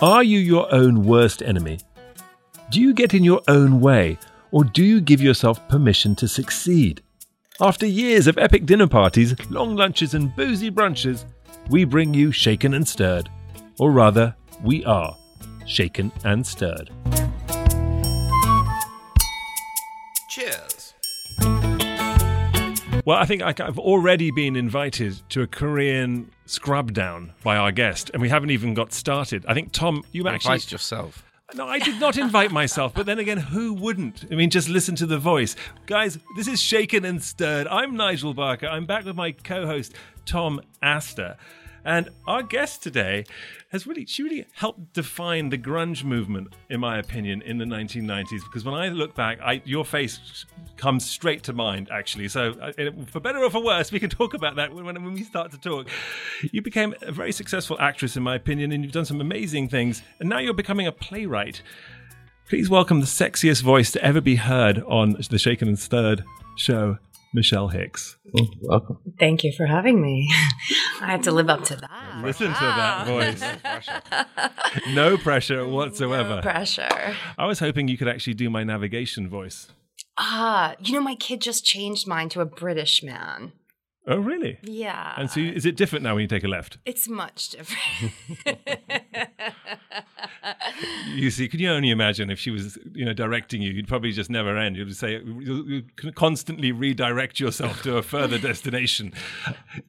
Are 0.00 0.22
you 0.22 0.38
your 0.38 0.72
own 0.72 1.04
worst 1.04 1.42
enemy? 1.42 1.80
Do 2.70 2.80
you 2.80 2.94
get 2.94 3.14
in 3.14 3.24
your 3.24 3.42
own 3.48 3.80
way, 3.80 4.16
or 4.52 4.62
do 4.62 4.84
you 4.84 5.00
give 5.00 5.20
yourself 5.20 5.68
permission 5.68 6.14
to 6.16 6.28
succeed? 6.28 7.02
After 7.60 7.84
years 7.84 8.28
of 8.28 8.38
epic 8.38 8.64
dinner 8.64 8.86
parties, 8.86 9.34
long 9.50 9.74
lunches, 9.74 10.14
and 10.14 10.34
boozy 10.36 10.70
brunches, 10.70 11.24
we 11.68 11.82
bring 11.82 12.14
you 12.14 12.30
Shaken 12.30 12.74
and 12.74 12.86
Stirred. 12.86 13.28
Or 13.80 13.90
rather, 13.90 14.36
we 14.62 14.84
are 14.84 15.16
Shaken 15.66 16.12
and 16.22 16.46
Stirred. 16.46 16.90
Well, 23.08 23.16
I 23.16 23.24
think 23.24 23.40
I've 23.40 23.78
already 23.78 24.30
been 24.30 24.54
invited 24.54 25.22
to 25.30 25.40
a 25.40 25.46
Korean 25.46 26.30
scrub 26.44 26.92
down 26.92 27.32
by 27.42 27.56
our 27.56 27.72
guest, 27.72 28.10
and 28.12 28.20
we 28.20 28.28
haven't 28.28 28.50
even 28.50 28.74
got 28.74 28.92
started. 28.92 29.46
I 29.48 29.54
think, 29.54 29.72
Tom, 29.72 30.02
you 30.12 30.28
actually. 30.28 30.56
Invite 30.56 30.70
yourself. 30.70 31.24
No, 31.54 31.66
I 31.66 31.78
did 31.78 31.98
not 31.98 32.18
invite 32.18 32.50
myself, 32.50 32.92
but 32.92 33.06
then 33.06 33.18
again, 33.18 33.38
who 33.38 33.72
wouldn't? 33.72 34.26
I 34.30 34.34
mean, 34.34 34.50
just 34.50 34.68
listen 34.68 34.94
to 34.96 35.06
the 35.06 35.16
voice. 35.16 35.56
Guys, 35.86 36.18
this 36.36 36.48
is 36.48 36.60
Shaken 36.60 37.06
and 37.06 37.22
Stirred. 37.22 37.66
I'm 37.68 37.96
Nigel 37.96 38.34
Barker. 38.34 38.66
I'm 38.66 38.84
back 38.84 39.06
with 39.06 39.16
my 39.16 39.32
co 39.32 39.64
host, 39.64 39.94
Tom 40.26 40.60
Astor. 40.82 41.38
And 41.88 42.10
our 42.26 42.42
guest 42.42 42.82
today 42.82 43.24
has 43.70 43.86
really, 43.86 44.04
she 44.04 44.22
really 44.22 44.44
helped 44.52 44.92
define 44.92 45.48
the 45.48 45.56
grunge 45.56 46.04
movement, 46.04 46.54
in 46.68 46.80
my 46.80 46.98
opinion, 46.98 47.40
in 47.40 47.56
the 47.56 47.64
1990s. 47.64 48.44
Because 48.44 48.62
when 48.62 48.74
I 48.74 48.90
look 48.90 49.14
back, 49.14 49.40
I, 49.40 49.62
your 49.64 49.86
face 49.86 50.44
comes 50.76 51.08
straight 51.08 51.42
to 51.44 51.54
mind, 51.54 51.88
actually. 51.90 52.28
So, 52.28 52.50
uh, 52.60 52.72
for 53.06 53.20
better 53.20 53.38
or 53.38 53.48
for 53.48 53.64
worse, 53.64 53.90
we 53.90 54.00
can 54.00 54.10
talk 54.10 54.34
about 54.34 54.56
that 54.56 54.70
when, 54.74 54.84
when 54.84 55.14
we 55.14 55.22
start 55.22 55.50
to 55.52 55.58
talk. 55.58 55.88
You 56.52 56.60
became 56.60 56.94
a 57.00 57.10
very 57.10 57.32
successful 57.32 57.78
actress, 57.80 58.18
in 58.18 58.22
my 58.22 58.34
opinion, 58.34 58.70
and 58.70 58.84
you've 58.84 58.92
done 58.92 59.06
some 59.06 59.22
amazing 59.22 59.70
things. 59.70 60.02
And 60.20 60.28
now 60.28 60.40
you're 60.40 60.52
becoming 60.52 60.86
a 60.86 60.92
playwright. 60.92 61.62
Please 62.50 62.68
welcome 62.68 63.00
the 63.00 63.06
sexiest 63.06 63.62
voice 63.62 63.90
to 63.92 64.04
ever 64.04 64.20
be 64.20 64.36
heard 64.36 64.82
on 64.86 65.16
the 65.30 65.38
Shaken 65.38 65.68
and 65.68 65.78
Stirred 65.78 66.22
show, 66.58 66.98
Michelle 67.32 67.68
Hicks. 67.68 68.16
Welcome. 68.62 68.98
Thank 69.18 69.44
you 69.44 69.52
for 69.52 69.66
having 69.66 70.00
me. 70.00 70.28
I 71.00 71.06
had 71.06 71.22
to 71.24 71.32
live 71.32 71.48
up 71.48 71.64
to 71.64 71.76
that. 71.76 72.22
Listen 72.24 72.48
to 72.48 72.60
that 72.60 73.06
voice. 73.06 73.42
No 74.94 75.16
pressure 75.16 75.66
whatsoever. 75.66 76.36
No 76.36 76.42
pressure. 76.42 77.14
I 77.36 77.46
was 77.46 77.58
hoping 77.58 77.88
you 77.88 77.96
could 77.96 78.08
actually 78.08 78.34
do 78.34 78.50
my 78.50 78.64
navigation 78.64 79.28
voice. 79.28 79.68
Ah, 80.18 80.74
you 80.80 80.92
know, 80.94 81.00
my 81.00 81.14
kid 81.14 81.40
just 81.40 81.64
changed 81.64 82.06
mine 82.06 82.28
to 82.30 82.40
a 82.40 82.44
British 82.44 83.02
man. 83.02 83.52
Oh, 84.06 84.16
really? 84.18 84.58
Yeah. 84.62 85.14
And 85.18 85.30
so, 85.30 85.40
is 85.40 85.66
it 85.66 85.76
different 85.76 86.02
now 86.02 86.14
when 86.14 86.22
you 86.22 86.28
take 86.28 86.44
a 86.44 86.48
left? 86.48 86.78
it's 86.86 87.08
much 87.08 87.50
different. 87.50 88.12
You 91.14 91.30
see, 91.30 91.48
can 91.48 91.58
you 91.60 91.70
only 91.70 91.90
imagine 91.90 92.30
if 92.30 92.38
she 92.38 92.50
was, 92.50 92.78
you 92.94 93.04
know, 93.04 93.12
directing 93.12 93.60
you? 93.62 93.72
You'd 93.72 93.88
probably 93.88 94.12
just 94.12 94.30
never 94.30 94.56
end. 94.56 94.76
You'd 94.76 94.94
say 94.96 95.20
you 95.22 95.84
constantly 96.14 96.70
redirect 96.72 97.40
yourself 97.40 97.82
to 97.82 97.96
a 97.96 98.02
further 98.02 98.38
destination. 98.38 99.12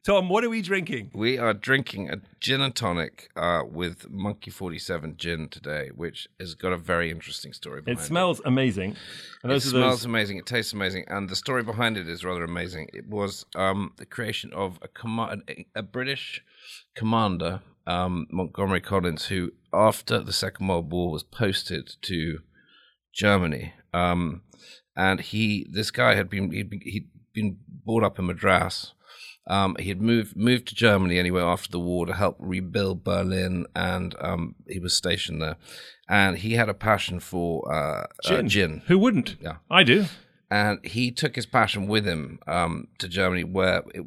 Tom, 0.04 0.30
what 0.30 0.44
are 0.44 0.50
we 0.50 0.62
drinking? 0.62 1.12
We 1.14 1.38
are 1.38 1.54
drinking 1.54 2.10
a 2.10 2.18
gin 2.40 2.62
and 2.62 2.74
tonic 2.76 3.30
uh, 3.36 3.62
with 3.70 4.10
Monkey 4.10 4.50
47 4.52 5.16
gin 5.18 5.50
today, 5.50 5.90
which 5.96 6.28
has 6.40 6.56
got 6.56 6.74
a 6.74 6.78
very 6.78 7.12
interesting 7.12 7.54
story 7.54 7.80
It 7.80 7.86
behind 7.86 8.00
it. 8.00 8.04
smells 8.04 8.42
amazing. 8.46 8.96
And 9.44 9.52
It 9.52 9.62
smells 9.62 10.00
those- 10.00 10.06
amazing. 10.06 10.38
It 10.38 10.46
tastes 10.46 10.74
amazing, 10.74 11.06
and 11.08 11.30
the 11.30 11.36
story 11.36 11.64
behind 11.64 11.98
it 11.98 12.08
is 12.10 12.24
rather 12.26 12.44
amazing. 12.44 12.90
It 12.94 13.08
was 13.08 13.46
um, 13.56 13.94
the 13.98 14.06
creation 14.06 14.52
of 14.54 14.80
a, 14.82 15.38
a 15.76 15.84
British 15.84 16.44
commander, 16.96 17.62
um, 17.90 18.28
Montgomery 18.30 18.82
Collins, 18.82 19.26
who, 19.26 19.52
after 19.74 20.20
the 20.20 20.34
Second 20.34 20.68
World 20.68 20.92
War, 20.92 21.12
was 21.12 21.24
posted 21.24 21.96
to 22.04 22.40
Germany. 23.14 23.74
Um, 23.94 24.44
and 24.96 25.20
he, 25.20 25.68
this 25.72 25.90
guy 25.92 26.16
had 26.16 26.30
been 26.30 26.52
he'd 26.52 26.70
been, 26.70 26.82
he'd 26.82 27.10
been 27.34 27.58
brought 27.86 28.04
up 28.04 28.20
in 28.20 28.28
Madras. 28.28 28.94
Um, 29.48 29.76
he 29.80 29.90
had 29.90 30.02
moved 30.02 30.38
moved 30.38 30.68
to 30.68 30.76
Germany 30.76 31.18
anyway 31.18 31.42
after 31.42 31.72
the 31.72 31.80
war 31.80 32.06
to 32.06 32.14
help 32.14 32.36
rebuild 32.40 33.04
Berlin, 33.04 33.66
and 33.76 34.16
um, 34.22 34.56
he 34.68 34.80
was 34.80 34.94
stationed 34.94 35.42
there. 35.42 35.58
And 36.08 36.38
he 36.38 36.54
had 36.54 36.70
a 36.70 36.74
passion 36.76 37.20
for 37.20 37.72
uh, 37.74 38.06
Gin. 38.24 38.46
Uh, 38.46 38.50
gin 38.50 38.84
Who 38.88 39.00
wouldn't? 39.00 39.38
Yeah. 39.42 39.58
I 39.72 39.84
do. 39.84 40.06
And 40.52 40.84
he 40.84 41.12
took 41.12 41.36
his 41.36 41.46
passion 41.46 41.88
with 41.88 42.06
him 42.06 42.40
um, 42.48 42.88
to 42.98 43.08
Germany, 43.08 43.44
where 43.44 43.84
it, 43.94 44.06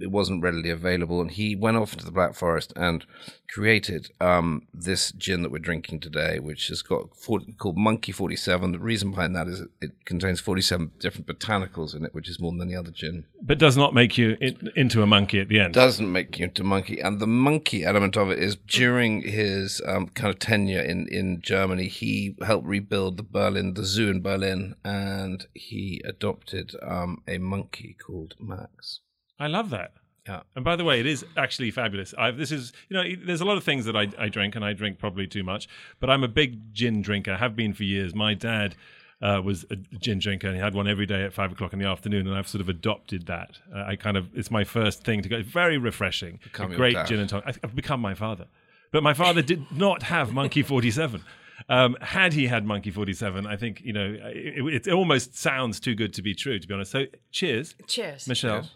it 0.00 0.10
wasn't 0.10 0.42
readily 0.42 0.68
available. 0.68 1.20
And 1.20 1.30
he 1.30 1.56
went 1.56 1.78
off 1.78 1.94
into 1.94 2.04
the 2.04 2.10
Black 2.10 2.34
Forest 2.34 2.74
and 2.76 3.06
created 3.48 4.10
um, 4.20 4.66
this 4.74 5.12
gin 5.12 5.42
that 5.42 5.50
we're 5.50 5.58
drinking 5.58 6.00
today, 6.00 6.38
which 6.38 6.68
has 6.68 6.82
got 6.82 7.16
40, 7.16 7.52
called 7.54 7.78
Monkey 7.78 8.12
Forty 8.12 8.36
Seven. 8.36 8.72
The 8.72 8.78
reason 8.78 9.10
behind 9.10 9.34
that 9.34 9.48
is 9.48 9.60
it, 9.60 9.68
it 9.80 10.04
contains 10.04 10.40
forty 10.40 10.62
seven 10.62 10.92
different 10.98 11.26
botanicals 11.26 11.94
in 11.94 12.04
it, 12.04 12.14
which 12.14 12.28
is 12.28 12.38
more 12.38 12.52
than 12.52 12.62
any 12.62 12.76
other 12.76 12.90
gin. 12.90 13.24
But 13.40 13.58
does 13.58 13.76
not 13.76 13.94
make 13.94 14.18
you 14.18 14.36
in, 14.40 14.70
into 14.76 15.02
a 15.02 15.06
monkey 15.06 15.40
at 15.40 15.48
the 15.48 15.60
end. 15.60 15.74
Doesn't 15.74 16.10
make 16.10 16.38
you 16.38 16.44
into 16.44 16.62
a 16.62 16.66
monkey, 16.66 17.00
and 17.00 17.18
the 17.18 17.26
monkey 17.26 17.84
element 17.84 18.16
of 18.16 18.30
it 18.30 18.38
is 18.38 18.56
during 18.56 19.22
his 19.22 19.80
um, 19.86 20.08
kind 20.08 20.32
of 20.32 20.38
tenure 20.38 20.82
in 20.82 21.08
in 21.08 21.40
Germany, 21.40 21.88
he 21.88 22.36
helped 22.44 22.66
rebuild 22.66 23.16
the 23.16 23.22
Berlin, 23.22 23.74
the 23.74 23.84
zoo 23.84 24.10
in 24.10 24.20
Berlin, 24.20 24.74
and 24.84 25.46
he 25.68 26.00
adopted 26.04 26.74
um, 26.82 27.22
a 27.26 27.38
monkey 27.38 27.96
called 28.04 28.34
Max. 28.38 29.00
I 29.38 29.46
love 29.46 29.70
that. 29.70 29.92
Yeah. 30.26 30.42
And 30.54 30.64
by 30.64 30.76
the 30.76 30.84
way, 30.84 31.00
it 31.00 31.06
is 31.06 31.24
actually 31.36 31.70
fabulous. 31.70 32.14
I've, 32.16 32.36
this 32.36 32.52
is, 32.52 32.72
you 32.88 32.96
know, 32.96 33.04
there's 33.26 33.40
a 33.40 33.44
lot 33.44 33.56
of 33.56 33.64
things 33.64 33.84
that 33.86 33.96
I, 33.96 34.08
I 34.18 34.28
drink, 34.28 34.54
and 34.54 34.64
I 34.64 34.72
drink 34.72 34.98
probably 34.98 35.26
too 35.26 35.42
much, 35.42 35.68
but 35.98 36.10
I'm 36.10 36.22
a 36.22 36.28
big 36.28 36.72
gin 36.72 37.02
drinker, 37.02 37.36
have 37.36 37.56
been 37.56 37.74
for 37.74 37.82
years. 37.82 38.14
My 38.14 38.34
dad 38.34 38.76
uh, 39.20 39.40
was 39.44 39.64
a 39.70 39.76
gin 39.76 40.20
drinker, 40.20 40.46
and 40.46 40.56
he 40.56 40.62
had 40.62 40.74
one 40.74 40.86
every 40.86 41.06
day 41.06 41.24
at 41.24 41.32
five 41.32 41.50
o'clock 41.50 41.72
in 41.72 41.80
the 41.80 41.86
afternoon, 41.86 42.28
and 42.28 42.36
I've 42.36 42.48
sort 42.48 42.60
of 42.60 42.68
adopted 42.68 43.26
that. 43.26 43.58
Uh, 43.74 43.84
I 43.84 43.96
kind 43.96 44.16
of, 44.16 44.28
it's 44.34 44.50
my 44.50 44.62
first 44.64 45.04
thing 45.04 45.22
to 45.22 45.28
go. 45.28 45.38
It's 45.38 45.48
very 45.48 45.78
refreshing. 45.78 46.38
Become 46.44 46.72
a 46.72 46.76
great 46.76 46.96
gin 47.06 47.18
and 47.18 47.28
tonic. 47.28 47.58
I've 47.62 47.74
become 47.74 48.00
my 48.00 48.14
father. 48.14 48.46
But 48.92 49.02
my 49.02 49.14
father 49.14 49.42
did 49.42 49.64
not 49.72 50.04
have 50.04 50.32
Monkey 50.32 50.62
47. 50.62 51.24
Um, 51.68 51.96
had 52.00 52.32
he 52.32 52.46
had 52.46 52.64
Monkey 52.64 52.90
47, 52.90 53.46
I 53.46 53.56
think, 53.56 53.80
you 53.82 53.92
know, 53.92 54.16
it, 54.20 54.86
it 54.86 54.92
almost 54.92 55.36
sounds 55.36 55.78
too 55.80 55.94
good 55.94 56.12
to 56.14 56.22
be 56.22 56.34
true, 56.34 56.58
to 56.58 56.66
be 56.66 56.74
honest. 56.74 56.90
So 56.90 57.06
cheers, 57.30 57.74
Cheers. 57.86 58.26
Michelle. 58.26 58.62
Cheers. 58.62 58.70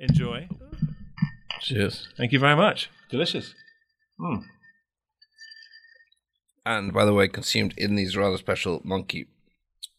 Enjoy. 0.00 0.48
Cheers. 1.60 2.08
Thank 2.16 2.32
you 2.32 2.38
very 2.38 2.56
much. 2.56 2.90
Delicious. 3.10 3.54
And 6.64 6.92
by 6.92 7.04
the 7.04 7.14
way, 7.14 7.28
consumed 7.28 7.74
in 7.76 7.94
these 7.94 8.16
rather 8.16 8.36
special 8.36 8.80
Monkey 8.84 9.26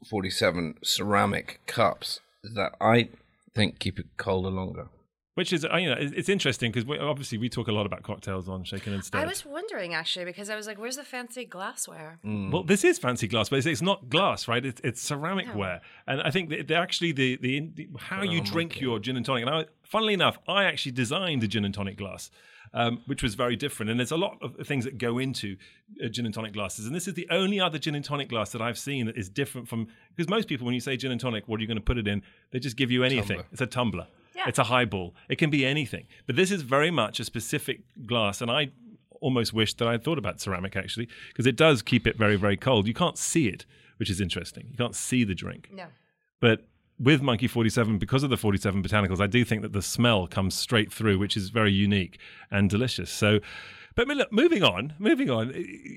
47 0.10 0.76
ceramic 0.84 1.60
cups 1.68 2.20
that 2.44 2.74
I 2.80 3.10
think 3.54 3.80
keep 3.80 4.00
it 4.00 4.08
colder 4.18 4.50
longer. 4.50 4.88
Which 5.36 5.54
is, 5.54 5.64
uh, 5.64 5.78
you 5.78 5.88
know, 5.90 5.96
it's 5.98 6.12
it's 6.12 6.28
interesting 6.30 6.74
because 6.74 6.90
obviously 7.00 7.38
we 7.38 7.48
talk 7.48 7.70
a 7.70 7.72
lot 7.72 7.86
about 7.86 8.04
cocktails 8.04 8.50
on 8.50 8.66
Shaken 8.66 8.92
and 8.94 9.02
I 9.14 9.24
was 9.26 9.46
wondering 9.46 9.94
actually 9.94 10.26
because 10.26 10.50
I 10.50 10.58
was 10.58 10.68
like, 10.68 10.78
where's 10.78 10.98
the 10.98 11.06
fancy 11.06 11.46
glassware? 11.46 12.20
Well, 12.24 12.64
this 12.64 12.84
is 12.84 13.00
fancy 13.00 13.30
glass, 13.30 13.48
but 13.48 13.60
it's, 13.60 13.66
it's 13.66 13.82
not 13.82 14.10
glass, 14.10 14.50
right? 14.50 14.66
It's, 14.66 14.82
it's 14.84 15.02
ceramic 15.02 15.48
No. 15.48 15.56
ware, 15.58 15.82
and 16.06 16.22
I 16.22 16.32
think 16.32 16.50
that 16.50 16.68
they're 16.68 16.82
actually 16.82 17.14
the, 17.14 17.38
the 17.38 17.62
the 17.74 17.90
how 17.98 18.24
you 18.24 18.42
Oh, 18.42 18.44
drink 18.44 18.72
monkey. 18.74 18.82
your 18.82 19.00
gin 19.00 19.16
and 19.16 19.26
tonic. 19.26 19.46
And 19.46 19.56
I, 19.56 19.66
funnily 19.84 20.14
enough, 20.14 20.38
I 20.50 20.66
actually 20.66 20.92
designed 20.92 21.44
a 21.46 21.48
gin 21.48 21.64
and 21.64 21.74
tonic 21.74 21.96
glass, 21.98 22.30
um, 22.74 23.02
which 23.06 23.24
was 23.24 23.36
very 23.36 23.56
different. 23.56 23.90
And 23.90 23.98
there's 24.02 24.12
a 24.12 24.18
lot 24.18 24.38
of 24.42 24.68
things 24.68 24.84
that 24.84 24.98
go 24.98 25.18
into 25.18 25.56
uh, 26.04 26.10
gin 26.10 26.26
and 26.26 26.34
tonic 26.36 26.52
glasses, 26.52 26.86
and 26.88 26.94
this 26.94 27.08
is 27.08 27.14
the 27.14 27.28
only 27.32 27.58
other 27.62 27.80
gin 27.80 27.96
and 27.96 28.04
tonic 28.04 28.28
glass 28.28 28.52
that 28.52 28.62
I've 28.62 28.78
seen 28.78 29.06
that 29.06 29.16
is 29.18 29.30
different 29.30 29.70
from 29.70 29.88
because 30.14 30.30
most 30.30 30.50
people, 30.50 30.66
when 30.66 30.74
you 30.76 30.82
say 30.82 30.98
gin 30.98 31.12
and 31.14 31.22
tonic, 31.22 31.48
what 31.48 31.58
are 31.58 31.62
you 31.62 31.68
going 31.68 31.78
to 31.78 31.82
put 31.92 31.98
it 31.98 32.06
in? 32.06 32.22
They 32.52 32.60
just 32.60 32.76
give 32.76 32.92
you 32.92 33.06
anything. 33.06 33.38
Tumbler. 33.38 33.46
It's 33.54 33.62
a 33.62 33.66
tumbler. 33.66 34.08
Yeah. 34.36 34.44
It's 34.48 34.60
a 34.60 34.66
highball. 34.66 35.16
It 35.30 35.38
can 35.38 35.50
be 35.50 35.66
anything. 35.66 36.08
But 36.26 36.36
this 36.36 36.52
is 36.52 36.62
very 36.62 36.92
much 36.92 37.20
a 37.20 37.26
specific 37.26 37.82
glass, 38.06 38.42
and 38.42 38.50
I 38.50 38.72
almost 39.20 39.54
wish 39.54 39.74
that 39.76 39.88
I'd 39.88 40.04
thought 40.04 40.18
about 40.18 40.42
ceramic 40.42 40.76
actually, 40.76 41.08
because 41.30 41.46
it 41.46 41.56
does 41.56 41.82
keep 41.82 42.08
it 42.08 42.18
very, 42.18 42.36
very 42.36 42.58
cold. 42.58 42.88
You 42.88 42.94
can't 42.94 43.18
see 43.18 43.48
it, 43.48 43.66
which 43.98 44.10
is 44.10 44.20
interesting. 44.20 44.68
You 44.72 44.78
can't 44.78 44.96
see 44.96 45.24
the 45.24 45.36
drink. 45.36 45.70
No. 45.72 45.86
But 46.40 46.66
with 47.00 47.22
Monkey 47.22 47.48
47, 47.48 47.98
because 47.98 48.24
of 48.24 48.30
the 48.30 48.38
47 48.38 48.84
botanicals, 48.84 49.20
I 49.20 49.28
do 49.28 49.44
think 49.44 49.62
that 49.62 49.74
the 49.74 49.82
smell 49.82 50.28
comes 50.28 50.56
straight 50.56 50.92
through, 50.92 51.18
which 51.18 51.36
is 51.36 51.50
very 51.50 51.72
unique 51.72 52.20
and 52.50 52.70
delicious. 52.70 53.12
So, 53.12 53.40
but 53.96 54.08
look, 54.08 54.32
moving 54.32 54.64
on, 54.64 54.94
moving 55.00 55.30
on. 55.30 55.54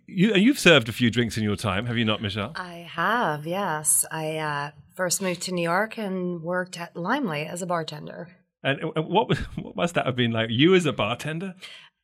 You, 0.06 0.35
you've 0.35 0.58
served 0.58 0.88
a 0.88 0.93
few 0.93 1.11
drinks 1.11 1.37
in 1.37 1.44
your 1.44 1.56
time, 1.56 1.87
have 1.87 1.96
you 1.96 2.05
not, 2.05 2.20
Michelle? 2.23 2.52
I 2.56 2.87
have, 2.91 3.46
yes. 3.46 4.05
I 4.11 4.37
uh, 4.38 4.70
first 4.94 5.20
moved 5.23 5.43
to 5.43 5.52
New 5.52 5.62
York 5.62 5.99
and 5.99 6.43
worked 6.43 6.79
at 6.79 6.96
Limelight 6.96 7.46
as 7.49 7.62
a 7.62 7.67
bartender. 7.67 8.29
And 8.62 8.81
what, 8.96 9.29
was- 9.29 9.38
what 9.56 9.76
must 9.76 9.94
that 9.94 10.06
have 10.06 10.17
been 10.17 10.32
like? 10.32 10.49
You 10.50 10.75
as 10.75 10.87
a 10.87 10.93
bartender? 10.93 11.55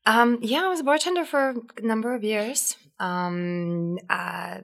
Um, 0.06 0.38
yeah, 0.40 0.62
I 0.64 0.68
was 0.68 0.80
a 0.80 0.84
bartender 0.84 1.24
for 1.26 1.54
a 1.76 1.82
number 1.82 2.14
of 2.14 2.24
years. 2.24 2.76
Um, 2.98 3.98
uh, 4.10 4.58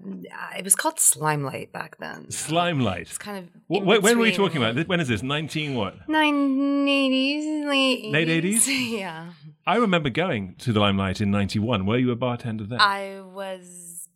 it 0.58 0.64
was 0.64 0.74
called 0.74 0.98
Slimelight 0.98 1.72
back 1.72 1.98
then. 1.98 2.30
Slime 2.30 2.80
light. 2.80 3.02
It's 3.02 3.18
kind 3.18 3.38
of 3.38 3.44
Wh- 3.68 3.80
in 3.80 4.02
When, 4.02 4.18
were 4.18 4.22
we 4.24 4.32
talking 4.32 4.58
about? 4.62 4.86
When 4.88 5.00
is 5.00 5.08
this? 5.08 5.22
19 5.22 5.74
what? 5.74 5.94
980s, 6.08 7.66
late, 7.66 8.12
Late 8.12 8.28
80s? 8.44 8.66
Yeah. 8.98 9.30
I 9.66 9.76
remember 9.76 10.10
going 10.10 10.54
to 10.58 10.72
the 10.72 10.80
Limelight 10.80 11.20
in 11.20 11.30
'91. 11.30 11.86
Were 11.86 11.98
you 11.98 12.10
a 12.10 12.16
bartender 12.16 12.64
then? 12.64 12.80
I 12.80 13.20
was 13.20 14.08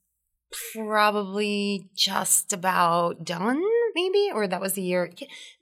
probably 0.75 1.89
just 1.95 2.53
about 2.53 3.25
done, 3.25 3.63
maybe, 3.95 4.31
or 4.33 4.47
that 4.47 4.61
was 4.61 4.75
the 4.75 4.83
year. 4.83 5.11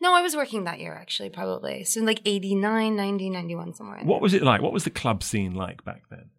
No, 0.00 0.14
I 0.14 0.22
was 0.22 0.36
working 0.36 0.64
that 0.64 0.80
year 0.80 0.94
actually, 0.94 1.30
probably. 1.30 1.84
So 1.84 2.00
like 2.02 2.20
89, 2.24 2.96
90, 2.96 3.30
91, 3.30 3.74
somewhere 3.74 4.00
what 4.04 4.20
was 4.20 4.34
it 4.34 4.42
like? 4.42 4.62
What 4.62 4.72
was 4.72 4.84
the 4.84 4.90
club 4.90 5.22
scene 5.22 5.54
like 5.54 5.84
back 5.84 6.02
then? 6.10 6.30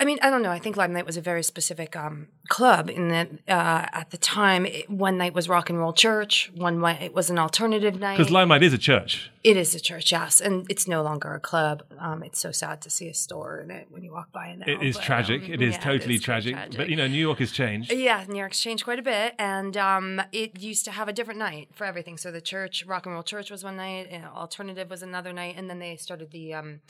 I 0.00 0.04
mean, 0.04 0.18
I 0.22 0.30
don't 0.30 0.42
know. 0.42 0.50
I 0.50 0.60
think 0.60 0.76
Limelight 0.76 1.06
was 1.06 1.16
a 1.16 1.20
very 1.20 1.42
specific 1.42 1.96
um, 1.96 2.28
club 2.48 2.88
in 2.88 3.08
that 3.08 3.30
uh, 3.48 3.86
at 3.92 4.10
the 4.10 4.16
time, 4.16 4.64
it, 4.64 4.88
one 4.88 5.18
night 5.18 5.34
was 5.34 5.48
rock 5.48 5.70
and 5.70 5.78
roll 5.78 5.92
church, 5.92 6.52
one 6.54 6.78
night 6.78 7.02
it 7.02 7.14
was 7.14 7.30
an 7.30 7.38
alternative 7.38 7.98
night. 7.98 8.16
Because 8.16 8.30
Limelight 8.30 8.62
is 8.62 8.72
a 8.72 8.78
church. 8.78 9.32
It 9.42 9.56
is 9.56 9.74
a 9.74 9.80
church, 9.80 10.12
yes, 10.12 10.40
and 10.40 10.66
it's 10.70 10.86
no 10.86 11.02
longer 11.02 11.34
a 11.34 11.40
club. 11.40 11.82
Um, 11.98 12.22
it's 12.22 12.38
so 12.38 12.52
sad 12.52 12.80
to 12.82 12.90
see 12.90 13.08
a 13.08 13.14
store 13.14 13.60
in 13.60 13.72
it 13.72 13.88
when 13.90 14.04
you 14.04 14.12
walk 14.12 14.30
by 14.30 14.48
it 14.48 14.58
now. 14.60 14.66
It 14.68 14.84
is 14.84 14.96
but, 14.96 15.04
tragic. 15.04 15.42
um, 15.42 15.52
it 15.52 15.62
is 15.62 15.74
yeah, 15.74 15.80
totally 15.80 16.14
is 16.14 16.24
quite 16.24 16.42
tragic. 16.42 16.76
But 16.76 16.90
you 16.90 16.96
know, 16.96 17.08
New 17.08 17.20
York 17.20 17.40
has 17.40 17.50
changed. 17.50 17.92
yeah, 17.92 18.24
New 18.28 18.38
York's 18.38 18.60
changed 18.60 18.84
quite 18.84 19.00
a 19.00 19.02
bit, 19.02 19.34
and 19.36 19.76
um, 19.76 20.22
it 20.30 20.60
used 20.60 20.84
to 20.84 20.92
have 20.92 21.08
a 21.08 21.12
different 21.12 21.40
night 21.40 21.70
for 21.72 21.84
everything. 21.84 22.18
So 22.18 22.30
the 22.30 22.40
church, 22.40 22.86
rock 22.86 23.06
and 23.06 23.14
roll 23.14 23.24
church, 23.24 23.50
was 23.50 23.64
one 23.64 23.76
night, 23.76 24.06
and 24.12 24.24
alternative 24.26 24.90
was 24.90 25.02
another 25.02 25.32
night, 25.32 25.56
and 25.58 25.68
then 25.68 25.80
they 25.80 25.96
started 25.96 26.30
the 26.30 26.54
um, 26.54 26.80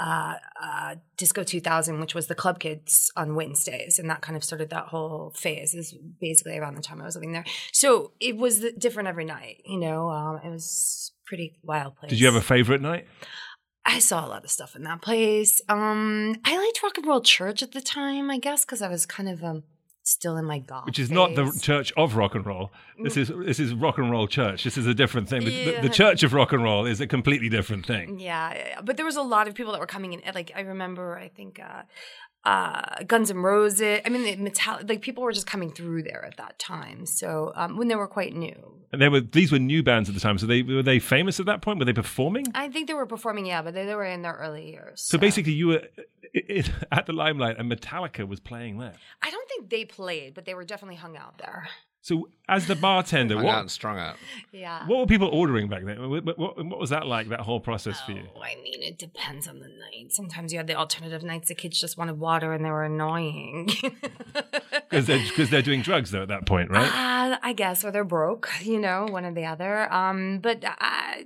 uh, 0.00 0.36
uh, 0.60 0.94
Disco 1.18 1.44
2000, 1.44 2.00
which 2.00 2.14
was 2.14 2.26
the 2.26 2.34
club 2.34 2.58
kids 2.58 3.12
on 3.16 3.34
Wednesdays, 3.34 3.98
and 3.98 4.08
that 4.08 4.22
kind 4.22 4.34
of 4.34 4.42
started 4.42 4.70
that 4.70 4.86
whole 4.86 5.32
phase. 5.36 5.74
Is 5.74 5.94
basically 6.20 6.58
around 6.58 6.76
the 6.76 6.82
time 6.82 7.02
I 7.02 7.04
was 7.04 7.14
living 7.14 7.32
there. 7.32 7.44
So 7.72 8.12
it 8.18 8.36
was 8.36 8.64
different 8.78 9.08
every 9.08 9.26
night. 9.26 9.62
You 9.66 9.78
know, 9.78 10.08
um, 10.08 10.40
it 10.42 10.48
was 10.48 11.12
pretty 11.26 11.58
wild 11.62 11.96
place. 11.96 12.10
Did 12.10 12.20
you 12.20 12.26
have 12.26 12.34
a 12.34 12.40
favorite 12.40 12.80
night? 12.80 13.06
I 13.84 13.98
saw 13.98 14.26
a 14.26 14.28
lot 14.28 14.44
of 14.44 14.50
stuff 14.50 14.74
in 14.74 14.84
that 14.84 15.02
place. 15.02 15.60
Um, 15.68 16.36
I 16.44 16.56
liked 16.56 16.82
rock 16.82 16.96
and 16.96 17.06
roll 17.06 17.20
church 17.20 17.62
at 17.62 17.72
the 17.72 17.80
time, 17.80 18.30
I 18.30 18.38
guess, 18.38 18.64
because 18.64 18.82
I 18.82 18.88
was 18.88 19.04
kind 19.04 19.28
of 19.28 19.44
um 19.44 19.64
still 20.10 20.36
in 20.36 20.44
my 20.44 20.58
goth. 20.58 20.86
Which 20.86 20.98
is 20.98 21.10
not 21.10 21.34
the 21.34 21.56
church 21.60 21.92
of 21.96 22.16
rock 22.16 22.34
and 22.34 22.44
roll. 22.44 22.70
This 23.02 23.16
is 23.16 23.28
this 23.44 23.58
is 23.60 23.72
rock 23.74 23.98
and 23.98 24.10
roll 24.10 24.26
church. 24.26 24.64
This 24.64 24.76
is 24.76 24.86
a 24.86 24.94
different 24.94 25.28
thing. 25.28 25.44
The, 25.44 25.64
the- 25.64 25.80
the 25.82 25.88
church 25.88 26.22
of 26.22 26.32
rock 26.34 26.52
and 26.52 26.62
roll 26.62 26.86
is 26.86 27.00
a 27.00 27.06
completely 27.06 27.48
different 27.48 27.86
thing. 27.86 28.18
Yeah. 28.18 28.80
but 28.82 28.96
there 28.96 29.06
was 29.06 29.16
a 29.16 29.22
lot 29.22 29.48
of 29.48 29.54
people 29.54 29.72
that 29.72 29.80
were 29.80 29.86
coming 29.86 30.12
in. 30.14 30.20
Like 30.34 30.52
I 30.54 30.60
remember, 30.60 31.16
I 31.18 31.28
think 31.28 31.58
uh, 31.60 31.82
uh, 32.44 33.02
Guns 33.06 33.30
N' 33.30 33.38
Roses. 33.38 34.00
I 34.04 34.08
mean, 34.08 34.42
metal. 34.44 34.78
Like 34.88 35.02
people 35.02 35.22
were 35.22 35.32
just 35.32 35.46
coming 35.46 35.70
through 35.72 36.02
there 36.04 36.24
at 36.24 36.36
that 36.38 36.58
time. 36.58 37.06
So 37.06 37.52
um, 37.54 37.76
when 37.76 37.88
they 37.88 37.94
were 37.96 38.08
quite 38.08 38.34
new, 38.34 38.78
And 38.92 39.00
they 39.00 39.08
were 39.08 39.20
these 39.20 39.52
were 39.52 39.58
new 39.58 39.82
bands 39.82 40.08
at 40.08 40.14
the 40.14 40.20
time. 40.20 40.38
So 40.38 40.46
they 40.46 40.62
were 40.62 40.82
they 40.82 40.98
famous 40.98 41.38
at 41.40 41.46
that 41.46 41.60
point? 41.62 41.78
Were 41.78 41.84
they 41.84 41.92
performing? 41.92 42.46
I 42.54 42.68
think 42.68 42.88
they 42.88 42.94
were 42.94 43.06
performing. 43.06 43.46
Yeah, 43.46 43.62
but 43.62 43.74
they, 43.74 43.84
they 43.84 43.94
were 43.94 44.04
in 44.04 44.22
their 44.22 44.34
early 44.34 44.70
years. 44.70 45.02
So 45.02 45.18
basically, 45.18 45.52
you 45.52 45.68
were 45.68 45.82
i- 46.34 46.38
i- 46.58 46.64
at 46.98 47.06
the 47.06 47.12
Limelight, 47.12 47.58
and 47.58 47.70
Metallica 47.70 48.26
was 48.26 48.40
playing 48.40 48.78
there. 48.78 48.94
I 49.22 49.30
don't 49.30 49.48
think 49.48 49.68
they 49.70 49.84
played, 49.84 50.34
but 50.34 50.44
they 50.46 50.54
were 50.54 50.64
definitely 50.64 50.96
hung 50.96 51.16
out 51.16 51.38
there. 51.38 51.68
So 52.02 52.28
as 52.48 52.66
the 52.66 52.74
bartender, 52.76 53.36
Hung 53.36 53.44
out 53.44 53.48
what 53.48 53.58
and 53.60 53.70
strung 53.70 53.98
out. 53.98 54.16
Yeah. 54.52 54.86
what 54.86 54.98
were 55.00 55.06
people 55.06 55.28
ordering 55.28 55.68
back 55.68 55.84
then? 55.84 56.08
What, 56.08 56.24
what, 56.24 56.38
what 56.64 56.78
was 56.78 56.90
that 56.90 57.06
like? 57.06 57.28
That 57.28 57.40
whole 57.40 57.60
process 57.60 58.00
for 58.00 58.12
you? 58.12 58.24
Oh, 58.34 58.42
I 58.42 58.56
mean, 58.62 58.82
it 58.82 58.98
depends 58.98 59.46
on 59.46 59.60
the 59.60 59.68
night. 59.68 60.10
Sometimes 60.10 60.50
you 60.52 60.58
had 60.58 60.66
the 60.66 60.74
alternative 60.74 61.22
nights. 61.22 61.48
The 61.48 61.54
kids 61.54 61.78
just 61.78 61.98
wanted 61.98 62.18
water 62.18 62.52
and 62.54 62.64
they 62.64 62.70
were 62.70 62.84
annoying. 62.84 63.68
Because 64.90 65.06
they're, 65.06 65.24
'cause 65.36 65.50
they're 65.50 65.62
doing 65.62 65.82
drugs 65.82 66.10
though 66.10 66.22
at 66.22 66.28
that 66.28 66.46
point, 66.46 66.68
right? 66.68 66.88
Uh, 66.88 67.38
I 67.42 67.52
guess, 67.52 67.84
or 67.84 67.92
they're 67.92 68.02
broke, 68.02 68.48
you 68.62 68.80
know, 68.80 69.06
one 69.08 69.24
or 69.24 69.32
the 69.32 69.44
other. 69.44 69.92
Um, 69.92 70.40
but 70.40 70.64
I, 70.66 71.24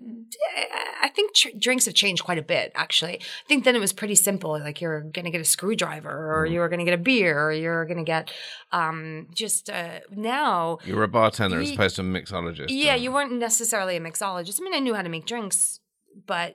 I 1.02 1.08
think 1.08 1.34
tr- 1.34 1.48
drinks 1.58 1.84
have 1.84 1.94
changed 1.94 2.24
quite 2.24 2.38
a 2.38 2.42
bit, 2.42 2.72
actually. 2.74 3.16
I 3.16 3.48
think 3.48 3.64
then 3.64 3.76
it 3.76 3.80
was 3.80 3.92
pretty 3.92 4.14
simple. 4.14 4.52
Like 4.52 4.80
you're 4.80 5.00
going 5.00 5.24
to 5.24 5.30
get 5.30 5.40
a 5.40 5.44
screwdriver, 5.44 6.34
or 6.34 6.46
you're 6.46 6.68
going 6.68 6.78
to 6.78 6.84
get 6.84 6.94
a 6.94 7.02
beer, 7.02 7.46
or 7.46 7.52
you're 7.52 7.84
going 7.84 7.98
to 7.98 8.04
get 8.04 8.32
um, 8.72 9.28
just 9.34 9.68
uh, 9.70 10.00
now. 10.10 10.78
You 10.84 10.96
were 10.96 11.04
a 11.04 11.08
bartender 11.08 11.60
as 11.60 11.72
opposed 11.72 11.96
to 11.96 12.02
a 12.02 12.04
mixologist. 12.04 12.66
Yeah, 12.68 12.92
uh, 12.92 12.96
you 12.96 13.12
weren't 13.12 13.32
necessarily 13.32 13.96
a 13.96 14.00
mixologist. 14.00 14.60
I 14.60 14.64
mean, 14.64 14.74
I 14.74 14.80
knew 14.80 14.94
how 14.94 15.02
to 15.02 15.08
make 15.08 15.26
drinks, 15.26 15.80
but 16.26 16.54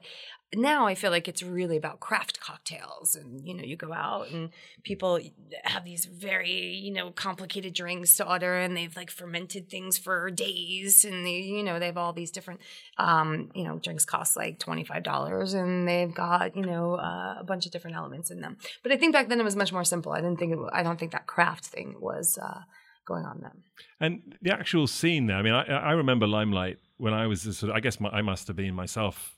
now 0.56 0.88
I 0.88 0.96
feel 0.96 1.12
like 1.12 1.28
it's 1.28 1.44
really 1.44 1.78
about 1.78 2.00
craft 2.00 2.40
cocktails. 2.40 3.13
And, 3.16 3.46
you 3.48 3.54
know, 3.54 3.63
you 3.63 3.75
go 3.75 3.94
out 3.94 4.31
and 4.31 4.50
people 4.84 5.19
have 5.63 5.86
these 5.86 6.06
very, 6.06 6.74
you 6.75 6.92
know, 6.92 7.12
complicated 7.12 7.74
drinks 7.74 8.16
to 8.18 8.28
order 8.28 8.56
and 8.56 8.75
they've 8.75 8.96
like 8.96 9.12
fermented 9.12 9.69
things 9.69 10.00
for 10.00 10.31
days. 10.31 11.06
And 11.06 11.25
they, 11.25 11.42
you 11.42 11.62
know, 11.62 11.78
they 11.78 11.86
have 11.86 11.98
all 11.98 12.13
these 12.13 12.31
different, 12.31 12.62
um, 12.98 13.51
you 13.54 13.63
know, 13.63 13.78
drinks 13.78 14.06
cost 14.06 14.36
like 14.36 14.57
$25 14.57 15.54
and 15.54 15.88
they've 15.88 16.13
got, 16.13 16.56
you 16.56 16.66
know, 16.66 16.96
uh, 16.96 17.36
a 17.40 17.44
bunch 17.44 17.68
of 17.68 17.72
different 17.72 17.96
elements 17.98 18.31
in 18.31 18.42
them. 18.42 18.57
But 18.81 18.92
I 18.92 18.98
think 18.98 19.13
back 19.13 19.30
then 19.30 19.40
it 19.40 19.46
was 19.46 19.56
much 19.56 19.72
more 19.72 19.84
simple. 19.84 20.13
I 20.13 20.22
didn't 20.22 20.40
think, 20.40 20.54
it, 20.54 20.60
I 20.74 20.81
don't 20.81 21.00
think 21.00 21.12
that 21.12 21.28
craft 21.28 21.66
thing 21.66 21.96
was 22.00 22.40
uh, 22.42 22.62
going 23.06 23.25
on 23.25 23.42
then. 23.42 23.63
And 24.00 24.36
the 24.42 24.51
actual 24.51 24.88
scene 24.88 25.28
there, 25.28 25.38
I 25.38 25.42
mean, 25.44 25.54
I, 25.54 25.63
I 25.66 25.92
remember 25.92 26.25
Limelight 26.25 26.80
when 26.98 27.13
I 27.13 27.28
was, 27.28 27.44
sort 27.44 27.69
of, 27.69 27.75
I 27.75 27.81
guess 27.81 28.00
my, 28.00 28.10
I 28.10 28.24
must 28.24 28.48
have 28.48 28.56
been 28.56 28.74
myself 28.74 29.36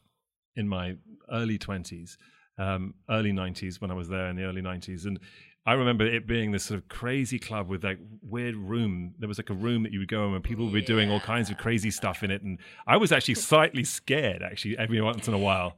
in 0.56 0.68
my 0.68 0.96
early 1.32 1.58
20s, 1.58 2.18
um, 2.58 2.94
early 3.10 3.32
90s 3.32 3.80
when 3.82 3.92
I 3.92 3.94
was 3.94 4.10
there 4.10 4.28
in 4.28 4.36
the 4.36 4.44
early 4.44 4.62
90s. 4.62 5.06
And 5.06 5.20
I 5.66 5.74
remember 5.74 6.06
it 6.06 6.28
being 6.28 6.52
this 6.52 6.66
sort 6.66 6.80
of 6.80 6.88
crazy 6.88 7.38
club 7.38 7.70
with 7.70 7.84
like 7.84 8.00
weird 8.22 8.56
room. 8.56 9.14
There 9.20 9.28
was 9.28 9.38
like 9.38 9.50
a 9.50 9.56
room 9.56 9.84
that 9.84 9.92
you 9.92 10.00
would 10.00 10.08
go 10.08 10.28
in 10.28 10.34
and 10.34 10.44
people 10.44 10.66
would 10.66 10.74
be 10.74 10.82
doing 10.82 11.12
all 11.12 11.20
kinds 11.20 11.50
of 11.50 11.58
crazy 11.58 11.92
stuff 11.92 12.24
in 12.24 12.32
it. 12.32 12.42
And 12.42 12.58
I 12.88 12.98
was 12.98 13.12
actually 13.12 13.36
slightly 13.52 13.84
scared, 13.84 14.42
actually, 14.42 14.78
every 14.78 15.02
once 15.02 15.28
in 15.28 15.34
a 15.34 15.38
while 15.38 15.78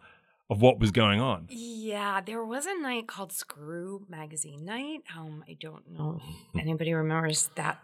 of 0.50 0.62
what 0.62 0.80
was 0.80 0.92
going 0.92 1.20
on. 1.20 1.48
Yeah, 1.50 2.22
there 2.22 2.44
was 2.44 2.66
a 2.66 2.80
night 2.80 3.08
called 3.08 3.32
Screw 3.32 4.06
Magazine 4.10 4.66
Night. 4.66 5.04
Um, 5.18 5.44
I 5.48 5.58
don't 5.60 5.90
know 5.92 6.22
if 6.54 6.62
anybody 6.62 6.94
remembers 6.94 7.50
that 7.56 7.80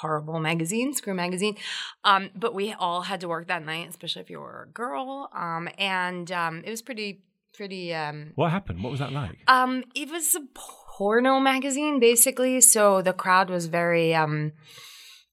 horrible 0.00 0.40
magazine, 0.40 0.94
Screw 0.94 1.14
Magazine. 1.14 1.56
Um, 2.04 2.30
but 2.34 2.54
we 2.54 2.72
all 2.72 3.02
had 3.02 3.20
to 3.20 3.28
work 3.28 3.48
that 3.48 3.64
night, 3.64 3.88
especially 3.88 4.22
if 4.22 4.30
you 4.30 4.40
were 4.40 4.66
a 4.68 4.72
girl. 4.72 5.28
Um, 5.34 5.68
and 5.78 6.30
um, 6.32 6.62
it 6.64 6.70
was 6.70 6.82
pretty, 6.82 7.22
pretty. 7.54 7.94
Um, 7.94 8.32
What 8.34 8.50
happened? 8.50 8.82
What 8.82 8.90
was 8.90 9.00
that 9.00 9.12
like? 9.12 9.38
um, 9.48 9.84
it 9.94 10.10
was 10.10 10.34
a 10.34 10.40
porno 10.54 11.40
magazine, 11.40 12.00
basically. 12.00 12.60
So 12.60 13.02
the 13.02 13.12
crowd 13.12 13.50
was 13.50 13.66
very. 13.66 14.14
Um, 14.14 14.52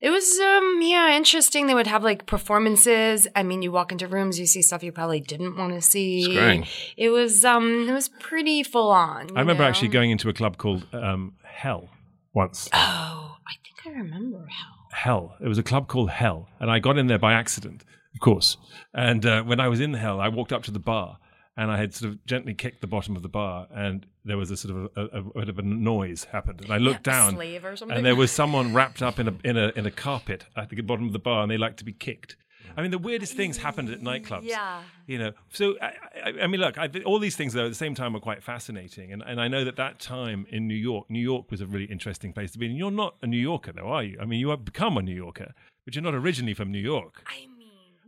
it 0.02 0.12
was 0.12 0.40
um 0.40 0.80
yeah 0.82 1.14
interesting. 1.18 1.68
They 1.68 1.74
would 1.74 1.88
have 1.88 2.06
like 2.06 2.26
performances. 2.26 3.28
I 3.36 3.44
mean, 3.44 3.62
you 3.62 3.70
walk 3.74 3.92
into 3.92 4.08
rooms, 4.08 4.40
you 4.40 4.46
see 4.46 4.62
stuff 4.62 4.82
you 4.82 4.94
probably 4.94 5.20
didn't 5.20 5.58
want 5.58 5.74
to 5.74 5.82
see. 5.82 6.24
Screwing. 6.24 6.66
It 6.96 7.10
was 7.10 7.44
um 7.44 7.86
it 7.90 7.92
was 7.92 8.08
pretty 8.08 8.64
full 8.64 8.92
on. 8.92 9.28
I 9.36 9.42
remember 9.42 9.64
you 9.64 9.68
actually 9.70 9.90
going 9.90 10.10
into 10.12 10.30
a 10.30 10.34
club 10.34 10.56
called 10.58 10.88
um, 10.94 11.34
Hell 11.44 11.90
once. 12.34 12.70
Oh, 12.72 13.29
I 13.50 13.54
think 13.64 13.78
I 13.96 14.00
remember 14.00 14.46
Hell. 14.48 14.88
Hell. 14.92 15.36
It 15.44 15.48
was 15.48 15.58
a 15.58 15.64
club 15.64 15.88
called 15.88 16.12
Hell, 16.12 16.48
and 16.60 16.70
I 16.70 16.80
got 16.80 16.98
in 16.98 17.08
there 17.08 17.18
by 17.20 17.34
accident, 17.34 17.84
of 18.14 18.20
course. 18.20 18.58
And 18.94 19.26
uh, 19.26 19.44
when 19.44 19.60
I 19.60 19.68
was 19.68 19.80
in 19.80 19.94
Hell, 19.96 20.20
I 20.22 20.28
walked 20.28 20.54
up 20.54 20.64
to 20.64 20.72
the 20.72 20.80
bar, 20.80 21.18
and 21.58 21.72
I 21.72 21.78
had 21.78 21.94
sort 21.94 22.12
of 22.12 22.26
gently 22.26 22.54
kicked 22.54 22.82
the 22.82 22.88
bottom 22.88 23.16
of 23.16 23.22
the 23.24 23.30
bar, 23.30 23.68
and 23.74 24.06
there 24.24 24.38
was 24.38 24.52
a 24.52 24.58
sort 24.58 24.76
of 24.76 24.90
a, 24.96 25.18
a, 25.18 25.22
a 25.30 25.40
bit 25.40 25.50
of 25.50 25.58
a 25.60 25.64
noise 25.64 26.26
happened, 26.26 26.62
and 26.62 26.72
I 26.72 26.78
looked 26.78 27.08
A 27.08 27.12
down, 27.12 27.34
slave 27.34 27.66
or 27.66 27.76
something. 27.76 27.98
and 27.98 28.06
there 28.06 28.16
was 28.16 28.32
someone 28.32 28.74
wrapped 28.74 29.02
up 29.02 29.20
in 29.20 29.28
a 29.28 29.34
in 29.44 29.58
a 29.58 29.70
in 29.76 29.86
a 29.86 29.92
carpet 29.92 30.46
at 30.56 30.70
the 30.70 30.82
bottom 30.82 31.08
of 31.08 31.14
the 31.14 31.20
bar, 31.20 31.42
and 31.42 31.52
they 31.52 31.58
like 31.58 31.78
to 31.78 31.86
be 31.86 31.94
kicked. 31.94 32.36
I 32.78 32.82
mean, 32.82 32.92
the 32.92 32.98
weirdest 32.98 33.34
things 33.34 33.58
happened 33.58 33.90
at 33.90 34.02
nightclubs. 34.02 34.44
Yeah. 34.44 34.82
You 35.08 35.18
know, 35.18 35.32
so 35.50 35.76
I, 35.82 35.94
I, 36.24 36.34
I 36.44 36.48
mean, 36.48 36.62
look, 36.62 36.78
I, 36.78 36.90
all 37.06 37.20
these 37.20 37.36
things 37.36 37.54
though 37.54 37.66
at 37.66 37.70
the 37.70 37.76
same 37.76 37.96
time 37.96 38.16
are 38.16 38.20
quite 38.20 38.44
fascinating, 38.44 39.12
and, 39.12 39.24
and 39.26 39.42
I 39.42 39.48
know 39.48 39.66
that 39.66 39.76
that 39.78 40.00
time 40.00 40.46
in 40.50 40.68
New 40.68 40.76
York, 40.76 41.10
New 41.10 41.20
York 41.20 41.52
was 41.52 41.62
a 41.62 41.68
really 41.68 41.86
interesting 41.86 42.34
place 42.34 42.52
to 42.52 42.60
be. 42.60 42.68
And 42.68 42.78
you're 42.78 42.92
not 42.92 43.16
a 43.22 43.28
New 43.28 43.38
Yorker, 43.38 43.74
though, 43.74 43.88
are 43.88 44.04
you? 44.04 44.18
I 44.22 44.26
mean, 44.26 44.40
you 44.40 44.50
have 44.50 44.64
become 44.64 44.98
a 44.98 45.02
New 45.02 45.16
Yorker, 45.16 45.54
but 45.86 45.96
you're 45.96 46.04
not 46.04 46.16
originally 46.16 46.54
from 46.54 46.72
New 46.72 46.80
York. 46.80 47.24
I 47.28 47.48
mean, 47.58 47.59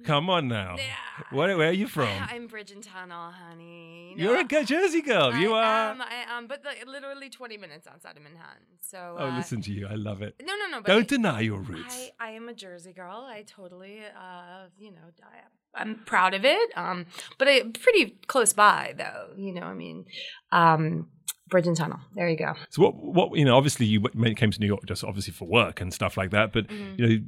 Come 0.04 0.30
on 0.30 0.48
now, 0.48 0.76
Yeah. 0.78 0.84
where, 1.32 1.58
where 1.58 1.70
are 1.70 1.74
you 1.74 1.88
from? 1.88 2.10
I'm 2.30 2.48
Bridge 2.48 2.72
and 2.72 2.84
Tunnel, 2.84 3.32
honey. 3.32 4.16
You 4.18 4.26
You're 4.26 4.34
know, 4.36 4.42
a 4.42 4.44
good 4.46 4.68
Jersey 4.68 5.02
girl. 5.02 5.36
You 5.36 5.54
are. 5.54 5.92
Am, 5.92 6.02
I 6.02 6.26
am, 6.38 6.48
but 6.48 6.64
like, 6.66 6.84
literally 6.86 7.30
20 7.30 7.58
minutes 7.58 7.88
outside 7.88 8.18
of 8.18 8.24
Manhattan. 8.24 8.64
So. 8.82 9.16
oh, 9.20 9.28
uh, 9.28 9.36
listen 9.38 9.62
to 9.62 9.72
you. 9.72 9.88
I 9.88 9.96
love 9.96 10.22
it. 10.22 10.36
No, 10.44 10.54
no, 10.56 10.68
no. 10.70 10.82
But 10.82 10.88
Don't 10.88 11.04
I- 11.04 11.16
deny 11.16 11.40
your 11.42 11.60
roots. 11.60 12.10
I, 12.20 12.30
I 12.30 12.32
am 12.32 12.50
a 12.50 12.54
Jersey 12.54 12.94
girl. 12.94 13.26
I 13.30 13.44
totally, 13.44 14.00
uh, 14.00 14.68
you 14.78 14.92
know, 14.92 14.98
I, 15.24 15.82
I'm 15.82 15.96
proud 16.06 16.34
of 16.34 16.44
it. 16.46 16.72
Um, 16.76 17.06
but 17.38 17.48
I, 17.48 17.62
pretty 17.62 18.18
close 18.28 18.54
by, 18.54 18.94
though. 18.98 19.30
You 19.38 19.54
know, 19.54 19.64
I 19.64 19.74
mean, 19.74 20.06
um, 20.52 21.08
Bridge 21.50 21.68
and 21.68 21.76
Tunnel. 21.78 22.00
There 22.16 22.28
you 22.30 22.38
go. 22.38 22.54
So 22.70 22.82
what? 22.82 22.96
What 22.96 23.38
you 23.38 23.44
know? 23.46 23.58
Obviously, 23.58 23.86
you 23.86 24.02
came 24.36 24.52
to 24.52 24.60
New 24.60 24.68
York 24.68 24.86
just 24.86 25.04
obviously 25.04 25.34
for 25.34 25.46
work 25.48 25.82
and 25.82 25.94
stuff 25.94 26.16
like 26.18 26.32
that. 26.32 26.54
But 26.54 26.68
Mm-hmm. 26.68 26.94
you 27.02 27.08
know, 27.08 27.26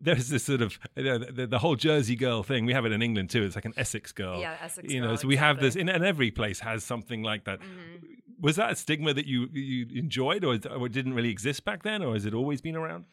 there's 0.00 0.28
this 0.28 0.44
sort 0.44 0.62
of 0.62 0.78
you 0.96 1.04
know, 1.04 1.18
the, 1.18 1.46
the 1.46 1.58
whole 1.58 1.76
Jersey 1.76 2.16
girl 2.16 2.42
thing. 2.42 2.66
We 2.66 2.72
have 2.72 2.84
it 2.84 2.92
in 2.92 3.02
England 3.02 3.30
too. 3.30 3.44
It's 3.44 3.54
like 3.54 3.64
an 3.64 3.74
Essex 3.76 4.12
girl. 4.12 4.40
Yeah, 4.40 4.56
Essex 4.60 4.92
You 4.92 5.00
know, 5.00 5.08
girl, 5.08 5.16
so 5.18 5.28
we 5.28 5.36
have 5.36 5.60
this, 5.60 5.76
in, 5.76 5.88
and 5.88 6.04
every 6.04 6.30
place 6.30 6.60
has 6.60 6.82
something 6.84 7.22
like 7.22 7.44
that. 7.44 7.60
Mm-hmm. 7.60 8.06
Was 8.40 8.56
that 8.56 8.72
a 8.72 8.76
stigma 8.76 9.14
that 9.14 9.26
you 9.26 9.48
you 9.52 9.86
enjoyed, 9.94 10.44
or, 10.44 10.58
or 10.76 10.88
didn't 10.88 11.14
really 11.14 11.30
exist 11.30 11.64
back 11.64 11.82
then, 11.82 12.02
or 12.02 12.14
has 12.14 12.24
it 12.26 12.34
always 12.34 12.60
been 12.60 12.76
around? 12.76 13.04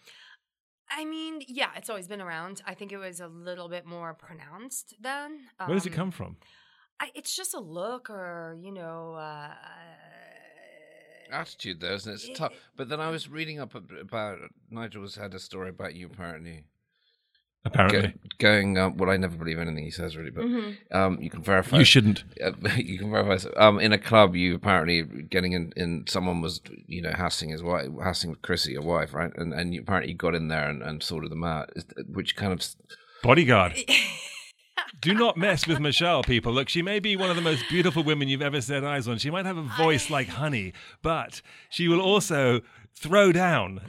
I 0.90 1.04
mean, 1.06 1.42
yeah, 1.48 1.70
it's 1.76 1.90
always 1.90 2.08
been 2.08 2.22
around. 2.22 2.62
I 2.68 2.76
think 2.76 2.92
it 2.92 2.98
was 2.98 3.20
a 3.20 3.28
little 3.28 3.68
bit 3.70 3.86
more 3.88 4.14
pronounced 4.14 4.96
then. 5.02 5.40
Where 5.58 5.76
does 5.76 5.86
it 5.88 5.94
Um, 5.94 5.96
come 5.96 6.12
from? 6.12 6.38
I, 7.00 7.10
it's 7.16 7.36
just 7.36 7.54
a 7.56 7.60
look, 7.60 8.10
or 8.10 8.56
you 8.60 8.72
know. 8.72 9.16
Uh, 9.16 9.54
Attitude, 11.32 11.80
though, 11.82 11.94
isn't 11.94 12.12
it? 12.12 12.16
It's 12.16 12.38
tough. 12.40 12.54
But 12.76 12.90
then 12.90 13.00
I 13.00 13.10
was 13.10 13.28
reading 13.30 13.60
up 13.60 13.74
about 14.00 14.40
Nigel 14.70 15.02
has 15.02 15.16
had 15.16 15.34
a 15.34 15.40
story 15.40 15.70
about 15.70 15.96
you 15.96 16.08
apparently 16.08 16.66
Apparently, 17.68 18.02
go, 18.02 18.14
going. 18.38 18.78
Um, 18.78 18.96
well, 18.96 19.10
I 19.10 19.18
never 19.18 19.36
believe 19.36 19.58
anything 19.58 19.84
he 19.84 19.90
says, 19.90 20.16
really, 20.16 20.30
but 20.30 20.44
mhm. 20.44 20.76
um, 20.94 21.20
you 21.20 21.32
can 21.32 21.42
verify. 21.42 21.80
you 21.80 21.84
shouldn't. 21.84 22.24
Uh, 22.40 22.52
you 22.78 23.00
can 23.00 23.10
verify. 23.10 23.38
so- 23.38 23.54
Um, 23.58 23.80
in 23.80 23.92
a 23.92 23.98
club, 23.98 24.36
you 24.36 24.54
apparently 24.54 25.02
getting 25.02 25.54
in, 25.54 25.74
in. 25.76 26.06
Someone 26.08 26.42
was, 26.42 26.62
you 26.86 27.02
know, 27.02 27.12
hassling 27.12 27.50
his 27.50 27.64
wife, 27.64 27.88
hassling 28.04 28.36
Chrissy, 28.44 28.74
your 28.74 28.84
wife, 28.84 29.16
right? 29.16 29.32
And 29.36 29.52
and 29.52 29.74
you 29.74 29.82
apparently 29.82 30.14
got 30.14 30.36
in 30.36 30.48
there 30.48 30.70
and, 30.70 30.84
and 30.84 31.02
sorted 31.02 31.32
them 31.32 31.44
out, 31.44 31.72
which 32.08 32.36
kind 32.36 32.54
of 32.54 32.64
Bodyguard. 33.24 33.76
Do 35.02 35.14
not 35.14 35.38
mess 35.38 35.68
with 35.68 35.80
Michelle, 35.80 36.24
people. 36.24 36.52
Look, 36.52 36.70
she 36.70 36.82
may 36.82 37.00
be 37.00 37.16
one 37.16 37.30
of 37.30 37.36
the 37.36 37.42
most 37.42 37.64
beautiful 37.70 38.04
women 38.04 38.28
you've 38.28 38.42
ever 38.42 38.62
set 38.62 38.84
eyes 38.84 39.08
on. 39.08 39.18
She 39.18 39.30
might 39.30 39.46
have 39.46 39.58
a 39.58 39.64
voice 39.78 40.10
like 40.10 40.28
honey, 40.28 40.74
but 41.02 41.42
she 41.70 41.88
will 41.88 42.02
also 42.02 42.62
throw 42.96 43.32
down. 43.32 43.82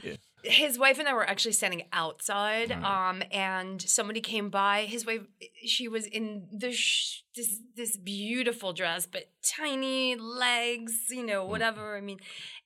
his 0.43 0.77
wife 0.77 0.99
and 0.99 1.07
I 1.07 1.13
were 1.13 1.27
actually 1.27 1.53
standing 1.53 1.83
outside, 1.91 2.71
um, 2.71 3.23
and 3.31 3.81
somebody 3.81 4.21
came 4.21 4.49
by. 4.49 4.85
His 4.85 5.05
wife, 5.05 5.21
she 5.65 5.87
was 5.87 6.05
in 6.05 6.47
this 6.51 6.75
sh- 6.75 7.21
this 7.35 7.59
this 7.75 7.97
beautiful 7.97 8.73
dress, 8.73 9.05
but 9.05 9.29
tiny 9.43 10.15
legs, 10.15 10.93
you 11.09 11.25
know, 11.25 11.45
whatever. 11.45 11.97
I 11.97 12.01
mean, 12.01 12.19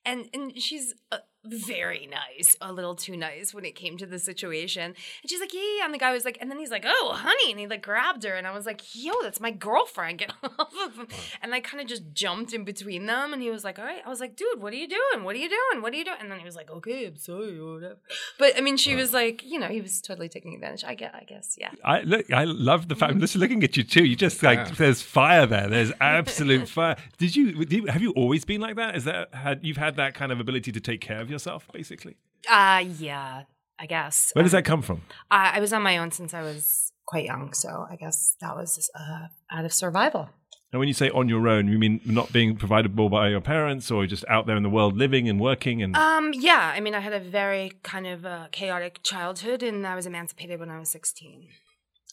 and 0.04 0.28
and 0.32 0.60
she's 0.60 0.94
uh, 1.10 1.18
very 1.44 2.08
nice, 2.08 2.56
a 2.60 2.72
little 2.72 2.94
too 2.94 3.16
nice 3.16 3.52
when 3.52 3.64
it 3.64 3.74
came 3.74 3.96
to 3.98 4.06
the 4.06 4.18
situation. 4.18 4.94
And 5.22 5.30
she's 5.30 5.40
like, 5.40 5.52
yeah, 5.52 5.60
yeah, 5.78 5.84
and 5.84 5.94
the 5.94 5.98
guy 5.98 6.12
was 6.12 6.24
like, 6.24 6.38
and 6.40 6.50
then 6.50 6.58
he's 6.58 6.70
like, 6.70 6.84
oh, 6.86 7.12
honey, 7.16 7.50
and 7.50 7.58
he 7.58 7.66
like 7.66 7.82
grabbed 7.82 8.24
her, 8.24 8.34
and 8.34 8.46
I 8.46 8.52
was 8.52 8.66
like, 8.66 8.82
yo, 8.94 9.12
that's 9.22 9.40
my 9.40 9.50
girlfriend, 9.50 10.18
get 10.18 10.32
off 10.58 10.72
of 10.84 10.96
him. 10.96 11.08
And 11.42 11.54
I 11.54 11.60
kind 11.60 11.80
of 11.80 11.88
just 11.88 12.02
jumped 12.12 12.52
in 12.52 12.64
between 12.64 13.06
them, 13.06 13.32
and 13.32 13.42
he 13.42 13.50
was 13.50 13.64
like, 13.64 13.78
all 13.78 13.84
right. 13.84 14.02
I 14.04 14.08
was 14.08 14.20
like, 14.20 14.36
dude, 14.36 14.62
what 14.62 14.72
are 14.72 14.76
you 14.76 14.88
doing? 14.88 15.24
What 15.24 15.34
are 15.34 15.38
you 15.38 15.48
doing? 15.48 15.82
What 15.82 15.92
are 15.92 15.96
you 15.96 16.04
doing? 16.04 16.18
And 16.20 16.30
then 16.30 16.38
he 16.38 16.44
was 16.44 16.56
like, 16.56 16.70
okay, 16.70 17.06
I'm 17.06 17.16
sorry, 17.16 17.60
whatever. 17.60 17.96
But 18.38 18.56
I 18.56 18.60
mean, 18.60 18.76
she 18.76 18.94
was 18.94 19.12
like, 19.12 19.44
you 19.44 19.58
know, 19.58 19.68
he 19.68 19.80
was 19.80 20.00
totally 20.00 20.28
taking 20.28 20.54
advantage. 20.54 20.84
I 20.84 20.94
get, 20.94 21.14
I 21.14 21.24
guess, 21.24 21.56
yeah. 21.58 21.70
I 21.84 22.02
look. 22.02 22.30
I 22.32 22.44
love 22.44 22.88
the 22.88 22.94
fact. 22.94 23.12
I'm 23.12 23.20
just 23.20 23.36
looking 23.36 23.62
at 23.64 23.76
you 23.76 23.82
too. 23.82 24.04
You 24.04 24.16
just 24.16 24.42
like 24.42 24.76
there's 24.76 25.02
fire 25.02 25.46
there. 25.46 25.68
There's 25.68 25.92
absolute 26.00 26.68
fire. 26.68 26.96
Did 27.18 27.34
you, 27.34 27.64
did 27.64 27.72
you? 27.72 27.86
Have 27.86 28.02
you 28.02 28.12
always 28.12 28.44
been 28.44 28.60
like 28.60 28.76
that? 28.76 28.96
Is 28.96 29.04
that 29.04 29.34
had 29.34 29.60
you've 29.62 29.76
had 29.76 29.96
that 29.96 30.14
kind 30.14 30.30
of 30.32 30.40
ability 30.40 30.72
to 30.72 30.80
take 30.80 31.00
care 31.00 31.20
of 31.20 31.31
yourself, 31.32 31.66
basically? 31.72 32.16
Uh, 32.48 32.84
yeah, 32.98 33.42
I 33.78 33.86
guess. 33.86 34.30
Where 34.34 34.42
does 34.44 34.54
Um, 34.54 34.58
that 34.58 34.64
come 34.64 34.82
from? 34.82 35.02
I, 35.30 35.56
I 35.56 35.60
was 35.60 35.72
on 35.72 35.82
my 35.82 35.98
own 35.98 36.10
since 36.12 36.32
I 36.34 36.42
was 36.42 36.92
quite 37.06 37.24
young, 37.24 37.52
so 37.52 37.86
I 37.90 37.96
guess 37.96 38.36
that 38.40 38.54
was 38.56 38.76
just, 38.76 38.90
uh, 38.98 39.26
out 39.50 39.64
of 39.64 39.72
survival. 39.72 40.30
And 40.72 40.78
when 40.78 40.88
you 40.88 40.94
say 40.94 41.10
on 41.10 41.28
your 41.28 41.46
own, 41.48 41.68
you 41.68 41.78
mean 41.78 42.00
not 42.06 42.32
being 42.32 42.56
provided 42.56 42.96
for 42.96 43.10
by 43.10 43.28
your 43.28 43.42
parents, 43.42 43.90
or 43.90 44.06
just 44.06 44.24
out 44.26 44.46
there 44.46 44.56
in 44.56 44.62
the 44.62 44.70
world 44.70 44.96
living 44.96 45.28
and 45.28 45.38
working 45.38 45.82
and 45.82 45.94
Um, 45.94 46.32
yeah, 46.32 46.72
I 46.74 46.80
mean, 46.80 46.94
I 46.94 47.00
had 47.00 47.12
a 47.12 47.20
very 47.20 47.72
kind 47.82 48.06
of 48.06 48.24
uh, 48.24 48.46
chaotic 48.52 49.00
childhood, 49.02 49.62
and 49.62 49.86
I 49.86 49.94
was 49.94 50.06
emancipated 50.06 50.58
when 50.60 50.70
I 50.70 50.78
was 50.78 50.88
16. 50.88 51.48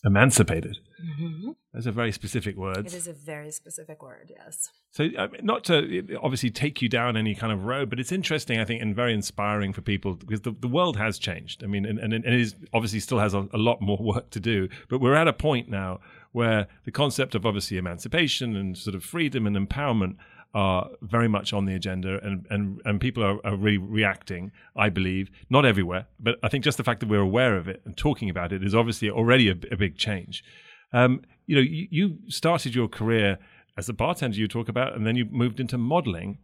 Emancipated? 0.06 0.78
Mm-hmm. 1.04 1.52
Those 1.74 1.88
are 1.88 1.92
very 1.92 2.12
specific 2.12 2.56
word. 2.56 2.78
It 2.78 2.94
is 2.94 3.08
a 3.08 3.14
very 3.14 3.52
specific 3.52 4.02
word, 4.02 4.32
yes. 4.36 4.70
So, 4.92 5.08
I 5.18 5.28
mean, 5.28 5.42
not 5.44 5.64
to 5.66 6.18
obviously 6.22 6.50
take 6.50 6.82
you 6.82 6.90
down 6.90 7.16
any 7.16 7.36
kind 7.36 7.54
of 7.54 7.66
road, 7.66 7.90
but 7.90 8.00
it's 8.00 8.12
interesting, 8.12 8.60
I 8.60 8.66
think, 8.66 8.82
and 8.82 8.96
very 8.96 9.14
inspiring 9.14 9.74
for 9.74 9.82
people 9.82 10.16
because 10.16 10.42
the, 10.42 10.52
the 10.52 10.68
world 10.68 10.98
has 10.98 11.20
changed. 11.20 11.64
I 11.64 11.68
mean, 11.68 11.86
and, 11.86 12.00
and 12.00 12.14
it 12.14 12.26
is 12.26 12.56
obviously 12.74 13.00
still 13.00 13.20
has 13.20 13.34
a, 13.34 13.48
a 13.54 13.58
lot 13.58 13.82
more 13.82 13.98
work 14.02 14.30
to 14.32 14.40
do, 14.40 14.70
but 14.90 15.00
we're 15.00 15.16
at 15.16 15.28
a 15.28 15.34
point 15.34 15.70
now 15.70 16.00
where 16.32 16.68
the 16.86 16.92
concept 16.92 17.36
of 17.36 17.46
obviously 17.46 17.78
emancipation 17.78 18.56
and 18.56 18.78
sort 18.78 18.96
of 18.96 19.04
freedom 19.04 19.48
and 19.48 19.56
empowerment 19.56 20.16
are 20.54 20.90
very 21.02 21.28
much 21.28 21.54
on 21.54 21.66
the 21.66 21.76
agenda, 21.76 22.20
and 22.24 22.46
and 22.50 22.82
and 22.86 23.00
people 23.00 23.24
are, 23.24 23.38
are 23.46 23.56
really 23.56 23.78
reacting. 23.78 24.52
I 24.76 24.90
believe 24.90 25.30
not 25.50 25.66
everywhere, 25.66 26.08
but 26.20 26.40
I 26.42 26.50
think 26.50 26.64
just 26.64 26.78
the 26.78 26.84
fact 26.84 27.00
that 27.02 27.10
we're 27.10 27.20
aware 27.20 27.56
of 27.56 27.68
it 27.68 27.82
and 27.86 27.96
talking 27.96 28.30
about 28.30 28.52
it 28.52 28.64
is 28.64 28.74
obviously 28.74 29.10
already 29.10 29.50
a, 29.50 29.56
a 29.72 29.78
big 29.78 29.98
change. 29.98 30.44
Um, 30.92 31.22
you 31.46 31.56
know, 31.56 31.62
you, 31.62 31.88
you 31.92 32.18
started 32.28 32.74
your 32.74 32.88
career 32.88 33.38
as 33.78 33.88
a 33.88 33.94
bartender 33.94 34.38
you 34.38 34.48
talk 34.48 34.68
about, 34.68 34.96
and 34.96 35.06
then 35.08 35.16
you 35.16 35.26
moved 35.26 35.60
into 35.60 35.78
modeling. 35.78 36.38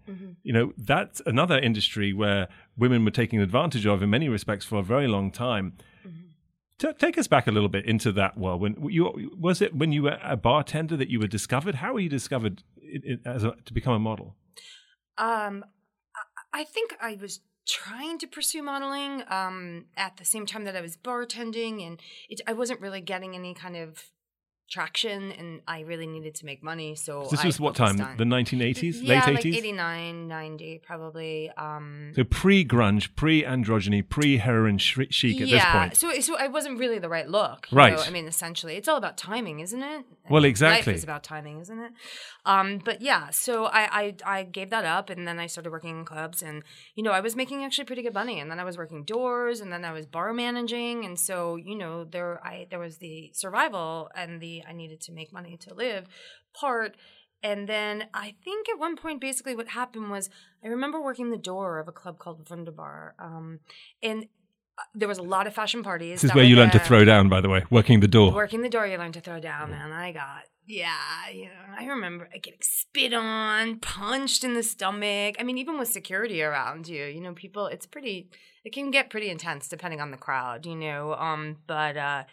You 0.43 0.53
know, 0.53 0.73
that's 0.77 1.21
another 1.25 1.59
industry 1.59 2.13
where 2.13 2.47
women 2.77 3.03
were 3.03 3.11
taken 3.11 3.41
advantage 3.41 3.85
of 3.85 4.01
in 4.01 4.09
many 4.09 4.29
respects 4.29 4.65
for 4.65 4.77
a 4.79 4.83
very 4.83 5.07
long 5.07 5.31
time. 5.31 5.73
Ta 6.77 6.91
take 6.91 7.17
us 7.17 7.27
back 7.27 7.47
a 7.47 7.51
little 7.51 7.69
bit 7.69 7.85
into 7.85 8.11
that 8.13 8.37
world. 8.37 8.61
When 8.61 8.75
you 8.89 9.31
was 9.39 9.61
it 9.61 9.73
when 9.75 9.91
you 9.91 10.03
were 10.03 10.19
a 10.23 10.35
bartender 10.35 10.97
that 10.97 11.09
you 11.09 11.19
were 11.19 11.27
discovered? 11.27 11.75
How 11.75 11.93
were 11.93 11.99
you 12.01 12.09
discovered 12.09 12.63
as 13.25 13.43
a, 13.43 13.55
to 13.65 13.73
become 13.73 13.93
a 13.93 13.99
model? 13.99 14.35
Um, 15.17 15.63
I- 16.53 16.61
I 16.61 16.63
think 16.63 16.95
I 17.01 17.17
was 17.19 17.41
trying 17.67 18.17
to 18.19 18.27
pursue 18.27 18.61
modeling 18.61 19.23
um, 19.27 19.85
at 19.97 20.17
the 20.17 20.25
same 20.25 20.45
time 20.45 20.65
that 20.65 20.75
I 20.75 20.81
was 20.81 20.95
bartending, 20.97 21.85
and 21.85 21.99
it, 22.29 22.39
I 22.47 22.53
wasn't 22.53 22.79
really 22.79 23.01
getting 23.01 23.35
any 23.35 23.53
kind 23.53 23.75
of 23.75 24.03
traction, 24.69 25.31
and 25.31 25.61
I 25.67 25.81
really 25.81 26.07
needed 26.07 26.35
to 26.35 26.45
make 26.45 26.63
money. 26.63 26.95
So 26.95 27.27
This 27.29 27.41
I 27.41 27.47
was 27.47 27.59
what 27.59 27.75
time? 27.75 27.99
on- 28.01 28.17
The 28.17 28.25
1980s, 28.25 29.01
yeah, 29.01 29.25
late 29.25 29.35
like 29.35 29.43
80s. 29.45 29.57
89, 29.57 30.27
90, 30.27 30.81
probably. 30.85 31.51
Um, 31.57 32.11
So 32.15 32.23
pre 32.23 32.65
grunge, 32.65 33.15
pre 33.15 33.43
androgyny, 33.43 34.07
pre 34.07 34.37
heroin 34.37 34.77
chic 34.77 35.41
at 35.41 35.49
this 35.49 35.65
point. 35.65 35.95
So, 35.95 36.11
so 36.19 36.37
I 36.37 36.47
wasn't 36.47 36.79
really 36.79 36.99
the 36.99 37.09
right 37.09 37.29
look. 37.29 37.67
Right. 37.71 37.93
know? 37.95 38.01
I 38.01 38.09
mean, 38.09 38.27
essentially, 38.27 38.75
it's 38.75 38.87
all 38.87 38.97
about 38.97 39.17
timing, 39.17 39.59
isn't 39.59 39.81
it? 39.81 40.05
Well, 40.29 40.41
Life 40.41 40.49
exactly. 40.49 40.93
is 40.95 41.03
about 41.03 41.23
timing, 41.23 41.59
isn't 41.59 41.77
it? 41.79 41.91
Um, 42.45 42.79
but 42.83 43.01
yeah, 43.01 43.29
so 43.29 43.65
I, 43.65 43.83
I 44.01 44.15
I 44.25 44.43
gave 44.43 44.71
that 44.71 44.85
up, 44.85 45.09
and 45.11 45.27
then 45.27 45.39
I 45.39 45.45
started 45.45 45.69
working 45.71 45.99
in 45.99 46.05
clubs, 46.05 46.41
and 46.41 46.63
you 46.95 47.03
know, 47.03 47.11
I 47.11 47.19
was 47.19 47.35
making 47.35 47.63
actually 47.63 47.85
pretty 47.85 48.01
good 48.01 48.13
money, 48.15 48.39
and 48.39 48.49
then 48.49 48.59
I 48.59 48.63
was 48.63 48.75
working 48.77 49.03
doors, 49.03 49.59
and 49.61 49.71
then 49.71 49.85
I 49.85 49.91
was 49.91 50.05
bar 50.07 50.33
managing, 50.33 51.05
and 51.05 51.19
so 51.19 51.55
you 51.57 51.75
know, 51.75 52.05
there 52.05 52.43
I 52.43 52.65
there 52.71 52.79
was 52.79 52.97
the 52.97 53.29
survival 53.33 54.09
and 54.15 54.41
the 54.41 54.54
I 54.67 54.73
needed 54.73 55.01
to 55.01 55.11
make 55.11 55.33
money 55.33 55.57
to 55.57 55.73
live 55.73 56.05
part. 56.53 56.95
And 57.43 57.69
then 57.69 58.05
I 58.13 58.33
think 58.43 58.67
at 58.69 58.79
one 58.79 58.95
point, 58.95 59.21
basically, 59.21 59.55
what 59.55 59.67
happened 59.67 60.09
was 60.09 60.29
I 60.63 60.67
remember 60.67 60.99
working 61.01 61.29
the 61.29 61.37
door 61.37 61.79
of 61.79 61.87
a 61.87 61.91
club 61.91 62.17
called 62.17 62.49
Wunderbar, 62.49 63.13
um, 63.19 63.59
and 64.01 64.25
uh, 64.77 64.83
there 64.95 65.07
was 65.07 65.19
a 65.19 65.23
lot 65.23 65.45
of 65.45 65.53
fashion 65.53 65.83
parties. 65.83 66.21
This 66.21 66.31
is 66.31 66.35
where 66.35 66.43
you 66.43 66.55
learned 66.55 66.71
to 66.71 66.79
throw 66.79 67.05
down, 67.05 67.29
by 67.29 67.41
the 67.41 67.49
way, 67.49 67.63
working 67.69 67.99
the 67.99 68.07
door. 68.07 68.33
Working 68.33 68.61
the 68.61 68.69
door, 68.69 68.87
you 68.87 68.97
learn 68.97 69.11
to 69.11 69.21
throw 69.21 69.39
down, 69.39 69.69
man. 69.69 69.91
I 69.91 70.11
got, 70.11 70.43
yeah, 70.65 71.29
you 71.31 71.45
know, 71.45 71.75
I 71.77 71.85
remember 71.85 72.27
getting 72.41 72.59
spit 72.61 73.13
on, 73.13 73.79
punched 73.79 74.43
in 74.43 74.55
the 74.55 74.63
stomach. 74.63 75.35
I 75.39 75.43
mean, 75.43 75.59
even 75.59 75.77
with 75.77 75.89
security 75.89 76.41
around 76.41 76.87
you, 76.87 77.05
you 77.05 77.21
know, 77.21 77.33
people, 77.33 77.67
it's 77.67 77.85
pretty, 77.85 78.29
it 78.63 78.73
can 78.73 78.89
get 78.89 79.11
pretty 79.11 79.29
intense 79.29 79.67
depending 79.67 80.01
on 80.01 80.09
the 80.09 80.17
crowd, 80.17 80.65
you 80.65 80.75
know. 80.75 81.13
Um, 81.13 81.57
but, 81.67 81.95
uh, 81.95 82.23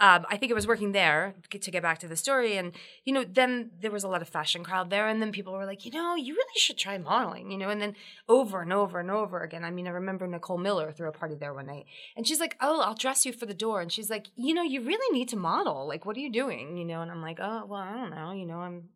um, 0.00 0.26
I 0.28 0.36
think 0.36 0.50
it 0.50 0.54
was 0.54 0.66
working 0.66 0.92
there 0.92 1.34
to 1.50 1.70
get 1.70 1.82
back 1.82 2.00
to 2.00 2.08
the 2.08 2.16
story. 2.16 2.56
And, 2.56 2.72
you 3.04 3.12
know, 3.12 3.24
then 3.24 3.70
there 3.80 3.90
was 3.92 4.02
a 4.02 4.08
lot 4.08 4.20
of 4.20 4.28
fashion 4.28 4.64
crowd 4.64 4.90
there. 4.90 5.06
And 5.06 5.22
then 5.22 5.30
people 5.30 5.52
were 5.52 5.64
like, 5.64 5.84
you 5.84 5.92
know, 5.92 6.16
you 6.16 6.34
really 6.34 6.58
should 6.58 6.76
try 6.76 6.98
modeling, 6.98 7.52
you 7.52 7.58
know, 7.58 7.68
and 7.68 7.80
then 7.80 7.94
over 8.28 8.62
and 8.62 8.72
over 8.72 8.98
and 8.98 9.10
over 9.10 9.42
again. 9.42 9.64
I 9.64 9.70
mean, 9.70 9.86
I 9.86 9.90
remember 9.90 10.26
Nicole 10.26 10.58
Miller 10.58 10.90
threw 10.90 11.08
a 11.08 11.12
party 11.12 11.36
there 11.36 11.54
one 11.54 11.66
night 11.66 11.84
and 12.16 12.26
she's 12.26 12.40
like, 12.40 12.56
oh, 12.60 12.80
I'll 12.80 12.96
dress 12.96 13.24
you 13.24 13.32
for 13.32 13.46
the 13.46 13.54
door. 13.54 13.80
And 13.80 13.92
she's 13.92 14.10
like, 14.10 14.26
you 14.34 14.54
know, 14.54 14.62
you 14.62 14.82
really 14.82 15.16
need 15.16 15.28
to 15.28 15.36
model. 15.36 15.86
Like, 15.86 16.04
what 16.04 16.16
are 16.16 16.20
you 16.20 16.32
doing? 16.32 16.76
You 16.76 16.84
know, 16.84 17.00
and 17.02 17.10
I'm 17.10 17.22
like, 17.22 17.38
oh, 17.40 17.66
well, 17.66 17.80
I 17.80 17.92
don't 17.92 18.10
know. 18.10 18.32
You 18.32 18.46
know, 18.46 18.58
I'm. 18.58 18.88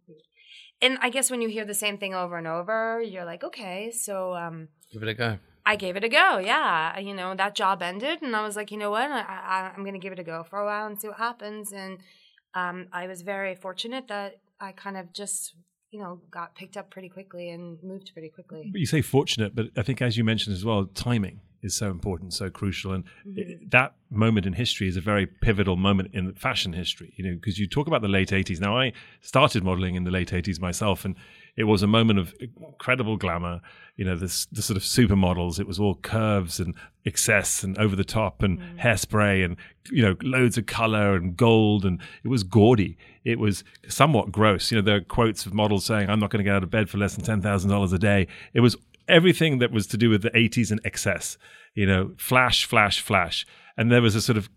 And 0.83 0.99
I 1.00 1.09
guess 1.09 1.31
when 1.31 1.41
you 1.41 1.49
hear 1.49 1.65
the 1.65 1.73
same 1.73 1.99
thing 1.99 2.15
over 2.15 2.37
and 2.37 2.47
over, 2.47 3.00
you're 3.00 3.25
like, 3.25 3.43
okay, 3.45 3.91
so 3.91 4.35
um, 4.35 4.69
give 4.93 5.03
it 5.03 5.09
a 5.09 5.15
go. 5.15 5.38
I 5.66 5.76
gave 5.76 5.96
it 5.96 6.04
a 6.04 6.08
go. 6.08 6.38
Yeah, 6.38 6.99
you 6.99 7.12
know 7.12 7.35
that 7.35 7.54
job 7.56 7.82
ended, 7.82 8.23
and 8.23 8.35
I 8.37 8.42
was 8.42 8.54
like, 8.56 8.70
you 8.70 8.78
know 8.78 8.90
what, 8.90 9.11
I, 9.11 9.20
I, 9.20 9.73
I'm 9.75 9.82
going 9.82 9.94
to 9.94 9.99
give 9.99 10.12
it 10.12 10.18
a 10.18 10.25
go 10.25 10.44
for 10.44 10.61
a 10.61 10.64
while 10.64 10.87
and 10.87 10.99
see 11.00 11.08
what 11.08 11.18
happens. 11.18 11.73
And 11.73 11.99
um, 12.54 12.87
I 12.92 13.06
was 13.08 13.23
very 13.23 13.54
fortunate 13.54 14.06
that 14.08 14.37
I 14.61 14.73
kind 14.73 14.96
of 14.96 15.12
just, 15.12 15.54
you 15.90 16.00
know, 16.00 16.20
got 16.30 16.54
picked 16.54 16.76
up 16.76 16.90
pretty 16.90 17.08
quickly 17.08 17.50
and 17.50 17.78
moved 17.82 18.12
pretty 18.14 18.30
quickly. 18.30 18.70
But 18.73 18.80
you 18.80 18.87
say 18.87 19.02
fortunate, 19.02 19.54
but 19.54 19.66
I 19.76 19.82
think 19.82 20.00
as 20.00 20.16
you 20.16 20.25
mentioned 20.25 20.54
as 20.54 20.64
well, 20.64 20.87
timing 20.94 21.40
is 21.62 21.75
so 21.75 21.90
important, 21.90 22.32
so 22.32 22.49
crucial, 22.49 22.92
and 22.92 23.04
Mm-hmm. 23.26 23.38
it- 23.38 23.70
that 23.73 23.96
moment 24.08 24.46
in 24.46 24.52
history 24.52 24.87
is 24.87 24.96
a 24.96 25.00
very 25.00 25.26
pivotal 25.26 25.75
moment 25.76 26.11
in 26.14 26.32
fashion 26.35 26.73
history. 26.75 27.12
You 27.16 27.25
know, 27.25 27.35
because 27.35 27.58
you 27.58 27.66
talk 27.66 27.88
about 27.88 28.02
the 28.02 28.08
late 28.08 28.28
'80s. 28.30 28.61
Now, 28.61 28.78
I 28.78 28.92
started 29.20 29.64
modeling 29.64 29.96
in 29.96 30.04
the 30.04 30.12
late 30.12 30.32
'80s 30.32 30.61
myself, 30.61 31.04
and 31.04 31.16
it 31.57 31.65
was 31.65 31.83
a 31.83 31.87
moment 31.87 32.19
of 32.19 32.35
incredible 32.61 33.17
glamour. 33.17 33.61
You 33.97 34.05
know, 34.05 34.17
this 34.17 34.47
the 34.47 34.61
sort 34.61 34.77
of 34.77 34.83
supermodels. 34.83 35.59
It 35.59 35.67
was 35.67 35.81
all 35.81 35.95
curves 35.95 36.61
and 36.61 36.75
excess 37.05 37.63
and 37.63 37.79
over 37.79 37.97
the 37.97 38.05
top 38.05 38.43
and 38.43 38.59
mm. 38.59 38.79
hairspray 38.79 39.45
and 39.45 39.57
you 39.91 40.03
know 40.03 40.17
loads 40.23 40.59
of 40.59 40.67
color 40.67 41.15
and 41.15 41.37
gold 41.37 41.85
and 41.85 42.01
it 42.23 42.29
was 42.29 42.43
gaudy. 42.43 42.99
It 43.25 43.39
was 43.39 43.65
somewhat 43.89 44.31
gross. 44.31 44.71
You 44.71 44.77
know, 44.79 44.83
there 44.83 44.97
are 44.97 45.01
quotes 45.01 45.47
of 45.47 45.55
models 45.55 45.87
saying, 45.87 46.11
"I'm 46.11 46.21
not 46.21 46.31
going 46.31 46.45
to 46.45 46.45
get 46.45 46.55
out 46.55 46.63
of 46.63 46.71
bed 46.71 46.91
for 46.91 46.99
less 46.99 47.15
than 47.15 47.25
ten 47.25 47.41
thousand 47.41 47.71
dollars 47.71 47.93
a 47.93 47.99
day." 47.99 48.27
It 48.53 48.61
was 48.61 48.77
everything 49.09 49.59
that 49.59 49.71
was 49.71 49.87
to 49.87 49.97
do 49.97 50.11
with 50.11 50.23
the 50.23 50.31
80s 50.31 50.71
and 50.71 50.81
excess. 50.85 51.39
You 51.75 51.87
know, 51.87 52.13
flash, 52.19 52.65
flash, 52.65 53.01
flash, 53.01 53.47
and 53.77 53.91
there 53.91 54.03
was 54.03 54.15
a 54.15 54.21
sort 54.21 54.37
of 54.37 54.51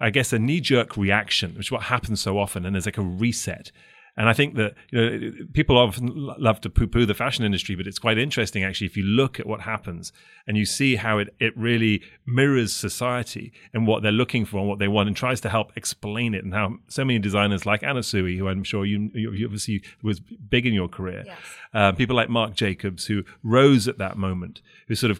I 0.00 0.10
guess 0.10 0.32
a 0.32 0.38
knee 0.38 0.60
jerk 0.60 0.96
reaction, 0.96 1.54
which 1.54 1.66
is 1.66 1.72
what 1.72 1.82
happens 1.82 2.20
so 2.20 2.38
often, 2.38 2.64
and 2.64 2.74
there's 2.74 2.86
like 2.86 2.98
a 2.98 3.02
reset. 3.02 3.70
And 4.20 4.28
I 4.28 4.34
think 4.34 4.54
that 4.56 4.74
you 4.90 4.98
know 5.00 5.32
people 5.54 5.78
often 5.78 6.08
love 6.48 6.60
to 6.60 6.68
poo-poo 6.68 7.06
the 7.06 7.14
fashion 7.14 7.42
industry, 7.42 7.74
but 7.74 7.86
it's 7.86 7.98
quite 8.06 8.18
interesting 8.18 8.62
actually 8.62 8.88
if 8.92 8.96
you 9.00 9.02
look 9.02 9.40
at 9.40 9.46
what 9.46 9.60
happens 9.62 10.12
and 10.46 10.58
you 10.60 10.66
see 10.66 10.96
how 10.96 11.14
it 11.22 11.28
it 11.46 11.56
really 11.56 12.02
mirrors 12.26 12.72
society 12.88 13.46
and 13.72 13.86
what 13.86 14.02
they're 14.02 14.20
looking 14.22 14.44
for 14.44 14.58
and 14.60 14.68
what 14.68 14.78
they 14.78 14.88
want, 14.88 15.08
and 15.08 15.16
tries 15.16 15.40
to 15.40 15.48
help 15.48 15.68
explain 15.74 16.34
it. 16.34 16.44
And 16.44 16.52
how 16.52 16.66
so 16.96 17.02
many 17.02 17.18
designers 17.18 17.64
like 17.64 17.82
Anna 17.82 18.02
Sui, 18.02 18.36
who 18.36 18.46
I'm 18.50 18.62
sure 18.72 18.84
you, 18.84 18.98
you 19.14 19.46
obviously 19.46 19.82
was 20.02 20.20
big 20.54 20.66
in 20.66 20.74
your 20.74 20.88
career, 20.88 21.22
Yes. 21.26 21.38
uh, 21.72 21.92
people 21.92 22.14
like 22.20 22.28
Marc 22.28 22.52
Jacobs 22.54 23.06
who 23.06 23.24
rose 23.42 23.88
at 23.88 23.96
that 24.04 24.18
moment, 24.18 24.60
who 24.88 24.94
sort 24.94 25.12
of 25.12 25.18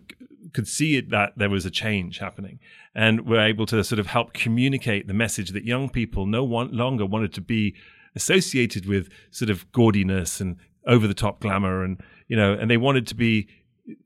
could 0.52 0.68
see 0.68 0.90
it 1.00 1.08
that 1.08 1.32
there 1.40 1.48
was 1.56 1.64
a 1.64 1.70
change 1.70 2.18
happening 2.18 2.58
and 2.94 3.26
were 3.26 3.40
able 3.40 3.64
to 3.64 3.82
sort 3.82 3.98
of 3.98 4.08
help 4.08 4.28
communicate 4.34 5.06
the 5.06 5.14
message 5.14 5.52
that 5.52 5.64
young 5.64 5.88
people 5.88 6.26
no 6.26 6.44
one 6.44 6.68
longer 6.82 7.06
wanted 7.06 7.32
to 7.32 7.40
be 7.40 7.74
associated 8.16 8.86
with 8.86 9.08
sort 9.30 9.50
of 9.50 9.70
gaudiness 9.72 10.40
and 10.40 10.56
over 10.86 11.06
the 11.06 11.14
top 11.14 11.40
glamour 11.40 11.84
and 11.84 12.02
you 12.28 12.36
know 12.36 12.52
and 12.52 12.70
they 12.70 12.76
wanted 12.76 13.06
to 13.06 13.14
be 13.14 13.48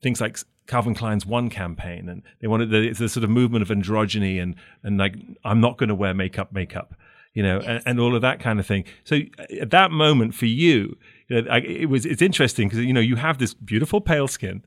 things 0.02 0.20
like 0.20 0.38
Calvin 0.66 0.94
Klein's 0.94 1.26
One 1.26 1.50
campaign 1.50 2.08
and 2.08 2.22
they 2.40 2.46
wanted 2.48 2.70
the, 2.70 2.90
the 2.92 3.08
sort 3.08 3.24
of 3.24 3.30
movement 3.30 3.62
of 3.62 3.68
androgyny 3.68 4.42
and 4.42 4.54
and 4.82 4.98
like 4.98 5.16
I'm 5.44 5.60
not 5.60 5.78
going 5.78 5.88
to 5.88 5.94
wear 5.94 6.14
makeup 6.14 6.52
makeup 6.52 6.94
you 7.32 7.42
know 7.42 7.60
and, 7.60 7.82
and 7.86 8.00
all 8.00 8.14
of 8.14 8.22
that 8.22 8.40
kind 8.40 8.58
of 8.58 8.66
thing. 8.66 8.84
So 9.04 9.20
at 9.60 9.70
that 9.70 9.90
moment 9.90 10.34
for 10.34 10.46
you 10.46 10.96
you 11.28 11.42
know, 11.42 11.50
I, 11.50 11.58
it 11.60 11.88
was 11.88 12.06
it's 12.06 12.22
interesting 12.22 12.68
because 12.68 12.84
you 12.84 12.92
know 12.92 13.00
you 13.00 13.16
have 13.16 13.38
this 13.38 13.54
beautiful 13.54 14.00
pale 14.00 14.28
skin 14.28 14.64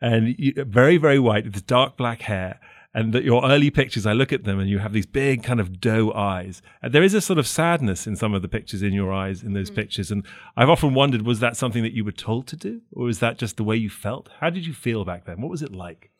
and 0.00 0.34
you, 0.38 0.52
very 0.64 0.96
very 0.96 1.18
white 1.18 1.44
with 1.44 1.54
this 1.54 1.62
dark 1.62 1.96
black 1.96 2.22
hair 2.22 2.60
and 2.92 3.12
that 3.12 3.22
your 3.24 3.44
early 3.44 3.70
pictures 3.70 4.04
i 4.06 4.12
look 4.12 4.32
at 4.32 4.44
them 4.44 4.58
and 4.58 4.68
you 4.68 4.78
have 4.78 4.92
these 4.92 5.06
big 5.06 5.42
kind 5.44 5.60
of 5.60 5.80
doe 5.80 6.12
eyes 6.12 6.60
and 6.82 6.92
there 6.92 7.02
is 7.02 7.14
a 7.14 7.20
sort 7.20 7.38
of 7.38 7.46
sadness 7.46 8.06
in 8.06 8.16
some 8.16 8.34
of 8.34 8.42
the 8.42 8.48
pictures 8.48 8.82
in 8.82 8.92
your 8.92 9.12
eyes 9.12 9.42
in 9.42 9.52
those 9.52 9.70
pictures 9.70 10.10
and 10.10 10.26
i've 10.56 10.68
often 10.70 10.92
wondered 10.94 11.22
was 11.22 11.40
that 11.40 11.56
something 11.56 11.82
that 11.82 11.92
you 11.92 12.04
were 12.04 12.12
told 12.12 12.46
to 12.46 12.56
do 12.56 12.80
or 12.92 13.04
was 13.04 13.18
that 13.20 13.38
just 13.38 13.56
the 13.56 13.64
way 13.64 13.76
you 13.76 13.88
felt 13.90 14.28
how 14.40 14.50
did 14.50 14.66
you 14.66 14.72
feel 14.74 15.04
back 15.04 15.24
then 15.24 15.40
what 15.40 15.50
was 15.50 15.62
it 15.62 15.72
like 15.72 16.10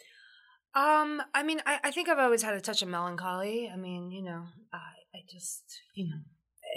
Um, 0.75 1.21
I 1.35 1.43
mean, 1.43 1.61
I, 1.67 1.81
I 1.83 1.91
think 1.91 2.09
I've 2.09 2.21
always 2.27 2.43
had 2.43 2.55
a 2.55 2.61
touch 2.61 2.81
of 2.83 2.89
melancholy. 2.89 3.69
I 3.75 3.77
mean, 3.77 4.13
you 4.13 4.23
know, 4.23 4.43
I, 4.73 4.93
I 5.17 5.21
just, 5.29 5.65
you 5.97 6.05
know, 6.09 6.21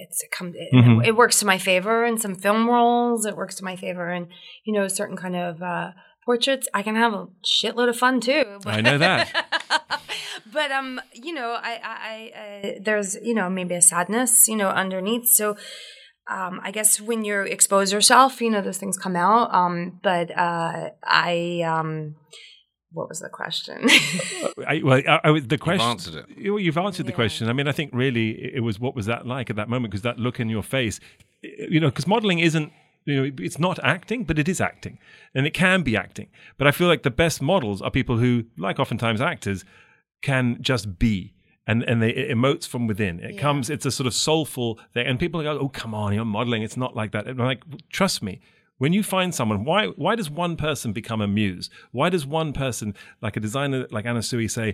it's 0.02 0.24
it 0.24 0.32
come 0.32 0.52
it, 0.56 0.74
Mhm. 0.74 1.06
it 1.06 1.16
works 1.16 1.38
to 1.42 1.46
my 1.46 1.60
favor 1.60 2.04
in 2.04 2.18
some 2.18 2.34
film 2.36 2.68
roles. 2.68 3.28
It 3.28 3.38
works 3.38 3.54
to 3.58 3.64
my 3.64 3.76
favor 3.76 4.12
in 4.12 4.30
you 4.66 4.74
know 4.74 4.88
certain 4.88 5.16
kind 5.16 5.36
of 5.36 5.62
uh, 5.62 5.92
portraits. 6.26 6.68
I 6.74 6.82
can 6.82 6.96
have 6.96 7.14
a 7.14 7.28
shitload 7.46 7.90
of 7.90 7.96
fun 7.98 8.20
too. 8.20 8.58
I 8.66 8.82
know 8.82 8.98
that. 8.98 9.83
but 10.54 10.72
um, 10.72 11.02
you 11.14 11.34
know, 11.34 11.52
I, 11.62 11.80
I, 11.84 12.32
I 12.36 12.68
uh, 12.68 12.72
there's 12.84 13.16
you 13.24 13.34
know 13.34 13.50
maybe 13.50 13.76
a 13.76 13.82
sadness 13.82 14.48
you 14.48 14.56
know 14.56 14.70
underneath. 14.70 15.28
So. 15.28 15.56
Um, 16.26 16.62
I 16.64 16.72
guess 16.72 17.02
when 17.02 17.26
you 17.26 17.42
expose 17.42 17.92
yourself, 17.92 18.40
you 18.40 18.50
know 18.50 18.62
those 18.62 18.78
things 18.78 18.98
come 18.98 19.18
out. 19.18 19.54
Um, 19.54 20.00
but 20.02 20.32
uh, 20.32 20.92
I, 21.04 21.62
um, 21.68 22.16
what 22.94 23.10
was 23.10 23.20
the 23.20 23.28
question? 23.28 23.80
I, 24.66 24.82
well, 24.82 25.02
I, 25.06 25.20
I, 25.26 25.32
was- 25.32 25.48
the 25.48 25.58
question. 25.58 25.86
answered 25.86 26.16
it. 26.16 26.26
You- 26.38 26.60
You've 26.60 26.78
answered 26.78 27.08
the 27.08 27.12
question. 27.12 27.50
I 27.50 27.54
mean, 27.54 27.68
I 27.68 27.74
think 27.74 27.92
really 27.94 28.30
it 28.42 28.54
it 28.56 28.60
was 28.62 28.80
what 28.80 28.96
was 28.96 29.06
that 29.08 29.28
like 29.28 29.50
at 29.50 29.58
that 29.58 29.68
moment? 29.68 29.92
Because 29.92 30.04
that 30.04 30.18
look 30.18 30.40
in 30.40 30.48
your 30.48 30.64
face, 30.64 31.02
you 31.42 31.82
know, 31.82 31.90
because 31.90 32.08
modeling 32.08 32.40
isn't. 32.40 32.72
You 33.06 33.16
know, 33.28 33.32
it's 33.40 33.60
not 33.60 33.78
acting, 33.84 34.24
but 34.24 34.40
it 34.40 34.48
is 34.48 34.62
acting, 34.62 35.00
and 35.36 35.46
it 35.46 35.54
can 35.54 35.82
be 35.84 35.98
acting. 35.98 36.30
But 36.58 36.68
I 36.68 36.72
feel 36.72 36.88
like 36.88 37.04
the 37.04 37.12
best 37.12 37.42
models 37.42 37.82
are 37.82 37.92
people 37.92 38.16
who, 38.18 38.46
like 38.58 38.80
oftentimes 38.80 39.20
actors, 39.20 39.66
can 40.24 40.58
just 40.62 40.98
be, 40.98 41.34
and 41.68 41.84
and 41.84 42.02
they 42.02 42.10
it 42.10 42.36
emotes 42.36 42.68
from 42.68 42.88
within. 42.88 43.20
It 43.20 43.36
Yeah. 43.36 43.42
comes. 43.42 43.70
It's 43.70 43.86
a 43.86 43.92
sort 43.92 44.08
of 44.08 44.14
soulful 44.16 44.80
thing, 44.94 45.06
and 45.06 45.20
people 45.20 45.44
go, 45.44 45.60
"Oh, 45.60 45.70
come 45.70 45.94
on, 45.94 46.14
you're 46.16 46.26
modeling. 46.26 46.64
It's 46.64 46.78
not 46.86 46.96
like 46.96 47.12
that." 47.12 47.28
And 47.28 47.40
I'm 47.40 47.46
like, 47.48 47.64
trust 47.90 48.24
me. 48.24 48.40
When 48.80 48.92
you 48.92 49.04
find 49.04 49.34
someone, 49.36 49.64
why 49.66 49.88
why 50.04 50.16
does 50.16 50.30
one 50.32 50.56
person 50.58 50.92
become 50.94 51.22
a 51.22 51.28
muse? 51.28 51.70
Why 51.92 52.10
does 52.10 52.26
one 52.26 52.52
person, 52.54 52.96
like 53.22 53.38
a 53.38 53.40
designer 53.40 53.86
like 53.92 54.06
Anna 54.08 54.24
Sui, 54.24 54.48
say, 54.48 54.74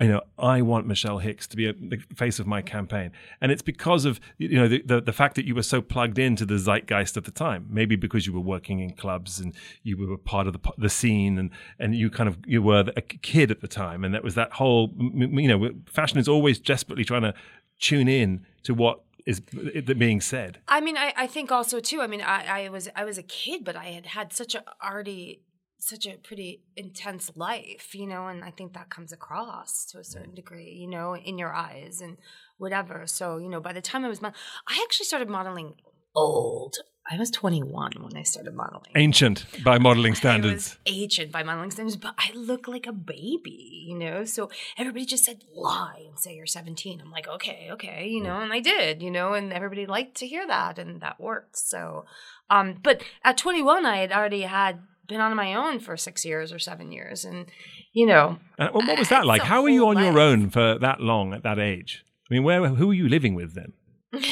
you 0.00 0.08
know, 0.08 0.22
I 0.38 0.62
want 0.62 0.86
Michelle 0.86 1.18
Hicks 1.18 1.46
to 1.48 1.56
be 1.56 1.66
a, 1.66 1.74
the 1.74 1.98
face 2.14 2.38
of 2.38 2.46
my 2.46 2.62
campaign, 2.62 3.12
and 3.40 3.52
it's 3.52 3.60
because 3.60 4.06
of 4.06 4.18
you 4.38 4.56
know 4.56 4.66
the, 4.66 4.82
the 4.82 5.00
the 5.00 5.12
fact 5.12 5.34
that 5.36 5.44
you 5.44 5.54
were 5.54 5.62
so 5.62 5.82
plugged 5.82 6.18
into 6.18 6.46
the 6.46 6.58
zeitgeist 6.58 7.16
at 7.18 7.24
the 7.24 7.30
time. 7.30 7.66
Maybe 7.68 7.96
because 7.96 8.26
you 8.26 8.32
were 8.32 8.40
working 8.40 8.80
in 8.80 8.92
clubs 8.92 9.40
and 9.40 9.54
you 9.82 9.98
were 9.98 10.16
part 10.16 10.46
of 10.46 10.54
the 10.54 10.72
the 10.78 10.88
scene, 10.88 11.38
and 11.38 11.50
and 11.78 11.94
you 11.94 12.08
kind 12.10 12.28
of 12.28 12.38
you 12.46 12.62
were 12.62 12.90
a 12.96 13.02
kid 13.02 13.50
at 13.50 13.60
the 13.60 13.68
time, 13.68 14.02
and 14.04 14.14
that 14.14 14.24
was 14.24 14.34
that 14.36 14.52
whole 14.54 14.90
you 14.98 15.48
know 15.48 15.70
fashion 15.86 16.18
is 16.18 16.28
always 16.28 16.58
desperately 16.58 17.04
trying 17.04 17.22
to 17.22 17.34
tune 17.78 18.08
in 18.08 18.46
to 18.62 18.72
what 18.72 19.02
is 19.26 19.40
being 19.40 20.20
said. 20.20 20.58
I 20.66 20.80
mean, 20.80 20.96
I, 20.96 21.12
I 21.16 21.26
think 21.26 21.52
also 21.52 21.78
too. 21.78 22.00
I 22.00 22.06
mean, 22.06 22.22
I, 22.22 22.64
I 22.64 22.68
was 22.70 22.88
I 22.96 23.04
was 23.04 23.18
a 23.18 23.22
kid, 23.22 23.64
but 23.64 23.76
I 23.76 23.86
had 23.86 24.06
had 24.06 24.32
such 24.32 24.54
a 24.54 24.64
already 24.82 25.42
such 25.82 26.06
a 26.06 26.16
pretty 26.18 26.62
intense 26.76 27.32
life, 27.34 27.94
you 27.94 28.06
know, 28.06 28.28
and 28.28 28.44
I 28.44 28.50
think 28.50 28.74
that 28.74 28.90
comes 28.90 29.12
across 29.12 29.84
to 29.86 29.98
a 29.98 30.04
certain 30.04 30.34
degree, 30.34 30.70
you 30.70 30.88
know, 30.88 31.16
in 31.16 31.38
your 31.38 31.54
eyes 31.54 32.00
and 32.00 32.16
whatever. 32.58 33.06
So 33.06 33.38
you 33.38 33.48
know, 33.48 33.60
by 33.60 33.72
the 33.72 33.80
time 33.80 34.04
I 34.04 34.08
was, 34.08 34.22
mod- 34.22 34.34
I 34.68 34.80
actually 34.84 35.06
started 35.06 35.28
modeling 35.28 35.74
old. 36.14 36.76
I 37.10 37.16
was 37.16 37.30
21 37.30 37.92
when 37.98 38.16
I 38.16 38.22
started 38.22 38.54
modeling. 38.54 38.92
Ancient 38.94 39.44
by 39.64 39.78
modeling 39.78 40.14
standards. 40.14 40.78
ancient 40.86 41.32
by 41.32 41.42
modeling 41.42 41.72
standards, 41.72 41.96
but 41.96 42.14
I 42.16 42.30
look 42.34 42.68
like 42.68 42.86
a 42.86 42.92
baby, 42.92 43.86
you 43.88 43.98
know? 43.98 44.24
So 44.24 44.48
everybody 44.78 45.06
just 45.06 45.24
said 45.24 45.42
lie 45.52 46.04
and 46.06 46.18
say 46.18 46.34
you're 46.36 46.46
17. 46.46 47.00
I'm 47.00 47.10
like, 47.10 47.26
okay, 47.26 47.68
okay, 47.72 48.06
you 48.06 48.22
know, 48.22 48.40
and 48.40 48.52
I 48.52 48.60
did, 48.60 49.02
you 49.02 49.10
know, 49.10 49.32
and 49.32 49.52
everybody 49.52 49.86
liked 49.86 50.18
to 50.18 50.26
hear 50.26 50.46
that 50.46 50.78
and 50.78 51.00
that 51.00 51.18
worked. 51.18 51.56
So, 51.56 52.04
um, 52.48 52.76
but 52.80 53.02
at 53.24 53.36
21, 53.36 53.86
I 53.86 53.96
had 53.96 54.12
already 54.12 54.42
had 54.42 54.80
been 55.10 55.20
on 55.20 55.36
my 55.36 55.54
own 55.54 55.80
for 55.80 55.96
six 55.98 56.24
years 56.24 56.52
or 56.52 56.58
seven 56.58 56.90
years. 56.92 57.24
And, 57.26 57.46
you 57.92 58.06
know, 58.06 58.38
And 58.58 58.72
what 58.72 58.98
was 58.98 59.10
that 59.10 59.26
like? 59.26 59.42
How 59.42 59.60
were 59.62 59.68
you 59.68 59.86
on 59.88 59.98
your 59.98 60.18
own 60.18 60.48
for 60.48 60.78
that 60.78 61.00
long 61.00 61.34
at 61.34 61.42
that 61.42 61.58
age? 61.58 62.02
I 62.30 62.34
mean, 62.34 62.44
where 62.44 62.66
who 62.68 62.86
were 62.86 62.94
you 62.94 63.08
living 63.08 63.34
with 63.34 63.54
then? 63.54 63.72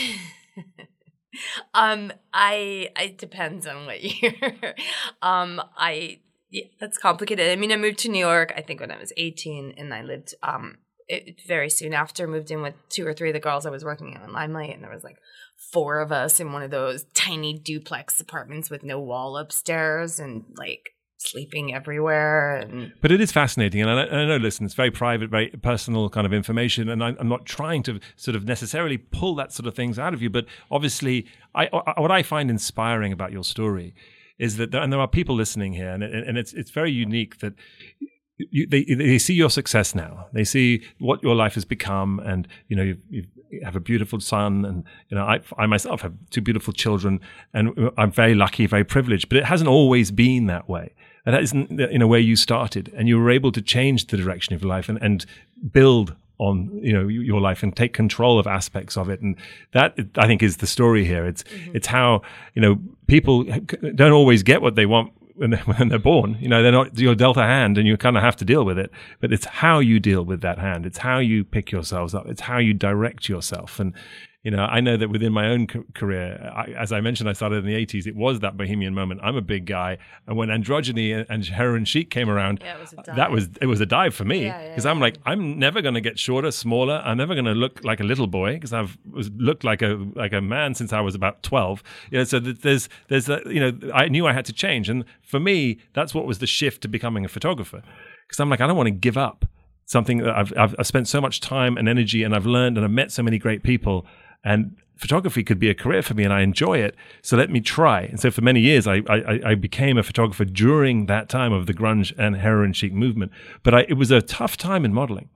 um, 1.74 2.12
I 2.32 2.90
it 2.98 3.18
depends 3.18 3.66
on 3.66 3.86
what 3.86 4.02
year. 4.22 4.74
um, 5.20 5.60
I 5.76 6.20
yeah, 6.50 6.64
that's 6.80 6.96
complicated. 6.96 7.50
I 7.50 7.56
mean, 7.56 7.72
I 7.72 7.76
moved 7.76 7.98
to 8.00 8.08
New 8.08 8.24
York. 8.24 8.52
I 8.56 8.62
think 8.62 8.80
when 8.80 8.92
I 8.92 8.98
was 8.98 9.12
eighteen, 9.16 9.74
and 9.76 9.92
I 9.92 10.02
lived 10.02 10.34
um 10.42 10.78
it, 11.08 11.40
very 11.46 11.70
soon 11.70 11.92
after 11.92 12.26
moved 12.28 12.50
in 12.50 12.62
with 12.62 12.74
two 12.88 13.06
or 13.06 13.14
three 13.14 13.30
of 13.30 13.34
the 13.34 13.40
girls 13.40 13.66
I 13.66 13.70
was 13.70 13.84
working 13.84 14.12
in 14.12 14.32
Limelight, 14.32 14.74
and 14.74 14.82
there 14.82 14.92
was 14.92 15.04
like 15.04 15.18
four 15.58 16.00
of 16.00 16.12
us 16.12 16.40
in 16.40 16.52
one 16.52 16.62
of 16.62 16.70
those 16.70 17.04
tiny 17.14 17.58
duplex 17.58 18.20
apartments 18.20 18.70
with 18.70 18.82
no 18.82 18.98
wall 19.00 19.36
upstairs, 19.36 20.18
and 20.18 20.44
like 20.56 20.90
sleeping 21.18 21.74
everywhere. 21.74 22.56
And 22.56 22.92
But 23.02 23.12
it 23.12 23.20
is 23.20 23.32
fascinating, 23.32 23.82
and 23.82 23.90
I, 23.90 24.04
I 24.04 24.26
know, 24.26 24.36
listen, 24.36 24.64
it's 24.64 24.74
very 24.74 24.90
private, 24.90 25.30
very 25.30 25.48
personal 25.62 26.08
kind 26.08 26.26
of 26.26 26.32
information, 26.32 26.88
and 26.88 27.02
I, 27.02 27.14
I'm 27.18 27.28
not 27.28 27.44
trying 27.44 27.82
to 27.84 28.00
sort 28.16 28.36
of 28.36 28.44
necessarily 28.44 28.98
pull 28.98 29.34
that 29.36 29.52
sort 29.52 29.66
of 29.66 29.74
things 29.74 29.98
out 29.98 30.14
of 30.14 30.22
you. 30.22 30.30
But 30.30 30.46
obviously, 30.70 31.26
I, 31.54 31.68
I 31.72 32.00
what 32.00 32.10
I 32.10 32.22
find 32.22 32.50
inspiring 32.50 33.12
about 33.12 33.32
your 33.32 33.44
story 33.44 33.94
is 34.38 34.56
that, 34.56 34.70
there, 34.70 34.80
and 34.80 34.92
there 34.92 35.00
are 35.00 35.08
people 35.08 35.34
listening 35.34 35.72
here, 35.72 35.90
and, 35.90 36.02
and 36.02 36.38
it's 36.38 36.52
it's 36.52 36.70
very 36.70 36.92
unique 36.92 37.40
that. 37.40 37.54
You, 38.52 38.68
they 38.68 38.84
they 38.84 39.18
see 39.18 39.34
your 39.34 39.50
success 39.50 39.96
now. 39.96 40.28
They 40.32 40.44
see 40.44 40.84
what 41.00 41.24
your 41.24 41.34
life 41.34 41.54
has 41.54 41.64
become, 41.64 42.20
and 42.20 42.46
you 42.68 42.76
know 42.76 42.84
you 42.84 42.98
you 43.10 43.24
have 43.62 43.76
a 43.76 43.80
beautiful 43.80 44.20
son, 44.20 44.64
and 44.64 44.84
you 45.08 45.16
know 45.16 45.24
I 45.24 45.40
I 45.56 45.66
myself 45.66 46.02
have 46.02 46.14
two 46.30 46.40
beautiful 46.40 46.72
children, 46.72 47.20
and 47.54 47.90
I'm 47.96 48.10
very 48.10 48.34
lucky, 48.34 48.66
very 48.66 48.84
privileged. 48.84 49.28
But 49.28 49.38
it 49.38 49.44
hasn't 49.44 49.68
always 49.68 50.10
been 50.10 50.46
that 50.46 50.68
way. 50.68 50.94
And 51.26 51.34
that 51.34 51.42
isn't 51.42 51.78
in 51.78 52.00
a 52.00 52.06
way 52.06 52.20
you 52.20 52.36
started, 52.36 52.92
and 52.96 53.08
you 53.08 53.18
were 53.18 53.30
able 53.30 53.52
to 53.52 53.60
change 53.60 54.06
the 54.06 54.16
direction 54.16 54.54
of 54.54 54.62
your 54.62 54.70
life 54.70 54.88
and, 54.88 54.98
and 55.02 55.26
build 55.72 56.14
on 56.38 56.70
you 56.82 56.92
know 56.92 57.08
your 57.08 57.40
life 57.40 57.62
and 57.62 57.76
take 57.76 57.92
control 57.92 58.38
of 58.38 58.46
aspects 58.46 58.96
of 58.96 59.08
it, 59.08 59.20
and 59.20 59.36
that 59.72 59.98
I 60.16 60.26
think 60.26 60.42
is 60.42 60.58
the 60.58 60.66
story 60.66 61.04
here. 61.04 61.26
It's 61.26 61.42
mm-hmm. 61.42 61.76
it's 61.76 61.86
how 61.86 62.22
you 62.54 62.62
know 62.62 62.78
people 63.06 63.44
don't 63.94 64.12
always 64.12 64.42
get 64.42 64.62
what 64.62 64.74
they 64.74 64.86
want 64.86 65.12
when 65.38 65.50
they're, 65.50 65.60
when 65.76 65.88
they're 65.88 65.98
born. 65.98 66.36
You 66.40 66.48
know, 66.48 66.62
they're 66.62 66.72
not 66.72 66.98
you're 66.98 67.14
dealt 67.14 67.36
a 67.36 67.42
hand, 67.42 67.78
and 67.78 67.86
you 67.86 67.96
kind 67.96 68.16
of 68.16 68.22
have 68.22 68.36
to 68.36 68.44
deal 68.44 68.64
with 68.64 68.78
it. 68.78 68.90
But 69.20 69.32
it's 69.32 69.46
how 69.46 69.78
you 69.78 69.98
deal 70.00 70.24
with 70.24 70.40
that 70.42 70.58
hand. 70.58 70.84
It's 70.84 70.98
how 70.98 71.18
you 71.18 71.44
pick 71.44 71.70
yourselves 71.70 72.14
up. 72.14 72.26
It's 72.28 72.42
how 72.42 72.58
you 72.58 72.74
direct 72.74 73.28
yourself. 73.28 73.80
And 73.80 73.94
you 74.44 74.52
know, 74.52 74.64
I 74.64 74.80
know 74.80 74.96
that 74.96 75.10
within 75.10 75.32
my 75.32 75.48
own 75.48 75.66
ca- 75.66 75.82
career, 75.94 76.52
I, 76.54 76.70
as 76.70 76.92
I 76.92 77.00
mentioned, 77.00 77.28
I 77.28 77.32
started 77.32 77.56
in 77.56 77.66
the 77.66 77.74
'80s. 77.74 78.06
It 78.06 78.14
was 78.14 78.38
that 78.40 78.56
bohemian 78.56 78.94
moment. 78.94 79.20
I'm 79.22 79.34
a 79.36 79.42
big 79.42 79.66
guy, 79.66 79.98
and 80.28 80.36
when 80.36 80.48
androgyny 80.48 81.26
and 81.28 81.44
heroin 81.44 81.84
chic 81.84 82.08
came 82.10 82.30
around, 82.30 82.60
Yeah, 82.62 82.76
it 82.76 82.80
was 82.80 82.94
that 83.16 83.30
was 83.32 83.48
it 83.60 83.66
was 83.66 83.80
a 83.80 83.86
dive 83.86 84.14
for 84.14 84.24
me 84.24 84.44
Yeah, 84.44 84.60
yeah, 84.60 84.68
because 84.68 84.86
I'm 84.86 85.00
like 85.00 85.18
I'm 85.26 85.58
never 85.58 85.82
going 85.82 85.94
to 85.94 86.00
get 86.00 86.20
shorter, 86.20 86.52
smaller. 86.52 87.02
I'm 87.04 87.16
never 87.16 87.34
going 87.34 87.46
to 87.46 87.52
look 87.52 87.82
like 87.82 87.98
a 87.98 88.04
little 88.04 88.28
boy 88.28 88.54
because 88.54 88.72
I've 88.72 88.96
was 89.10 89.28
looked 89.36 89.64
like 89.64 89.82
a 89.82 90.08
like 90.14 90.32
a 90.32 90.40
man 90.40 90.74
since 90.74 90.92
I 90.92 91.00
was 91.00 91.16
about 91.16 91.42
12. 91.42 91.82
You 92.10 92.18
know, 92.18 92.24
so 92.24 92.38
there's 92.38 92.88
there's 93.08 93.26
that 93.26 93.44
you 93.46 93.60
know 93.60 93.90
I 93.92 94.06
knew 94.06 94.26
I 94.28 94.32
had 94.32 94.44
to 94.46 94.52
change, 94.52 94.88
and 94.88 95.04
for 95.20 95.40
me 95.40 95.78
that's 95.94 96.14
what 96.14 96.26
was 96.26 96.38
the 96.38 96.46
shift 96.46 96.82
to 96.82 96.88
becoming 96.88 97.24
a 97.24 97.28
photographer 97.28 97.82
because 98.26 98.38
I'm 98.38 98.48
like 98.50 98.60
I 98.60 98.68
don't 98.68 98.76
want 98.76 98.86
to 98.86 98.92
give 98.92 99.16
up 99.16 99.46
something 99.86 100.18
that 100.18 100.36
I've, 100.36 100.52
I've 100.56 100.76
I've 100.78 100.86
spent 100.86 101.08
so 101.08 101.20
much 101.20 101.40
time 101.40 101.76
and 101.76 101.88
energy 101.88 102.22
and 102.22 102.36
I've 102.36 102.46
learned 102.46 102.76
and 102.76 102.84
I've 102.84 102.92
met 102.92 103.10
so 103.10 103.22
many 103.22 103.38
great 103.38 103.62
people 103.62 104.06
and 104.44 104.76
photography 104.96 105.44
could 105.44 105.58
be 105.58 105.70
a 105.70 105.74
career 105.74 106.02
for 106.02 106.14
me 106.14 106.24
and 106.24 106.32
I 106.32 106.40
enjoy 106.40 106.78
it. 106.78 106.96
So 107.22 107.36
let 107.36 107.50
me 107.50 107.60
try. 107.60 108.02
And 108.02 108.18
so 108.18 108.30
for 108.30 108.40
many 108.40 108.60
years, 108.60 108.86
I, 108.86 109.02
I, 109.08 109.40
I 109.46 109.54
became 109.54 109.96
a 109.96 110.02
photographer 110.02 110.44
during 110.44 111.06
that 111.06 111.28
time 111.28 111.52
of 111.52 111.66
the 111.66 111.74
grunge 111.74 112.12
and 112.18 112.36
heroin 112.36 112.72
chic 112.72 112.92
movement. 112.92 113.30
But 113.62 113.74
I, 113.74 113.80
it 113.88 113.94
was 113.94 114.10
a 114.10 114.20
tough 114.20 114.56
time 114.56 114.84
in 114.84 114.92
modeling. 114.92 115.30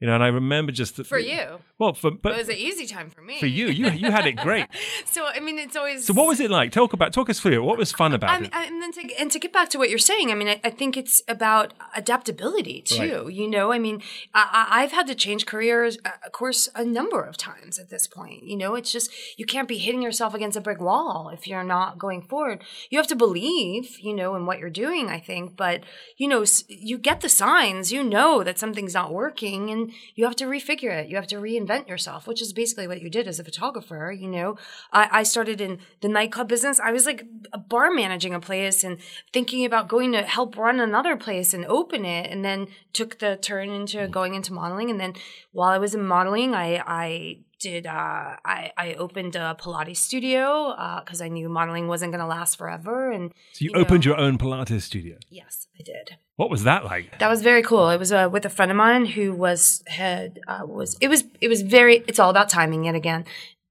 You 0.00 0.06
know, 0.06 0.14
and 0.14 0.22
I 0.22 0.26
remember 0.28 0.72
just 0.72 0.96
that, 0.96 1.06
For 1.06 1.18
you. 1.18 1.58
Well, 1.78 1.94
for 1.94 2.08
It 2.12 2.22
was 2.24 2.48
an 2.50 2.56
easy 2.56 2.86
time 2.86 3.08
for 3.08 3.22
me. 3.22 3.40
for 3.40 3.46
you, 3.46 3.68
you 3.68 3.88
you 3.90 4.10
had 4.10 4.26
it 4.26 4.36
great. 4.36 4.66
so 5.06 5.24
I 5.26 5.40
mean, 5.40 5.58
it's 5.58 5.74
always. 5.74 6.04
So 6.06 6.12
what 6.12 6.26
was 6.26 6.38
it 6.38 6.50
like? 6.50 6.70
Talk 6.70 6.92
about 6.92 7.14
talk 7.14 7.30
us 7.30 7.40
through 7.40 7.52
it. 7.52 7.62
What 7.62 7.78
was 7.78 7.92
fun 7.92 8.12
about 8.12 8.30
I 8.30 8.36
mean, 8.36 8.44
it? 8.46 8.54
I- 8.54 8.64
and 8.66 8.82
then 8.82 8.92
to 8.92 9.14
and 9.18 9.30
to 9.30 9.38
get 9.38 9.52
back 9.54 9.70
to 9.70 9.78
what 9.78 9.88
you're 9.88 9.98
saying, 9.98 10.30
I 10.30 10.34
mean, 10.34 10.48
I, 10.48 10.60
I 10.64 10.70
think 10.70 10.96
it's 10.98 11.22
about 11.28 11.72
adaptability 11.94 12.82
too. 12.82 13.28
You 13.32 13.48
know, 13.48 13.72
I 13.72 13.78
mean, 13.78 14.02
I, 14.34 14.66
I've 14.70 14.92
had 14.92 15.06
to 15.08 15.14
change 15.14 15.46
careers, 15.46 15.98
uh, 16.04 16.10
of 16.26 16.32
course, 16.32 16.68
a 16.74 16.84
number 16.84 17.22
of 17.22 17.36
times 17.38 17.78
at 17.78 17.88
this 17.88 18.06
point. 18.06 18.42
You 18.44 18.56
know, 18.56 18.74
it's 18.74 18.92
just 18.92 19.10
you 19.38 19.46
can't 19.46 19.68
be 19.68 19.78
hitting 19.78 20.02
yourself 20.02 20.34
against 20.34 20.56
a 20.56 20.60
brick 20.60 20.80
wall 20.80 21.30
if 21.32 21.46
you're 21.46 21.64
not 21.64 21.98
going 21.98 22.22
forward. 22.22 22.62
You 22.90 22.98
have 22.98 23.06
to 23.08 23.16
believe, 23.16 23.98
you 24.00 24.14
know, 24.14 24.34
in 24.36 24.44
what 24.46 24.58
you're 24.58 24.70
doing. 24.70 25.08
I 25.08 25.20
think, 25.20 25.56
but 25.56 25.82
you 26.16 26.28
know, 26.28 26.44
you 26.68 26.98
get 26.98 27.20
the 27.22 27.28
signs. 27.30 27.92
You 27.92 28.04
know 28.04 28.42
that 28.42 28.58
something's 28.58 28.94
not 28.94 29.12
working, 29.12 29.70
and 29.70 29.85
you 30.14 30.24
have 30.24 30.36
to 30.36 30.46
refigure 30.46 30.92
it. 30.92 31.08
You 31.08 31.16
have 31.16 31.26
to 31.28 31.36
reinvent 31.36 31.88
yourself, 31.88 32.26
which 32.26 32.42
is 32.42 32.52
basically 32.52 32.86
what 32.86 33.02
you 33.02 33.10
did 33.10 33.28
as 33.28 33.38
a 33.38 33.44
photographer. 33.44 34.14
You 34.16 34.28
know, 34.28 34.56
I, 34.92 35.08
I 35.12 35.22
started 35.22 35.60
in 35.60 35.78
the 36.00 36.08
nightclub 36.08 36.48
business. 36.48 36.80
I 36.80 36.92
was 36.92 37.06
like 37.06 37.24
a 37.52 37.58
bar 37.58 37.90
managing 37.90 38.34
a 38.34 38.40
place 38.40 38.84
and 38.84 38.98
thinking 39.32 39.64
about 39.64 39.88
going 39.88 40.12
to 40.12 40.22
help 40.22 40.56
run 40.56 40.80
another 40.80 41.16
place 41.16 41.54
and 41.54 41.64
open 41.66 42.04
it, 42.04 42.30
and 42.30 42.44
then 42.44 42.68
took 42.92 43.18
the 43.18 43.36
turn 43.36 43.70
into 43.70 43.98
mm. 43.98 44.10
going 44.10 44.34
into 44.34 44.52
modeling. 44.52 44.90
And 44.90 45.00
then 45.00 45.14
while 45.52 45.70
I 45.70 45.78
was 45.78 45.94
in 45.94 46.06
modeling, 46.06 46.54
I 46.54 46.82
I 46.86 47.38
did 47.58 47.86
uh, 47.86 48.36
I 48.44 48.72
I 48.76 48.94
opened 48.94 49.36
a 49.36 49.56
Pilates 49.58 49.96
studio 49.98 50.74
because 51.04 51.20
I 51.20 51.28
knew 51.28 51.48
modeling 51.48 51.88
wasn't 51.88 52.12
going 52.12 52.20
to 52.20 52.26
last 52.26 52.56
forever. 52.58 53.10
And 53.10 53.32
So 53.52 53.64
you 53.64 53.70
you 53.74 53.80
opened 53.80 54.04
know- 54.04 54.10
your 54.12 54.20
own 54.20 54.38
Pilates 54.38 54.82
studio. 54.82 55.16
yes, 55.30 55.66
I 55.78 55.82
did. 55.82 56.16
What 56.36 56.50
was 56.50 56.64
that 56.64 56.84
like? 56.84 57.18
That 57.18 57.28
was 57.30 57.42
very 57.42 57.62
cool. 57.62 57.88
It 57.90 57.98
was 57.98 58.12
uh, 58.12 58.28
with 58.30 58.44
a 58.44 58.50
friend 58.50 58.70
of 58.70 58.76
mine 58.76 59.06
who 59.06 59.32
was 59.34 59.82
had 59.86 60.38
uh, 60.46 60.62
was 60.66 60.96
it 61.00 61.08
was 61.08 61.24
it 61.40 61.48
was 61.48 61.62
very. 61.62 62.04
It's 62.08 62.18
all 62.18 62.30
about 62.30 62.48
timing 62.48 62.84
yet 62.84 62.94
again. 62.94 63.24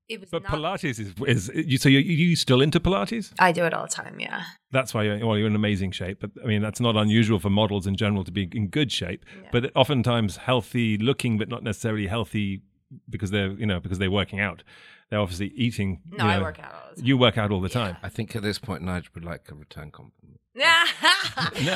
It 0.08 0.19
was 0.19 0.30
But 0.30 0.43
not, 0.43 0.52
Pilates 0.52 1.00
is 1.00 1.13
is 1.28 1.52
you. 1.54 1.78
So 1.78 1.89
you 1.89 2.00
you 2.00 2.36
still 2.36 2.62
into 2.62 2.80
Pilates? 2.80 3.34
I 3.39 3.52
do 3.52 3.65
it 3.65 3.74
all 3.74 3.86
the 3.88 3.91
time. 3.91 4.19
Yeah. 4.19 4.43
That's 4.71 4.93
why 4.93 5.04
you're, 5.04 5.26
well, 5.26 5.38
you're 5.38 5.48
in 5.48 5.56
amazing 5.56 5.91
shape. 5.93 6.19
But 6.21 6.32
I 6.43 6.48
mean, 6.48 6.62
that's 6.62 6.80
not 6.80 6.95
unusual 6.95 7.39
for 7.39 7.50
models 7.50 7.88
in 7.88 7.95
general 7.95 8.24
to 8.24 8.32
be 8.32 8.48
in 8.54 8.67
good 8.67 8.91
shape. 8.91 9.26
But 9.52 9.71
oftentimes 9.76 10.38
healthy 10.38 10.98
looking, 11.00 11.38
but 11.39 11.50
not 11.50 11.63
necessarily 11.63 12.06
healthy 12.08 12.62
because 13.10 13.31
they're 13.31 13.51
you 13.51 13.65
know 13.65 13.79
because 13.79 13.99
they're 13.99 14.12
working 14.12 14.39
out. 14.39 14.63
They're 15.10 15.19
obviously 15.19 15.47
eating. 15.55 16.01
No, 16.10 16.25
you 16.25 16.31
I 16.31 16.41
work 16.41 16.60
out 16.60 16.73
all 16.73 16.89
the 16.89 16.95
time. 16.95 17.05
You 17.05 17.17
work 17.17 17.38
out 17.38 17.51
all 17.51 17.62
the 17.62 17.69
time. 17.69 17.97
I 18.01 18.10
think 18.10 18.36
at 18.36 18.41
this 18.41 18.58
point, 18.58 18.81
Nigel 18.81 19.12
would 19.15 19.25
like 19.25 19.49
a 19.51 19.55
return 19.55 19.91
compliment. 19.91 20.39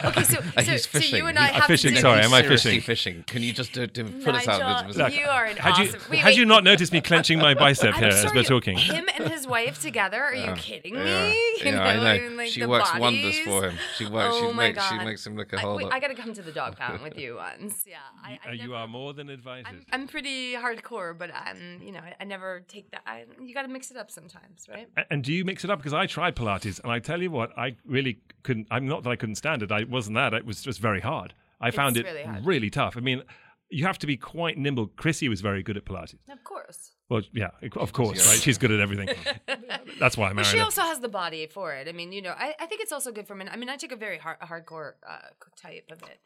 okay, 0.05 0.23
so, 0.23 0.39
Uh, 0.57 0.61
so, 0.63 0.77
so 0.77 0.99
you 1.17 1.27
and 1.27 1.37
I 1.37 1.47
I'm 1.49 1.53
have 1.55 1.65
fishing, 1.65 1.93
to 1.95 2.01
sorry, 2.01 2.21
am 2.23 2.33
I 2.33 2.41
fishing? 2.43 2.79
fishing? 2.81 3.23
Can 3.27 3.43
you 3.43 3.51
just 3.53 3.73
do, 3.73 3.85
do, 3.87 4.05
put 4.23 4.35
us 4.35 4.47
out? 4.47 4.59
Nigel, 4.61 4.87
With, 4.87 4.97
with 4.97 5.13
you 5.19 5.25
are 5.25 5.45
an 5.45 5.57
Had 5.57 5.71
awesome. 5.73 5.85
you 5.85 5.91
wait, 6.09 6.19
had 6.19 6.27
wait. 6.29 6.37
you 6.37 6.45
not 6.45 6.63
noticed 6.63 6.93
me 6.93 7.01
clenching 7.01 7.39
my 7.39 7.53
bicep 7.53 7.95
I'm 7.95 7.99
here 8.03 8.09
as 8.11 8.33
we're 8.33 8.43
talking? 8.43 8.77
Him 8.77 9.07
and 9.17 9.29
his 9.29 9.45
wife 9.47 9.81
together? 9.81 10.21
Are 10.23 10.33
you 10.33 10.43
Yeah, 10.43 10.55
kidding 10.55 10.95
yeah, 10.95 11.29
me? 11.29 11.31
You 11.59 11.65
yeah, 11.71 11.81
I 11.83 11.95
know. 12.19 12.35
like, 12.35 12.47
she 12.49 12.65
works 12.65 12.89
bodies? 12.91 13.01
wonders 13.01 13.39
for 13.39 13.69
him. 13.69 13.77
She 13.97 14.05
works. 14.05 14.35
Oh 14.37 14.47
she 14.49 14.53
my 14.55 14.67
makes. 14.69 14.87
She 14.89 14.97
makes 14.99 15.27
him 15.27 15.35
look 15.35 15.51
a 15.51 15.59
whole 15.59 15.75
wait, 15.75 15.83
lot. 15.85 15.93
I 15.93 15.99
gotta 15.99 16.15
come 16.15 16.33
to 16.33 16.41
the 16.41 16.51
dog 16.53 16.77
pound 16.77 17.01
with 17.01 17.17
you 17.17 17.35
once. 17.35 17.83
Yeah, 17.87 17.97
I, 18.23 18.39
I 18.45 18.49
Uh, 18.49 18.51
you 18.53 18.59
never- 18.61 18.75
are 18.75 18.87
more 18.87 19.13
than 19.13 19.29
invited. 19.29 19.65
I'm, 19.67 19.85
I'm 19.91 20.07
pretty 20.07 20.53
hardcore, 20.53 21.17
but 21.17 21.31
I'm, 21.33 21.81
you 21.83 21.91
know, 21.91 21.99
I, 21.99 22.15
I 22.21 22.23
never 22.23 22.61
take 22.67 22.91
that. 22.91 23.01
I, 23.05 23.25
you 23.43 23.53
got 23.53 23.63
to 23.63 23.67
mix 23.67 23.91
it 23.91 23.97
up 23.97 24.09
sometimes, 24.09 24.67
right? 24.69 24.87
A- 24.97 25.11
And 25.11 25.21
do 25.23 25.33
you 25.33 25.43
mix 25.43 25.63
it 25.65 25.69
up? 25.69 25.79
Because 25.79 25.93
I 25.93 26.05
tried 26.05 26.35
Pilates, 26.37 26.81
and 26.81 26.91
I 26.91 26.99
tell 26.99 27.21
you 27.21 27.29
what, 27.31 27.55
I 27.57 27.75
really 27.85 28.19
couldn't. 28.43 28.67
I'm 28.71 28.87
not 28.87 29.03
that 29.03 29.09
I 29.09 29.15
couldn't 29.15 29.35
stand 29.35 29.63
it. 29.63 29.71
I 29.71 29.83
wasn't 29.83 30.15
that. 30.15 30.33
It 30.33 30.45
was 30.45 30.61
just 30.61 30.79
very 30.79 31.01
hard. 31.01 31.33
I 31.61 31.71
found 31.71 31.97
It's 31.97 32.07
it 32.07 32.11
really 32.27 32.41
really 32.43 32.69
tough. 32.69 32.95
I 32.97 33.01
mean, 33.01 33.23
you 33.69 33.85
have 33.85 33.97
to 33.99 34.07
be 34.07 34.17
quite 34.17 34.57
nimble. 34.57 34.87
Chrissy 34.87 35.27
was 35.29 35.41
very 35.41 35.61
good 35.63 35.77
at 35.77 35.85
Pilates. 35.85 36.15
Of 36.31 36.43
course. 36.43 36.91
Well, 37.09 37.21
yeah, 37.33 37.49
of 37.75 37.91
course, 37.91 38.27
right? 38.27 38.39
She's 38.39 38.57
good 38.59 38.71
at 38.71 38.79
everything. 38.79 39.09
That's 39.99 40.15
why 40.15 40.25
I 40.27 40.29
But 40.29 40.35
married 40.35 40.47
she 40.47 40.57
her. 40.59 40.63
also 40.63 40.81
has 40.83 40.99
the 40.99 41.09
body 41.09 41.47
for 41.47 41.73
it. 41.73 41.87
I 41.87 41.91
mean, 41.91 42.11
you 42.11 42.21
know, 42.21 42.35
I, 42.37 42.53
I 42.59 42.67
think 42.67 42.81
it's 42.81 42.91
also 42.91 43.11
good 43.11 43.27
for 43.27 43.33
men. 43.35 43.49
I 43.49 43.55
mean, 43.57 43.67
I 43.67 43.77
take 43.77 43.91
a 43.91 43.95
very 43.95 44.19
hard, 44.19 44.37
hardcore 44.41 44.93
uh, 45.07 45.17
type 45.59 45.85
of 45.91 46.03
it 46.03 46.19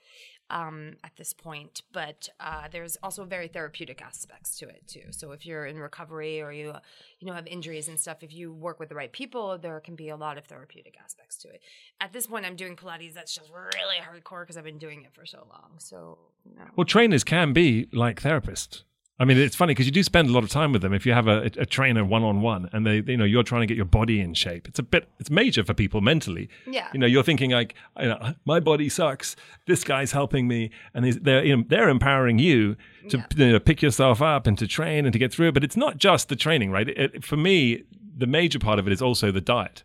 um, 0.50 0.94
at 1.04 1.16
this 1.18 1.34
point, 1.34 1.82
but 1.92 2.30
uh, 2.40 2.68
there's 2.72 2.98
also 3.04 3.26
very 3.26 3.48
therapeutic 3.48 4.02
aspects 4.02 4.58
to 4.60 4.68
it 4.68 4.84
too. 4.88 5.06
So 5.12 5.32
if 5.32 5.46
you're 5.46 5.66
in 5.66 5.78
recovery 5.78 6.42
or 6.42 6.52
you, 6.52 6.74
you 7.20 7.28
know, 7.28 7.34
have 7.34 7.48
injuries 7.48 7.88
and 7.88 8.00
stuff, 8.00 8.18
if 8.22 8.34
you 8.34 8.54
work 8.54 8.80
with 8.80 8.90
the 8.90 8.96
right 8.96 9.12
people, 9.12 9.58
there 9.58 9.80
can 9.80 9.96
be 9.96 10.10
a 10.10 10.16
lot 10.16 10.38
of 10.38 10.46
therapeutic 10.46 10.98
aspects 11.04 11.38
to 11.38 11.50
it. 11.50 11.62
At 12.00 12.14
this 12.14 12.28
point, 12.28 12.46
I'm 12.46 12.56
doing 12.56 12.76
Pilates. 12.76 13.14
That's 13.14 13.34
just 13.34 13.50
really 13.52 13.98
hardcore 14.02 14.44
because 14.44 14.58
I've 14.58 14.64
been 14.64 14.78
doing 14.78 15.04
it 15.04 15.14
for 15.14 15.26
so 15.26 15.48
long. 15.50 15.72
So, 15.78 16.20
know. 16.56 16.66
Well, 16.76 16.86
trainers 16.86 17.24
can 17.24 17.54
be 17.54 17.88
like 17.92 18.22
therapists. 18.22 18.84
I 19.20 19.26
mean, 19.26 19.38
it's 19.38 19.56
funny 19.56 19.72
because 19.72 19.86
you 19.86 19.92
do 19.92 20.02
spend 20.02 20.28
a 20.28 20.32
lot 20.32 20.44
of 20.44 20.50
time 20.50 20.72
with 20.74 20.82
them. 20.82 20.92
If 20.92 21.06
you 21.06 21.14
have 21.14 21.28
a, 21.28 21.44
a 21.58 21.66
trainer 21.68 22.04
one 22.04 22.24
on 22.24 22.42
one, 22.42 22.68
and 22.74 22.86
they, 22.86 23.04
you 23.06 23.16
know, 23.16 23.26
you're 23.26 23.44
trying 23.44 23.62
to 23.62 23.68
get 23.68 23.78
your 23.78 23.86
body 23.86 24.20
in 24.20 24.34
shape. 24.34 24.68
It's 24.68 24.80
a 24.80 24.84
bit, 24.84 25.08
it's 25.20 25.30
major 25.30 25.64
for 25.64 25.74
people 25.76 26.02
mentally. 26.02 26.50
Yeah. 26.66 26.88
You 26.94 27.00
know, 27.00 27.06
you're 27.06 27.22
thinking 27.24 27.52
like, 27.52 27.76
you 28.00 28.08
know, 28.08 28.34
my 28.46 28.60
body 28.60 28.90
sucks. 28.90 29.36
This 29.68 29.84
guy's 29.84 30.12
helping 30.14 30.48
me, 30.48 30.72
and 30.96 31.06
they're, 31.14 31.46
you 31.46 31.56
know, 31.58 31.64
they're 31.68 31.90
empowering 31.90 32.40
you 32.40 32.76
to 33.10 33.24
you 33.38 33.52
know, 33.54 33.60
pick 33.60 33.84
yourself 33.84 34.20
up 34.22 34.48
and 34.48 34.58
to 34.58 34.66
train 34.68 35.06
and 35.06 35.14
to 35.14 35.20
get 35.20 35.32
through 35.32 35.50
it. 35.50 35.54
But 35.54 35.64
it's 35.64 35.78
not 35.78 35.98
just 35.98 36.30
the 36.30 36.36
training, 36.36 36.72
right? 36.72 36.90
It, 36.90 36.98
it- 37.16 37.24
for 37.24 37.38
me, 37.38 37.84
the 38.18 38.28
major 38.28 38.58
part 38.60 38.80
of 38.80 38.88
it 38.88 38.94
is 38.94 39.02
also 39.02 39.32
the 39.32 39.42
diet. 39.42 39.84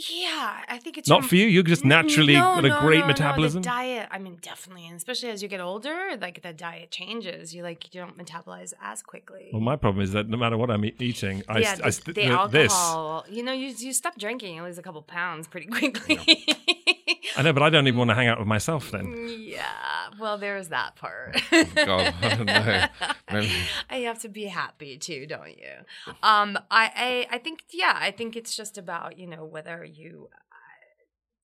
Yeah, 0.00 0.60
I 0.68 0.78
think 0.78 0.96
it's 0.96 1.08
Not 1.08 1.22
your- 1.22 1.28
for 1.28 1.34
you. 1.34 1.46
You're 1.48 1.64
just 1.64 1.82
mm, 1.82 1.86
naturally 1.88 2.34
no, 2.34 2.40
got 2.54 2.64
a 2.64 2.68
no, 2.68 2.80
great 2.80 2.98
no, 3.00 3.06
no, 3.06 3.06
metabolism. 3.08 3.62
the 3.62 3.68
diet, 3.68 4.08
I 4.12 4.18
mean, 4.20 4.38
definitely, 4.40 4.86
and 4.86 4.94
especially 4.96 5.30
as 5.30 5.42
you 5.42 5.48
get 5.48 5.60
older, 5.60 6.16
like 6.20 6.40
the 6.42 6.52
diet 6.52 6.92
changes. 6.92 7.52
You 7.52 7.64
like 7.64 7.92
you 7.92 8.00
don't 8.00 8.16
metabolize 8.16 8.72
as 8.80 9.02
quickly. 9.02 9.48
Well, 9.52 9.60
my 9.60 9.74
problem 9.74 10.00
is 10.04 10.12
that 10.12 10.28
no 10.28 10.36
matter 10.36 10.56
what 10.56 10.70
I'm 10.70 10.84
eating, 10.84 11.42
I, 11.48 11.58
yeah, 11.58 11.74
st- 11.90 12.14
the, 12.14 12.26
I 12.28 12.46
the 12.46 12.48
this. 12.52 12.72
alcohol. 12.72 13.24
You 13.28 13.42
know, 13.42 13.52
you 13.52 13.74
you 13.76 13.92
stop 13.92 14.16
drinking, 14.16 14.54
you 14.54 14.62
lose 14.62 14.78
a 14.78 14.82
couple 14.82 15.02
pounds 15.02 15.48
pretty 15.48 15.66
quickly. 15.66 16.46
I 17.38 17.42
know, 17.42 17.52
but 17.52 17.62
I 17.62 17.70
don't 17.70 17.86
even 17.86 17.98
want 17.98 18.10
to 18.10 18.14
hang 18.14 18.26
out 18.26 18.38
with 18.38 18.48
myself 18.48 18.90
then. 18.90 19.14
yeah, 19.38 20.08
well, 20.20 20.38
there's 20.38 20.68
that 20.68 20.96
part. 20.96 21.40
God, 21.74 22.12
no. 22.44 22.86
Maybe- 23.32 23.52
I 23.90 23.96
have 23.98 24.20
to 24.22 24.28
be 24.28 24.44
happy 24.46 24.98
too, 24.98 25.26
don't 25.26 25.50
you? 25.56 26.12
Um, 26.22 26.58
I, 26.70 27.26
I, 27.30 27.36
I 27.36 27.38
think, 27.38 27.60
yeah, 27.72 27.96
I 27.96 28.10
think 28.10 28.34
it's 28.36 28.56
just 28.56 28.76
about 28.76 29.18
you 29.18 29.26
know 29.28 29.44
whether 29.44 29.84
you, 29.84 30.28
uh, 30.32 30.36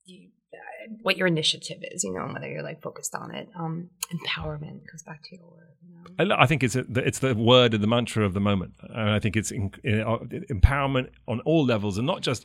you, 0.04 0.30
uh, 0.52 0.94
what 1.02 1.16
your 1.16 1.26
initiative 1.28 1.78
is, 1.82 2.02
you 2.04 2.12
know, 2.12 2.24
and 2.24 2.32
whether 2.32 2.48
you're 2.48 2.62
like 2.62 2.82
focused 2.82 3.14
on 3.14 3.34
it. 3.34 3.48
Um, 3.58 3.90
empowerment 4.12 4.80
goes 4.90 5.02
back 5.06 5.22
to 5.24 5.36
your 5.36 5.44
word. 5.46 5.76
You 6.18 6.26
know? 6.26 6.34
I, 6.34 6.42
I 6.42 6.46
think 6.46 6.62
it's 6.64 6.76
a, 6.76 6.84
it's 6.96 7.20
the 7.20 7.34
word 7.34 7.72
and 7.74 7.82
the 7.82 7.88
mantra 7.88 8.24
of 8.24 8.34
the 8.34 8.40
moment, 8.40 8.74
and 8.82 9.10
I 9.10 9.20
think 9.20 9.36
it's 9.36 9.50
in, 9.52 9.70
in, 9.84 10.00
uh, 10.00 10.18
empowerment 10.50 11.10
on 11.28 11.40
all 11.40 11.64
levels, 11.64 11.98
and 11.98 12.06
not 12.06 12.20
just 12.20 12.44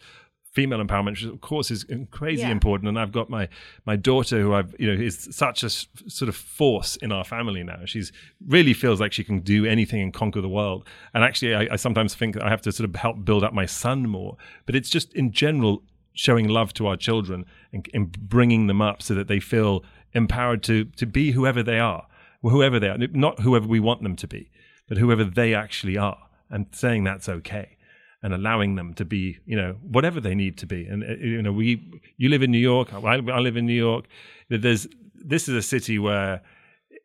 female 0.51 0.83
empowerment, 0.83 1.11
which 1.11 1.23
of 1.23 1.41
course 1.41 1.69
is 1.71 1.85
crazy 2.11 2.41
Yeah. 2.41 2.49
important. 2.51 2.87
And 2.89 2.97
I've 2.99 3.11
got 3.11 3.29
my 3.29 3.47
my 3.85 3.95
daughter, 3.95 4.41
who 4.41 4.53
I've 4.53 4.75
you 4.79 4.87
know 4.93 5.01
is 5.01 5.27
such 5.31 5.63
a 5.63 5.67
s- 5.67 5.87
sort 6.07 6.27
of 6.29 6.35
force 6.35 6.95
in 6.97 7.11
our 7.11 7.23
family 7.23 7.63
now. 7.63 7.79
She's 7.85 8.11
really 8.47 8.73
feels 8.73 8.99
like 8.99 9.13
she 9.13 9.23
can 9.23 9.39
do 9.41 9.65
anything 9.65 10.01
and 10.01 10.13
conquer 10.13 10.41
the 10.41 10.49
world. 10.49 10.87
And 11.13 11.23
actually, 11.23 11.53
I, 11.55 11.73
I 11.73 11.75
sometimes 11.75 12.15
think 12.15 12.35
I 12.41 12.49
have 12.49 12.61
to 12.63 12.71
sort 12.71 12.89
of 12.89 12.95
help 12.95 13.23
build 13.23 13.43
up 13.43 13.53
my 13.53 13.65
son 13.67 14.07
more. 14.09 14.37
But 14.65 14.75
it's 14.75 14.89
just 14.89 15.13
in 15.13 15.31
general 15.31 15.83
showing 16.13 16.47
love 16.47 16.73
to 16.73 16.87
our 16.87 16.97
children 16.97 17.45
and, 17.71 17.87
and 17.93 18.11
bringing 18.27 18.67
them 18.67 18.81
up 18.81 19.01
so 19.01 19.13
that 19.13 19.27
they 19.27 19.39
feel 19.39 19.83
empowered 20.13 20.63
to 20.63 20.85
to 20.85 21.05
be 21.05 21.31
whoever 21.31 21.61
they 21.61 21.79
are, 21.79 22.07
whoever 22.41 22.79
they 22.79 22.89
are, 22.89 22.97
not 22.97 23.39
whoever 23.41 23.67
we 23.67 23.79
want 23.79 24.01
them 24.01 24.15
to 24.15 24.27
be, 24.27 24.49
but 24.87 24.97
whoever 24.97 25.23
they 25.23 25.53
actually 25.53 25.97
are, 25.97 26.17
and 26.49 26.65
saying 26.71 27.03
that's 27.03 27.29
okay 27.29 27.75
and 28.21 28.33
allowing 28.33 28.75
them 28.75 28.93
to 28.95 29.05
be, 29.05 29.39
you 29.45 29.55
know, 29.55 29.77
whatever 29.81 30.19
they 30.19 30.35
need 30.35 30.57
to 30.57 30.65
be. 30.65 30.85
And 30.85 31.03
uh, 31.03 31.13
you 31.15 31.41
know, 31.41 31.51
we, 31.51 32.01
you 32.17 32.29
live 32.29 32.43
in 32.43 32.51
New 32.51 32.57
York, 32.57 32.93
I, 32.93 32.97
I 32.97 33.39
live 33.39 33.57
in 33.57 33.65
New 33.65 33.73
York. 33.73 34.05
There's 34.49 34.87
this 35.13 35.47
is 35.47 35.55
a 35.55 35.61
city 35.61 35.99
where 35.99 36.41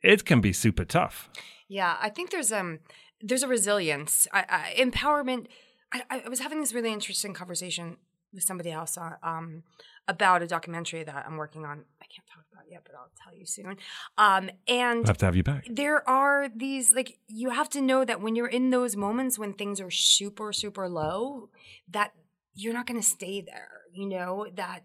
it 0.03 0.24
can 0.24 0.40
be 0.40 0.53
super 0.53 0.85
tough. 0.85 1.29
Yeah, 1.68 1.96
I 2.00 2.11
think 2.11 2.31
there's 2.31 2.53
um 2.53 2.81
there's 3.20 3.42
a 3.42 3.48
resilience, 3.48 4.27
I, 4.33 4.44
I, 4.48 4.83
empowerment. 4.83 5.46
I, 5.92 6.22
I 6.24 6.29
was 6.29 6.40
having 6.40 6.61
this 6.61 6.74
really 6.74 6.92
interesting 6.92 7.33
conversation 7.33 7.96
with 8.33 8.42
somebody 8.42 8.70
else 8.70 8.98
uh, 8.98 9.16
um 9.22 9.62
about 10.09 10.43
a 10.43 10.47
documentary 10.47 11.03
that 11.05 11.25
I'm 11.27 11.37
working 11.37 11.64
on. 11.64 11.85
I 12.01 12.05
can't 12.07 12.27
talk 12.27 12.45
about 12.53 12.64
it 12.67 12.73
yet, 12.73 12.83
but 12.85 12.95
I'll 12.95 13.11
tell 13.23 13.35
you 13.37 13.47
soon. 13.47 13.77
Um, 14.19 14.51
and 14.69 15.01
I'll 15.01 15.07
have 15.07 15.19
to 15.19 15.25
have 15.27 15.37
you 15.37 15.43
back. 15.43 15.67
there 15.71 16.07
are 16.09 16.49
these 16.55 16.93
like 16.95 17.19
you 17.29 17.51
have 17.51 17.69
to 17.71 17.81
know 17.81 18.05
that 18.05 18.21
when 18.21 18.37
you're 18.37 18.47
in 18.47 18.71
those 18.71 18.97
moments 18.97 19.38
when 19.38 19.53
things 19.53 19.81
are 19.81 19.90
super 19.90 20.53
super 20.53 20.88
low 20.88 21.49
that 21.88 22.12
you're 22.55 22.73
not 22.75 22.87
going 22.87 23.01
to 23.01 23.07
stay 23.07 23.40
there 23.40 23.81
you 23.93 24.07
know 24.09 24.47
that 24.55 24.85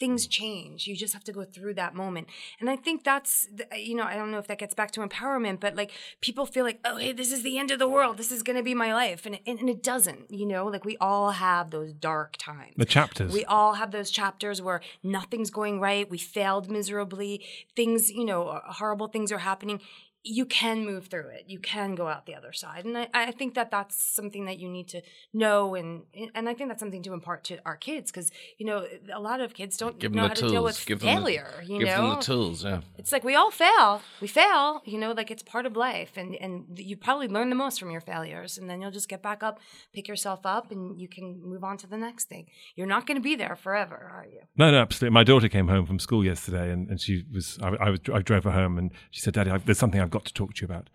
things 0.00 0.26
change. 0.26 0.86
You 0.86 0.96
just 0.96 1.14
have 1.14 1.24
to 1.24 1.32
go 1.32 1.44
through 1.44 1.74
that 1.74 1.94
moment. 1.94 2.28
And 2.60 2.68
I 2.68 2.76
think 2.76 3.04
that's, 3.04 3.48
you 3.76 3.94
know, 3.94 4.04
I 4.04 4.16
don't 4.16 4.30
know 4.30 4.38
if 4.38 4.46
that 4.48 4.58
gets 4.58 4.74
back 4.74 4.90
to 4.92 5.00
empowerment, 5.00 5.60
but 5.60 5.76
like 5.76 5.92
people 6.20 6.46
feel 6.46 6.64
like, 6.64 6.80
oh, 6.84 6.96
hey, 6.96 7.12
this 7.12 7.32
is 7.32 7.42
the 7.42 7.58
end 7.58 7.70
of 7.70 7.78
the 7.78 7.88
world. 7.88 8.16
This 8.16 8.32
is 8.32 8.42
going 8.42 8.56
to 8.56 8.62
be 8.62 8.74
my 8.74 8.92
life. 8.92 9.26
And, 9.26 9.38
and, 9.46 9.58
and 9.58 9.70
it 9.70 9.82
doesn't, 9.82 10.30
you 10.30 10.46
know, 10.46 10.66
like 10.66 10.84
we 10.84 10.96
all 10.98 11.30
have 11.30 11.70
those 11.70 11.92
dark 11.92 12.36
times. 12.36 12.74
The 12.76 12.84
chapters. 12.84 13.32
We 13.32 13.44
all 13.44 13.74
have 13.74 13.92
those 13.92 14.10
chapters 14.10 14.60
where 14.60 14.80
nothing's 15.02 15.50
going 15.50 15.80
right. 15.80 16.08
We 16.08 16.18
failed 16.18 16.70
miserably. 16.70 17.44
Things, 17.76 18.10
you 18.10 18.24
know, 18.24 18.60
horrible 18.64 19.08
things 19.08 19.30
are 19.30 19.38
happening 19.38 19.80
you 20.26 20.46
can 20.46 20.86
move 20.86 21.08
through 21.08 21.28
it. 21.28 21.44
You 21.48 21.58
can 21.58 21.94
go 21.94 22.08
out 22.08 22.24
the 22.24 22.34
other 22.34 22.52
side, 22.52 22.86
and 22.86 22.96
I, 22.96 23.08
I 23.12 23.30
think 23.30 23.54
that 23.54 23.70
that's 23.70 23.94
something 24.02 24.46
that 24.46 24.58
you 24.58 24.68
need 24.70 24.88
to 24.88 25.02
know, 25.34 25.74
and 25.74 26.02
and 26.34 26.48
I 26.48 26.54
think 26.54 26.70
that's 26.70 26.80
something 26.80 27.02
to 27.02 27.12
impart 27.12 27.44
to 27.44 27.58
our 27.66 27.76
kids 27.76 28.10
because 28.10 28.30
you 28.58 28.64
know 28.64 28.86
a 29.12 29.20
lot 29.20 29.40
of 29.40 29.52
kids 29.54 29.76
don't 29.76 29.98
Give 29.98 30.14
know 30.14 30.22
how 30.22 30.28
the 30.28 30.34
to 30.36 30.48
deal 30.48 30.64
with 30.64 30.84
Give 30.86 30.98
them 31.00 31.06
the- 31.08 31.14
failure. 31.20 31.50
you 31.66 31.78
Give 31.80 31.88
know, 31.88 32.08
them 32.08 32.16
the 32.16 32.22
tools. 32.24 32.64
Yeah. 32.64 32.80
it's 32.96 33.12
like 33.12 33.22
we 33.22 33.34
all 33.34 33.50
fail. 33.50 34.00
We 34.22 34.26
fail, 34.28 34.80
you 34.86 34.98
know, 34.98 35.12
like 35.12 35.30
it's 35.30 35.42
part 35.42 35.66
of 35.66 35.76
life, 35.76 36.12
and 36.16 36.34
and 36.36 36.78
you 36.78 36.96
probably 36.96 37.28
learn 37.28 37.50
the 37.50 37.56
most 37.56 37.78
from 37.78 37.90
your 37.90 38.00
failures, 38.00 38.56
and 38.56 38.68
then 38.70 38.80
you'll 38.80 38.90
just 38.90 39.08
get 39.10 39.22
back 39.22 39.42
up, 39.42 39.58
pick 39.92 40.08
yourself 40.08 40.40
up, 40.46 40.70
and 40.70 40.98
you 40.98 41.06
can 41.08 41.42
move 41.44 41.62
on 41.64 41.76
to 41.78 41.86
the 41.86 41.98
next 41.98 42.30
thing. 42.30 42.46
You're 42.76 42.86
not 42.86 43.06
going 43.06 43.18
to 43.18 43.22
be 43.22 43.36
there 43.36 43.56
forever, 43.56 44.10
are 44.14 44.26
you? 44.26 44.40
No, 44.56 44.70
no, 44.70 44.78
absolutely. 44.78 45.12
My 45.14 45.24
daughter 45.24 45.48
came 45.48 45.68
home 45.68 45.84
from 45.84 45.98
school 45.98 46.24
yesterday, 46.24 46.70
and, 46.70 46.88
and 46.88 46.98
she 47.00 47.24
was. 47.32 47.58
I, 47.62 47.68
I 47.68 47.90
was. 47.90 48.00
I 48.12 48.20
drove 48.22 48.44
her 48.44 48.52
home, 48.52 48.78
and 48.78 48.90
she 49.10 49.20
said, 49.20 49.34
"Daddy, 49.34 49.50
I've, 49.50 49.66
there's 49.66 49.78
something 49.78 50.00
I've 50.00 50.13
got 50.14 50.24
to 50.26 50.32
talk 50.32 50.54
to 50.54 50.60
you 50.62 50.66
about." 50.66 50.88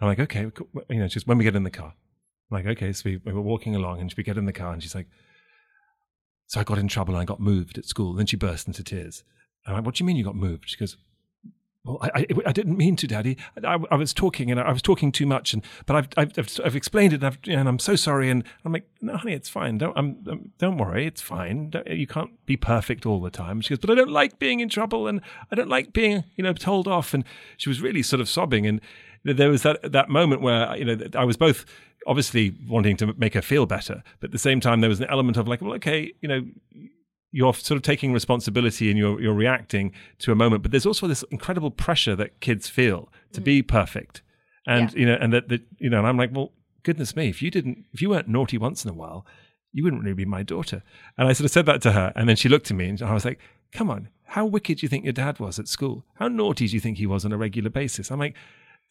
I'm 0.00 0.08
like, 0.08 0.18
"Okay," 0.18 0.50
you 0.90 1.00
know, 1.00 1.08
just 1.08 1.26
when 1.26 1.38
we 1.38 1.44
get 1.44 1.56
in 1.56 1.62
the 1.62 1.78
car. 1.80 1.94
I'm 2.50 2.56
like, 2.58 2.66
"Okay." 2.66 2.92
So 2.92 3.02
we, 3.04 3.16
we 3.18 3.32
were 3.32 3.48
walking 3.52 3.76
along, 3.76 4.00
and 4.00 4.12
we 4.16 4.24
get 4.24 4.38
in 4.38 4.46
the 4.46 4.52
car, 4.62 4.72
and 4.72 4.82
she's 4.82 4.94
like, 4.94 5.08
"So 6.48 6.60
I 6.60 6.64
got 6.64 6.78
in 6.78 6.88
trouble, 6.88 7.14
and 7.14 7.22
I 7.22 7.24
got 7.32 7.40
moved 7.40 7.78
at 7.78 7.86
school." 7.86 8.14
Then 8.14 8.26
she 8.26 8.36
burst 8.36 8.66
into 8.66 8.82
tears. 8.82 9.24
I'm 9.66 9.74
like, 9.74 9.84
"What 9.84 9.94
do 9.94 10.02
you 10.02 10.06
mean 10.06 10.16
you 10.16 10.24
got 10.24 10.36
moved?" 10.36 10.64
She 10.68 10.76
goes. 10.76 10.96
Well, 11.84 11.98
I, 12.00 12.20
I, 12.20 12.26
I 12.46 12.52
didn't 12.52 12.76
mean 12.76 12.94
to, 12.96 13.08
Daddy. 13.08 13.36
I, 13.64 13.76
I 13.90 13.96
was 13.96 14.14
talking 14.14 14.52
and 14.52 14.60
I 14.60 14.70
was 14.70 14.82
talking 14.82 15.10
too 15.10 15.26
much, 15.26 15.52
and 15.52 15.64
but 15.86 15.96
I've 15.96 16.08
I've, 16.16 16.38
I've, 16.38 16.60
I've 16.64 16.76
explained 16.76 17.12
it, 17.12 17.24
and, 17.24 17.38
and 17.48 17.68
I'm 17.68 17.80
so 17.80 17.96
sorry. 17.96 18.30
And 18.30 18.44
I'm 18.64 18.72
like, 18.72 18.88
no, 19.00 19.16
honey, 19.16 19.32
it's 19.32 19.48
fine. 19.48 19.78
Don't 19.78 19.96
I'm, 19.98 20.24
um, 20.30 20.52
don't 20.58 20.78
worry, 20.78 21.06
it's 21.06 21.20
fine. 21.20 21.70
Don't, 21.70 21.86
you 21.88 22.06
can't 22.06 22.30
be 22.46 22.56
perfect 22.56 23.04
all 23.04 23.20
the 23.20 23.30
time. 23.30 23.60
She 23.60 23.70
goes, 23.70 23.80
but 23.80 23.90
I 23.90 23.96
don't 23.96 24.10
like 24.10 24.38
being 24.38 24.60
in 24.60 24.68
trouble, 24.68 25.08
and 25.08 25.20
I 25.50 25.56
don't 25.56 25.68
like 25.68 25.92
being 25.92 26.22
you 26.36 26.44
know 26.44 26.52
told 26.52 26.86
off. 26.86 27.14
And 27.14 27.24
she 27.56 27.68
was 27.68 27.80
really 27.80 28.02
sort 28.02 28.20
of 28.20 28.28
sobbing, 28.28 28.64
and 28.64 28.80
there 29.24 29.50
was 29.50 29.62
that 29.62 29.90
that 29.90 30.08
moment 30.08 30.40
where 30.40 30.76
you 30.76 30.84
know 30.84 30.96
I 31.16 31.24
was 31.24 31.36
both 31.36 31.64
obviously 32.06 32.54
wanting 32.68 32.96
to 32.98 33.12
make 33.14 33.34
her 33.34 33.42
feel 33.42 33.66
better, 33.66 34.04
but 34.20 34.28
at 34.28 34.32
the 34.32 34.38
same 34.38 34.60
time 34.60 34.82
there 34.82 34.90
was 34.90 35.00
an 35.00 35.06
element 35.10 35.36
of 35.36 35.48
like, 35.48 35.60
well, 35.60 35.74
okay, 35.74 36.12
you 36.20 36.28
know 36.28 36.42
you're 37.32 37.54
sort 37.54 37.76
of 37.76 37.82
taking 37.82 38.12
responsibility 38.12 38.90
and 38.90 38.98
you're 38.98 39.20
you're 39.20 39.34
reacting 39.34 39.92
to 40.18 40.30
a 40.30 40.34
moment 40.34 40.62
but 40.62 40.70
there's 40.70 40.86
also 40.86 41.08
this 41.08 41.24
incredible 41.30 41.70
pressure 41.70 42.14
that 42.14 42.38
kids 42.40 42.68
feel 42.68 43.08
to 43.32 43.40
be 43.40 43.62
mm. 43.62 43.68
perfect. 43.68 44.22
And 44.66 44.92
Yeah. 44.92 44.98
you 45.00 45.06
know 45.06 45.18
and 45.20 45.32
that, 45.32 45.48
that 45.48 45.62
you 45.78 45.90
know 45.90 45.98
and 45.98 46.06
i'm 46.06 46.16
like 46.16 46.30
well 46.32 46.52
goodness 46.84 47.16
me 47.16 47.28
if 47.28 47.42
you 47.42 47.50
didn't 47.50 47.84
if 47.92 48.00
you 48.00 48.10
weren't 48.10 48.28
naughty 48.28 48.58
once 48.58 48.84
in 48.84 48.90
a 48.90 48.94
while 48.94 49.26
you 49.72 49.82
wouldn't 49.82 50.02
really 50.02 50.14
be 50.14 50.24
my 50.26 50.42
daughter. 50.42 50.82
And 51.16 51.26
i 51.26 51.32
sort 51.32 51.46
of 51.46 51.50
said 51.50 51.66
that 51.66 51.82
to 51.82 51.92
her 51.92 52.12
and 52.14 52.28
then 52.28 52.36
she 52.36 52.48
looked 52.48 52.70
at 52.70 52.76
me 52.76 52.88
and 52.88 53.02
i 53.02 53.12
was 53.12 53.24
like 53.24 53.40
come 53.72 53.90
on 53.90 54.08
how 54.24 54.46
wicked 54.46 54.78
do 54.78 54.84
you 54.84 54.88
think 54.88 55.04
your 55.04 55.12
dad 55.12 55.40
was 55.40 55.58
at 55.58 55.68
school? 55.68 56.06
How 56.14 56.26
naughty 56.26 56.66
do 56.66 56.72
you 56.72 56.80
think 56.80 56.96
he 56.96 57.06
was 57.06 57.26
on 57.26 57.32
a 57.32 57.36
regular 57.36 57.68
basis? 57.68 58.10
I'm 58.10 58.18
like 58.18 58.36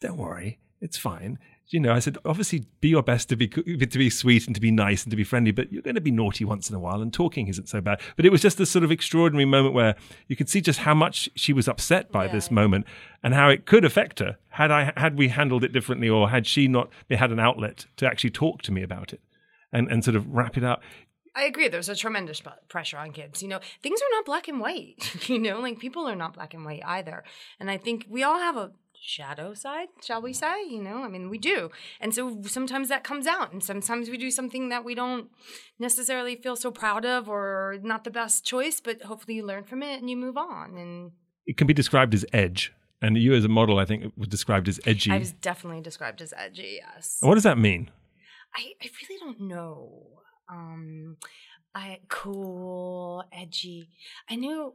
don't 0.00 0.16
worry 0.16 0.58
it's 0.80 0.98
fine 0.98 1.38
you 1.68 1.80
know, 1.80 1.92
I 1.94 2.00
said, 2.00 2.18
obviously, 2.24 2.66
be 2.80 2.88
your 2.88 3.02
best 3.02 3.28
to 3.30 3.36
be 3.36 3.48
to 3.48 3.98
be 3.98 4.10
sweet 4.10 4.46
and 4.46 4.54
to 4.54 4.60
be 4.60 4.70
nice 4.70 5.04
and 5.04 5.10
to 5.10 5.16
be 5.16 5.24
friendly, 5.24 5.52
but 5.52 5.72
you're 5.72 5.82
going 5.82 5.94
to 5.94 6.00
be 6.00 6.10
naughty 6.10 6.44
once 6.44 6.68
in 6.68 6.76
a 6.76 6.78
while, 6.78 7.00
and 7.00 7.12
talking 7.12 7.48
isn't 7.48 7.68
so 7.68 7.80
bad. 7.80 8.00
But 8.16 8.26
it 8.26 8.32
was 8.32 8.42
just 8.42 8.58
this 8.58 8.70
sort 8.70 8.84
of 8.84 8.90
extraordinary 8.90 9.46
moment 9.46 9.74
where 9.74 9.94
you 10.28 10.36
could 10.36 10.48
see 10.50 10.60
just 10.60 10.80
how 10.80 10.94
much 10.94 11.30
she 11.34 11.52
was 11.52 11.68
upset 11.68 12.12
by 12.12 12.26
Yeah. 12.26 12.32
this 12.32 12.50
moment 12.50 12.86
and 13.22 13.32
how 13.34 13.48
it 13.48 13.64
could 13.66 13.84
affect 13.84 14.18
her 14.18 14.36
had 14.50 14.70
I 14.70 14.92
had 14.96 15.16
we 15.16 15.28
handled 15.28 15.64
it 15.64 15.72
differently, 15.72 16.08
or 16.08 16.28
had 16.30 16.46
she 16.46 16.68
not 16.68 16.90
had 17.10 17.32
an 17.32 17.40
outlet 17.40 17.86
to 17.96 18.06
actually 18.06 18.30
talk 18.30 18.62
to 18.62 18.72
me 18.72 18.82
about 18.82 19.12
it 19.12 19.20
and 19.72 19.90
and 19.90 20.04
sort 20.04 20.16
of 20.16 20.28
wrap 20.28 20.56
it 20.58 20.64
up. 20.64 20.82
I 21.34 21.44
agree. 21.44 21.68
There's 21.68 21.88
a 21.88 21.96
tremendous 21.96 22.42
pressure 22.68 22.98
on 22.98 23.12
kids. 23.12 23.40
You 23.42 23.48
know, 23.48 23.60
things 23.82 24.02
are 24.02 24.10
not 24.16 24.26
black 24.26 24.48
and 24.48 24.60
white. 24.60 25.16
you 25.30 25.38
know, 25.38 25.60
like 25.60 25.78
people 25.78 26.06
are 26.06 26.14
not 26.14 26.34
black 26.34 26.52
and 26.52 26.62
white 26.62 26.82
either. 26.84 27.24
And 27.58 27.70
I 27.70 27.78
think 27.78 28.04
we 28.10 28.22
all 28.22 28.38
have 28.38 28.58
a 28.58 28.72
shadow 29.02 29.52
side, 29.52 29.88
shall 30.02 30.22
we 30.22 30.32
say? 30.32 30.64
You 30.64 30.82
know, 30.82 31.02
I 31.02 31.08
mean, 31.08 31.28
we 31.28 31.38
do. 31.38 31.70
And 32.00 32.14
so 32.14 32.40
sometimes 32.42 32.88
that 32.88 33.04
comes 33.04 33.26
out, 33.26 33.52
and 33.52 33.62
sometimes 33.62 34.08
we 34.08 34.16
do 34.16 34.30
something 34.30 34.68
that 34.68 34.84
we 34.84 34.94
don't 34.94 35.28
necessarily 35.78 36.36
feel 36.36 36.56
so 36.56 36.70
proud 36.70 37.04
of 37.04 37.28
or 37.28 37.76
not 37.82 38.04
the 38.04 38.10
best 38.10 38.44
choice, 38.44 38.80
but 38.80 39.02
hopefully 39.02 39.34
you 39.34 39.44
learn 39.44 39.64
from 39.64 39.82
it 39.82 40.00
and 40.00 40.08
you 40.08 40.16
move 40.16 40.36
on. 40.36 40.76
And 40.76 41.12
It 41.46 41.56
can 41.56 41.66
be 41.66 41.74
described 41.74 42.14
as 42.14 42.24
edge, 42.32 42.72
and 43.00 43.16
you 43.16 43.34
as 43.34 43.44
a 43.44 43.48
model, 43.48 43.78
I 43.78 43.84
think, 43.84 44.12
was 44.16 44.28
described 44.28 44.68
as 44.68 44.80
edgy. 44.86 45.10
I 45.10 45.18
was 45.18 45.32
definitely 45.32 45.82
described 45.82 46.22
as 46.22 46.32
edgy, 46.36 46.80
yes. 46.80 47.18
And 47.20 47.28
what 47.28 47.34
does 47.34 47.44
that 47.44 47.58
mean? 47.58 47.90
I, 48.54 48.72
I 48.82 48.88
really 49.00 49.20
don't 49.20 49.40
know. 49.40 50.08
Um, 50.50 51.16
I 51.74 52.00
cool, 52.08 53.24
edgy. 53.32 53.88
I 54.30 54.36
knew 54.36 54.74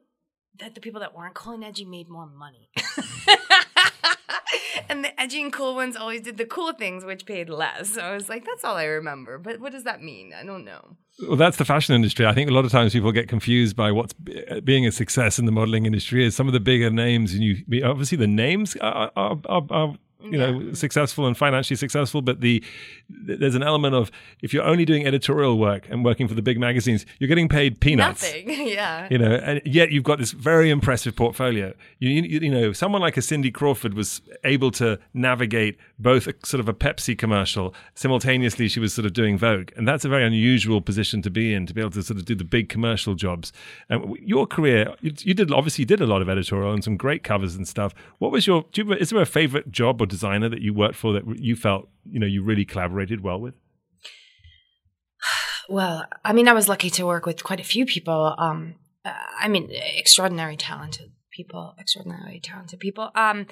that 0.59 0.73
the 0.73 0.81
people 0.81 1.01
that 1.01 1.15
weren't 1.15 1.35
cool 1.35 1.53
and 1.53 1.63
edgy 1.63 1.85
made 1.85 2.09
more 2.09 2.25
money. 2.25 2.69
and 4.89 5.03
the 5.03 5.19
edgy 5.19 5.41
and 5.41 5.51
cool 5.51 5.75
ones 5.75 5.95
always 5.95 6.21
did 6.21 6.37
the 6.37 6.45
cool 6.45 6.73
things, 6.73 7.05
which 7.05 7.25
paid 7.25 7.49
less. 7.49 7.89
So 7.89 8.01
I 8.01 8.13
was 8.13 8.29
like, 8.29 8.45
that's 8.45 8.63
all 8.63 8.75
I 8.75 8.85
remember. 8.85 9.37
But 9.37 9.59
what 9.59 9.71
does 9.71 9.83
that 9.83 10.01
mean? 10.01 10.33
I 10.33 10.43
don't 10.43 10.65
know. 10.65 10.97
Well, 11.27 11.35
that's 11.35 11.57
the 11.57 11.65
fashion 11.65 11.95
industry. 11.95 12.27
I 12.27 12.33
think 12.33 12.49
a 12.49 12.53
lot 12.53 12.65
of 12.65 12.71
times 12.71 12.93
people 12.93 13.11
get 13.11 13.27
confused 13.27 13.75
by 13.75 13.91
what's 13.91 14.13
b- 14.13 14.43
uh, 14.45 14.59
being 14.59 14.85
a 14.85 14.91
success 14.91 15.39
in 15.39 15.45
the 15.45 15.51
modeling 15.51 15.85
industry 15.85 16.23
is 16.25 16.35
some 16.35 16.45
of 16.47 16.53
the 16.53 16.59
bigger 16.59 16.91
names, 16.91 17.33
and 17.33 17.43
you 17.43 17.83
obviously 17.83 18.17
the 18.17 18.27
names 18.27 18.75
are, 18.77 19.11
are, 19.15 19.37
are, 19.45 19.63
are 19.71 19.95
you 20.21 20.37
know 20.37 20.73
successful 20.73 21.27
and 21.27 21.37
financially 21.37 21.77
successful, 21.77 22.21
but 22.21 22.41
the 22.41 22.63
there's 23.09 23.55
an 23.55 23.63
element 23.63 23.95
of 23.95 24.11
if 24.41 24.53
you're 24.53 24.63
only 24.63 24.85
doing 24.85 25.05
editorial 25.05 25.57
work 25.57 25.87
and 25.89 26.03
working 26.03 26.27
for 26.27 26.33
the 26.33 26.41
big 26.41 26.59
magazines, 26.59 27.05
you're 27.19 27.27
getting 27.27 27.47
paid 27.47 27.79
peanuts. 27.79 28.23
Nothing. 28.23 28.49
yeah. 28.67 29.07
You 29.09 29.17
know, 29.17 29.35
and 29.35 29.61
yet 29.65 29.91
you've 29.91 30.03
got 30.03 30.19
this 30.19 30.31
very 30.31 30.69
impressive 30.69 31.15
portfolio. 31.15 31.73
You, 31.99 32.09
you, 32.09 32.39
you 32.39 32.49
know, 32.49 32.73
someone 32.73 33.01
like 33.01 33.17
a 33.17 33.21
Cindy 33.21 33.51
Crawford 33.51 33.93
was 33.93 34.21
able 34.43 34.71
to 34.71 34.99
navigate 35.13 35.77
both 35.99 36.27
a, 36.27 36.33
sort 36.43 36.59
of 36.59 36.67
a 36.67 36.73
Pepsi 36.73 37.17
commercial 37.17 37.73
simultaneously. 37.93 38.67
She 38.67 38.79
was 38.79 38.93
sort 38.93 39.05
of 39.05 39.13
doing 39.13 39.37
Vogue, 39.37 39.71
and 39.77 39.87
that's 39.87 40.03
a 40.03 40.09
very 40.09 40.25
unusual 40.25 40.81
position 40.81 41.21
to 41.21 41.29
be 41.29 41.53
in 41.53 41.65
to 41.67 41.73
be 41.73 41.81
able 41.81 41.91
to 41.91 42.03
sort 42.03 42.19
of 42.19 42.25
do 42.25 42.35
the 42.35 42.43
big 42.43 42.69
commercial 42.69 43.13
jobs. 43.15 43.53
And 43.89 44.17
your 44.17 44.47
career, 44.47 44.95
you, 45.01 45.13
you 45.19 45.33
did 45.33 45.51
obviously 45.51 45.83
you 45.83 45.87
did 45.87 46.01
a 46.01 46.07
lot 46.07 46.21
of 46.21 46.29
editorial 46.29 46.73
and 46.73 46.83
some 46.83 46.97
great 46.97 47.23
covers 47.23 47.55
and 47.55 47.67
stuff. 47.67 47.93
What 48.17 48.31
was 48.31 48.47
your? 48.47 48.65
Do 48.71 48.83
you, 48.83 48.93
is 48.93 49.11
there 49.11 49.21
a 49.21 49.25
favorite 49.25 49.71
job 49.71 50.01
or 50.01 50.06
designer 50.07 50.49
that 50.49 50.61
you 50.61 50.73
worked 50.73 50.95
for 50.95 51.13
that 51.13 51.23
you 51.39 51.55
felt 51.55 51.89
you 52.09 52.19
know 52.19 52.27
you 52.27 52.43
really 52.43 52.65
collaborated 52.65 53.21
well 53.21 53.39
with? 53.39 53.55
Well, 55.69 56.05
I 56.23 56.31
mean, 56.31 56.47
I 56.47 56.53
was 56.53 56.69
lucky 56.69 56.89
to 56.91 57.05
work 57.05 57.25
with 57.25 57.43
quite 57.43 57.59
a 57.59 57.63
few 57.63 57.85
people. 57.85 58.33
Um, 58.37 58.75
uh, 59.03 59.11
I 59.37 59.49
mean, 59.49 59.67
extraordinary 59.69 60.55
talented 60.55 61.11
people, 61.37 61.75
extraordinarily 61.77 62.39
talented 62.39 62.79
people. 62.79 63.11
Um, 63.15 63.45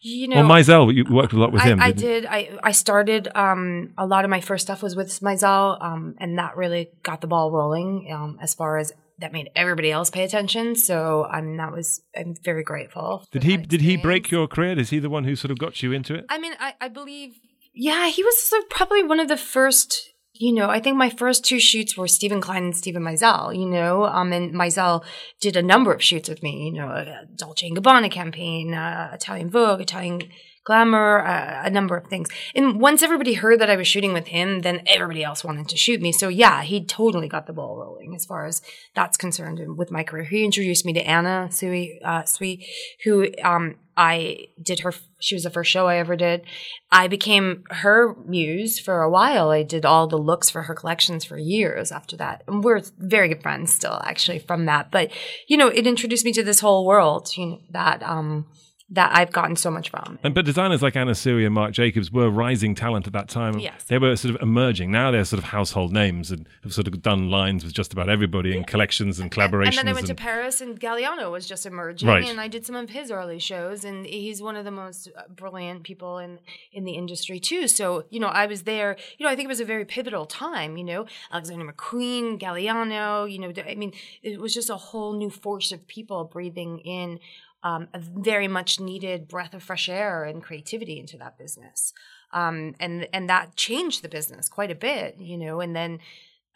you 0.00 0.28
know, 0.28 0.36
Well, 0.36 0.50
Meisel, 0.50 0.94
you 0.94 1.04
worked 1.10 1.32
a 1.32 1.38
lot 1.38 1.50
with 1.50 1.62
him. 1.62 1.80
I, 1.80 1.86
I 1.86 1.92
didn't 1.92 2.02
you? 2.02 2.20
did. 2.20 2.26
I 2.26 2.58
I 2.62 2.72
started. 2.72 3.28
Um, 3.34 3.92
a 3.98 4.06
lot 4.06 4.24
of 4.24 4.30
my 4.30 4.40
first 4.40 4.66
stuff 4.66 4.82
was 4.82 4.94
with 4.94 5.08
Meisel, 5.20 5.82
um, 5.82 6.14
and 6.18 6.38
that 6.38 6.56
really 6.56 6.90
got 7.02 7.20
the 7.20 7.26
ball 7.26 7.50
rolling. 7.50 8.10
Um, 8.12 8.38
as 8.40 8.54
far 8.54 8.78
as 8.78 8.92
that 9.22 9.32
made 9.32 9.50
everybody 9.56 9.90
else 9.90 10.10
pay 10.10 10.24
attention. 10.24 10.76
So 10.76 11.24
I 11.24 11.40
mean, 11.40 11.56
that 11.56 11.72
was. 11.72 12.02
I'm 12.14 12.34
very 12.44 12.62
grateful. 12.62 13.26
Did 13.32 13.44
he 13.44 13.56
did 13.56 13.80
he 13.80 13.96
break 13.96 14.30
your 14.30 14.46
career? 14.46 14.78
Is 14.78 14.90
he 14.90 14.98
the 14.98 15.10
one 15.10 15.24
who 15.24 15.34
sort 15.34 15.50
of 15.50 15.58
got 15.58 15.82
you 15.82 15.92
into 15.92 16.14
it? 16.14 16.26
I 16.28 16.38
mean, 16.38 16.52
I, 16.60 16.74
I 16.80 16.88
believe, 16.88 17.34
yeah, 17.74 18.08
he 18.08 18.22
was 18.22 18.42
sort 18.42 18.62
of 18.62 18.68
probably 18.68 19.02
one 19.02 19.20
of 19.20 19.28
the 19.28 19.36
first. 19.36 20.10
You 20.34 20.54
know, 20.54 20.68
I 20.70 20.80
think 20.80 20.96
my 20.96 21.10
first 21.10 21.44
two 21.44 21.60
shoots 21.60 21.96
were 21.96 22.08
Steven 22.08 22.40
Klein 22.40 22.64
and 22.64 22.76
Steven 22.76 23.02
Meisel. 23.02 23.56
You 23.56 23.66
know, 23.66 24.04
um, 24.04 24.32
and 24.32 24.54
Meisel 24.54 25.04
did 25.40 25.56
a 25.56 25.62
number 25.62 25.92
of 25.92 26.02
shoots 26.02 26.28
with 26.28 26.42
me. 26.42 26.66
You 26.66 26.80
know, 26.80 26.88
a 26.88 27.26
Dolce 27.36 27.68
and 27.68 27.76
Gabbana 27.76 28.10
campaign, 28.10 28.74
uh, 28.74 29.10
Italian 29.14 29.50
Vogue, 29.50 29.80
Italian 29.80 30.22
Glamour, 30.64 31.20
uh, 31.26 31.62
a 31.64 31.70
number 31.70 31.96
of 31.96 32.06
things. 32.06 32.28
And 32.54 32.80
once 32.80 33.02
everybody 33.02 33.34
heard 33.34 33.60
that 33.60 33.70
I 33.70 33.76
was 33.76 33.88
shooting 33.88 34.12
with 34.12 34.28
him, 34.28 34.60
then 34.60 34.82
everybody 34.86 35.24
else 35.24 35.42
wanted 35.42 35.68
to 35.68 35.76
shoot 35.76 36.00
me. 36.00 36.12
So 36.12 36.28
yeah, 36.28 36.62
he 36.62 36.84
totally 36.84 37.28
got 37.28 37.46
the 37.46 37.52
ball 37.52 37.76
rolling 37.76 38.14
as 38.14 38.24
far 38.24 38.46
as 38.46 38.62
that's 38.94 39.16
concerned 39.16 39.60
with 39.76 39.90
my 39.90 40.04
career. 40.04 40.24
He 40.24 40.44
introduced 40.44 40.86
me 40.86 40.92
to 40.92 41.00
Anna 41.00 41.48
Sui, 41.50 42.00
uh, 42.04 42.24
Sui, 42.24 42.64
who 43.04 43.28
um, 43.42 43.76
I 43.96 44.46
did 44.62 44.80
her. 44.80 44.94
She 45.20 45.34
was 45.34 45.44
the 45.44 45.50
first 45.50 45.70
show 45.70 45.86
I 45.86 45.96
ever 45.96 46.16
did. 46.16 46.42
I 46.90 47.08
became 47.08 47.64
her 47.70 48.14
muse 48.24 48.78
for 48.78 49.02
a 49.02 49.10
while. 49.10 49.50
I 49.50 49.62
did 49.62 49.84
all 49.84 50.06
the 50.06 50.16
looks 50.16 50.48
for 50.48 50.62
her 50.62 50.74
collections 50.74 51.24
for 51.24 51.36
years 51.38 51.92
after 51.92 52.16
that, 52.16 52.42
and 52.46 52.64
we're 52.64 52.82
very 52.98 53.28
good 53.28 53.42
friends 53.42 53.74
still, 53.74 54.00
actually, 54.04 54.38
from 54.38 54.66
that. 54.66 54.90
But 54.90 55.10
you 55.48 55.56
know, 55.56 55.68
it 55.68 55.86
introduced 55.86 56.24
me 56.24 56.32
to 56.32 56.42
this 56.42 56.60
whole 56.60 56.86
world. 56.86 57.36
You 57.36 57.46
know, 57.46 57.60
that 57.70 58.02
um, 58.02 58.46
that 58.92 59.10
I've 59.16 59.32
gotten 59.32 59.56
so 59.56 59.70
much 59.70 59.90
from. 59.90 60.18
And 60.22 60.34
but 60.34 60.44
designers 60.44 60.82
like 60.82 60.96
Anna 60.96 61.14
Sui 61.14 61.44
and 61.44 61.54
Marc 61.54 61.72
Jacobs 61.72 62.12
were 62.12 62.28
rising 62.30 62.74
talent 62.74 63.06
at 63.06 63.12
that 63.14 63.28
time. 63.28 63.58
Yes. 63.58 63.84
They 63.84 63.98
were 63.98 64.14
sort 64.16 64.34
of 64.34 64.42
emerging. 64.42 64.90
Now 64.90 65.10
they're 65.10 65.24
sort 65.24 65.38
of 65.38 65.44
household 65.50 65.92
names 65.92 66.30
and 66.30 66.46
have 66.62 66.74
sort 66.74 66.86
of 66.86 67.02
done 67.02 67.30
lines 67.30 67.64
with 67.64 67.72
just 67.72 67.92
about 67.92 68.08
everybody 68.08 68.56
in 68.56 68.64
collections 68.64 69.18
and 69.18 69.30
collaborations. 69.30 69.78
And 69.78 69.78
then 69.78 69.88
I 69.88 69.92
went 69.94 70.06
to 70.08 70.14
Paris, 70.14 70.60
and 70.60 70.78
Galliano 70.78 71.30
was 71.30 71.46
just 71.48 71.64
emerging, 71.66 72.08
Right. 72.08 72.24
and 72.28 72.40
I 72.40 72.48
did 72.48 72.66
some 72.66 72.76
of 72.76 72.90
his 72.90 73.10
early 73.10 73.38
shows, 73.38 73.84
and 73.84 74.04
he's 74.06 74.42
one 74.42 74.56
of 74.56 74.64
the 74.64 74.70
most 74.70 75.08
uh, 75.16 75.22
brilliant 75.28 75.82
people 75.84 76.18
in 76.18 76.38
in 76.72 76.84
the 76.84 76.92
industry 76.92 77.40
too. 77.40 77.68
So 77.68 78.04
you 78.10 78.20
know, 78.20 78.28
I 78.28 78.46
was 78.46 78.62
there. 78.64 78.96
You 79.18 79.24
know, 79.24 79.32
I 79.32 79.36
think 79.36 79.46
it 79.46 79.48
was 79.48 79.60
a 79.60 79.64
very 79.64 79.84
pivotal 79.86 80.26
time. 80.26 80.76
You 80.76 80.84
know, 80.84 81.06
Alexander 81.32 81.64
McQueen, 81.72 82.38
Galliano. 82.38 83.30
You 83.32 83.38
know, 83.38 83.52
I 83.66 83.74
mean, 83.74 83.92
it 84.22 84.38
was 84.40 84.52
just 84.52 84.68
a 84.70 84.76
whole 84.76 85.14
new 85.14 85.30
force 85.30 85.72
of 85.72 85.86
people 85.88 86.24
breathing 86.24 86.78
in. 86.80 87.18
Um, 87.64 87.88
a 87.94 88.00
very 88.00 88.48
much 88.48 88.80
needed 88.80 89.28
breath 89.28 89.54
of 89.54 89.62
fresh 89.62 89.88
air 89.88 90.24
and 90.24 90.42
creativity 90.42 90.98
into 90.98 91.16
that 91.18 91.38
business, 91.38 91.92
um, 92.32 92.74
and 92.80 93.06
and 93.12 93.28
that 93.28 93.54
changed 93.56 94.02
the 94.02 94.08
business 94.08 94.48
quite 94.48 94.70
a 94.70 94.74
bit, 94.74 95.16
you 95.18 95.38
know. 95.38 95.60
And 95.60 95.76
then 95.76 96.00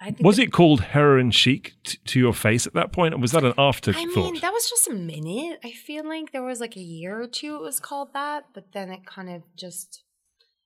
I 0.00 0.06
think 0.06 0.22
was 0.22 0.38
it 0.38 0.52
called 0.52 0.80
heroin 0.80 1.30
chic 1.30 1.74
t- 1.84 1.98
to 2.04 2.18
your 2.18 2.34
face 2.34 2.66
at 2.66 2.74
that 2.74 2.92
point, 2.92 3.14
or 3.14 3.18
was 3.18 3.32
that 3.32 3.44
an 3.44 3.54
afterthought? 3.56 4.02
I 4.02 4.06
mean, 4.06 4.40
that 4.40 4.52
was 4.52 4.68
just 4.68 4.88
a 4.88 4.92
minute. 4.92 5.58
I 5.64 5.70
feel 5.70 6.06
like 6.06 6.32
there 6.32 6.42
was 6.42 6.60
like 6.60 6.76
a 6.76 6.80
year 6.80 7.20
or 7.20 7.26
two 7.26 7.54
it 7.56 7.62
was 7.62 7.80
called 7.80 8.12
that, 8.12 8.46
but 8.52 8.72
then 8.72 8.90
it 8.90 9.06
kind 9.06 9.30
of 9.30 9.42
just. 9.56 10.02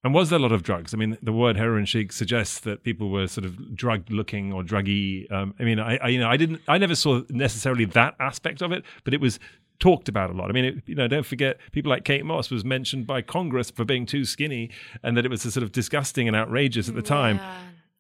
and 0.03 0.13
was 0.13 0.31
there 0.31 0.39
a 0.39 0.43
lot 0.43 0.53
of 0.53 0.65
drugs? 0.65 0.93
I 0.95 0.97
mean, 0.97 1.17
the 1.23 1.33
word 1.33 1.57
heroin 1.57 1.85
chic 1.85 2.13
suggests 2.13 2.59
that 2.61 2.83
people 2.83 3.09
were 3.11 3.29
sort 3.29 3.45
of 3.45 3.77
drug 3.77 4.11
looking 4.11 4.53
or 4.53 4.65
druggy. 4.65 5.31
Um, 5.31 5.55
I 5.61 5.63
mean, 5.63 5.79
I, 5.79 5.99
I 5.99 6.09
you 6.09 6.19
know 6.19 6.29
I 6.29 6.37
didn't 6.37 6.63
I 6.67 6.79
never 6.79 6.97
saw 6.97 7.23
necessarily 7.29 7.85
that 7.85 8.15
aspect 8.19 8.63
of 8.63 8.73
it, 8.73 8.85
but 9.05 9.15
it 9.15 9.21
was 9.21 9.39
talked 9.81 10.09
about 10.09 10.31
a 10.31 10.33
lot. 10.35 10.51
I 10.51 10.53
mean, 10.53 10.65
it, 10.65 10.75
you 10.87 10.95
know, 10.95 11.09
don't 11.09 11.27
forget 11.27 11.59
people 11.73 11.91
like 11.91 12.05
Kate 12.05 12.25
Moss 12.25 12.51
was 12.51 12.65
mentioned 12.65 13.07
by 13.07 13.23
Congress 13.23 13.71
for 13.71 13.85
being 13.85 14.07
too 14.07 14.25
skinny, 14.25 14.71
and 15.03 15.17
that 15.17 15.25
it 15.25 15.31
was 15.31 15.43
sort 15.43 15.65
of 15.65 15.73
disgusting 15.73 16.29
and 16.29 16.37
outrageous 16.37 16.89
at 16.89 16.95
the 16.95 17.03
time. 17.03 17.41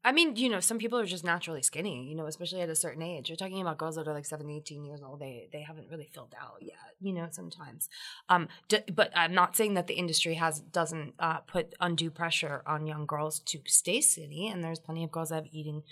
I 0.02 0.12
mean, 0.12 0.36
you 0.36 0.48
know, 0.48 0.60
some 0.60 0.78
people 0.78 0.98
are 0.98 1.04
just 1.04 1.24
naturally 1.24 1.60
skinny, 1.60 2.08
you 2.08 2.14
know, 2.14 2.24
especially 2.24 2.62
at 2.62 2.70
a 2.70 2.74
certain 2.74 3.02
age. 3.02 3.28
You're 3.28 3.36
talking 3.36 3.60
about 3.60 3.76
girls 3.76 3.96
that 3.96 4.08
are 4.08 4.14
like 4.14 4.24
17, 4.24 4.56
18 4.56 4.84
years 4.84 5.02
old. 5.02 5.20
They 5.20 5.48
they 5.52 5.60
haven't 5.60 5.90
really 5.90 6.08
filled 6.10 6.34
out 6.40 6.56
yet, 6.62 6.94
you 7.00 7.12
know, 7.12 7.26
sometimes. 7.30 7.90
Um, 8.30 8.48
d- 8.68 8.78
but 8.94 9.10
I'm 9.14 9.34
not 9.34 9.56
saying 9.56 9.74
that 9.74 9.88
the 9.88 9.94
industry 9.94 10.34
has 10.34 10.60
doesn't 10.60 11.14
uh, 11.18 11.40
put 11.40 11.74
undue 11.80 12.10
pressure 12.10 12.62
on 12.66 12.86
young 12.86 13.04
girls 13.04 13.40
to 13.40 13.60
stay 13.66 14.00
skinny, 14.00 14.48
and 14.48 14.64
there's 14.64 14.78
plenty 14.78 15.04
of 15.04 15.10
girls 15.10 15.28
that 15.28 15.34
have 15.36 15.48
eating 15.52 15.82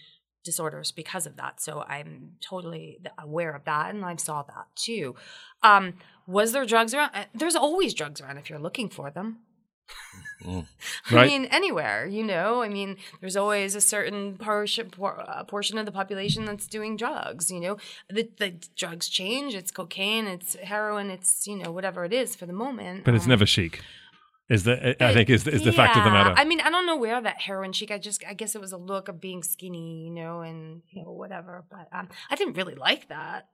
disorders 0.44 0.92
because 0.92 1.26
of 1.26 1.36
that. 1.36 1.60
So 1.60 1.82
I'm 1.88 2.32
totally 2.40 2.98
aware 3.18 3.52
of 3.52 3.64
that, 3.64 3.94
and 3.94 4.04
I 4.04 4.16
saw 4.16 4.42
that 4.42 4.66
too. 4.74 5.14
Um, 5.62 5.94
was 6.26 6.52
there 6.52 6.66
drugs 6.66 6.94
around? 6.94 7.10
Uh, 7.14 7.24
There's 7.34 7.56
always 7.56 7.94
drugs 7.94 8.20
around 8.20 8.38
if 8.38 8.48
you're 8.50 8.58
looking 8.58 8.88
for 8.88 9.10
them. 9.10 9.38
I 10.46 10.64
Right. 11.10 11.26
mean, 11.26 11.46
anywhere, 11.46 12.06
you 12.06 12.22
know. 12.22 12.62
I 12.62 12.68
mean, 12.68 12.96
there's 13.20 13.36
always 13.36 13.74
a 13.74 13.80
certain 13.80 14.36
portion 14.36 14.90
por- 14.90 15.18
uh, 15.20 15.42
portion 15.44 15.78
of 15.78 15.86
the 15.86 15.92
population 15.92 16.44
that's 16.44 16.66
doing 16.66 16.96
drugs. 16.96 17.50
You 17.50 17.60
know, 17.60 17.76
the, 18.08 18.30
the 18.38 18.54
drugs 18.76 19.08
change. 19.08 19.54
It's 19.54 19.70
cocaine. 19.70 20.26
It's 20.26 20.54
heroin. 20.56 21.10
It's 21.10 21.46
you 21.46 21.56
know 21.56 21.72
whatever 21.72 22.04
it 22.04 22.12
is 22.12 22.36
for 22.36 22.46
the 22.46 22.52
moment. 22.52 23.04
But 23.04 23.14
it's 23.14 23.24
Um, 23.24 23.30
never 23.30 23.46
chic. 23.46 23.80
Is 24.48 24.64
the 24.64 24.96
I 25.04 25.12
think 25.12 25.28
is 25.28 25.46
is 25.46 25.62
the 25.62 25.72
fact 25.72 25.96
of 25.96 26.04
the 26.04 26.10
matter. 26.10 26.32
I 26.34 26.44
mean, 26.44 26.60
I 26.62 26.70
don't 26.70 26.86
know 26.86 26.96
where 26.96 27.20
that 27.20 27.42
heroin 27.42 27.72
chic. 27.72 27.90
I 27.90 27.98
just, 27.98 28.24
I 28.26 28.32
guess 28.32 28.54
it 28.54 28.60
was 28.62 28.72
a 28.72 28.78
look 28.78 29.08
of 29.08 29.20
being 29.20 29.42
skinny, 29.42 30.04
you 30.06 30.10
know, 30.10 30.40
and 30.40 30.80
you 30.88 31.02
know 31.02 31.10
whatever. 31.10 31.64
But 31.70 31.88
um, 31.92 32.08
I 32.30 32.36
didn't 32.36 32.54
really 32.54 32.74
like 32.74 33.08
that. 33.08 33.48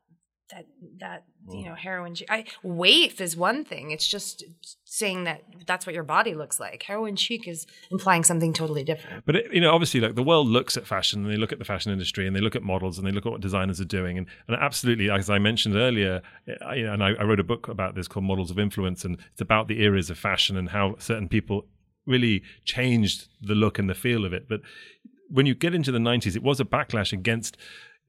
That 0.51 0.67
that 1.01 1.25
you 1.49 1.65
know 1.65 1.75
heroin 1.75 2.15
chic. 2.15 2.31
I 2.31 2.45
waif 2.63 3.21
is 3.21 3.35
one 3.35 3.65
thing. 3.65 3.93
It's 3.93 4.07
just 4.07 4.45
saying 4.85 5.25
that 5.25 5.43
that's 5.67 5.87
what 5.87 5.95
your 5.95 6.05
body 6.05 6.35
looks 6.35 6.61
like. 6.61 6.83
Heroin 6.83 7.17
chic 7.17 7.49
is 7.49 7.67
implying 7.91 8.25
something 8.25 8.53
totally 8.53 8.85
different. 8.85 9.25
But 9.25 9.37
it, 9.37 9.55
you 9.55 9.61
know, 9.61 9.73
obviously, 9.73 10.01
like 10.01 10.17
the 10.17 10.23
world 10.23 10.47
looks 10.47 10.77
at 10.77 10.87
fashion, 10.87 11.25
and 11.25 11.33
they 11.33 11.39
look 11.39 11.53
at 11.53 11.59
the 11.59 11.65
fashion 11.65 11.93
industry, 11.93 12.27
and 12.27 12.37
they 12.37 12.41
look 12.41 12.55
at 12.55 12.63
models, 12.63 12.99
and 12.99 13.07
they 13.07 13.11
look 13.11 13.25
at 13.25 13.33
what 13.33 13.41
designers 13.41 13.81
are 13.81 13.87
doing, 13.87 14.19
and, 14.19 14.27
and 14.47 14.57
absolutely, 14.57 15.11
as 15.11 15.31
I 15.31 15.39
mentioned 15.39 15.77
earlier, 15.77 16.21
I, 16.65 16.77
and 16.77 17.03
I, 17.03 17.15
I 17.15 17.25
wrote 17.25 17.41
a 17.41 17.45
book 17.45 17.69
about 17.69 17.95
this 17.95 18.07
called 18.07 18.27
Models 18.27 18.51
of 18.51 18.59
Influence, 18.59 19.05
and 19.05 19.19
it's 19.33 19.41
about 19.41 19.69
the 19.69 19.83
eras 19.83 20.11
of 20.11 20.19
fashion 20.19 20.57
and 20.57 20.69
how 20.69 20.97
certain 20.99 21.29
people 21.29 21.67
really 22.07 22.43
changed 22.65 23.29
the 23.41 23.55
look 23.55 23.79
and 23.79 23.89
the 23.89 23.95
feel 23.95 24.27
of 24.27 24.35
it. 24.35 24.47
But 24.49 24.61
when 25.31 25.47
you 25.47 25.55
get 25.55 25.75
into 25.75 25.91
the 25.91 25.99
'90s, 25.99 26.37
it 26.37 26.43
was 26.43 26.61
a 26.61 26.65
backlash 26.65 27.13
against 27.13 27.57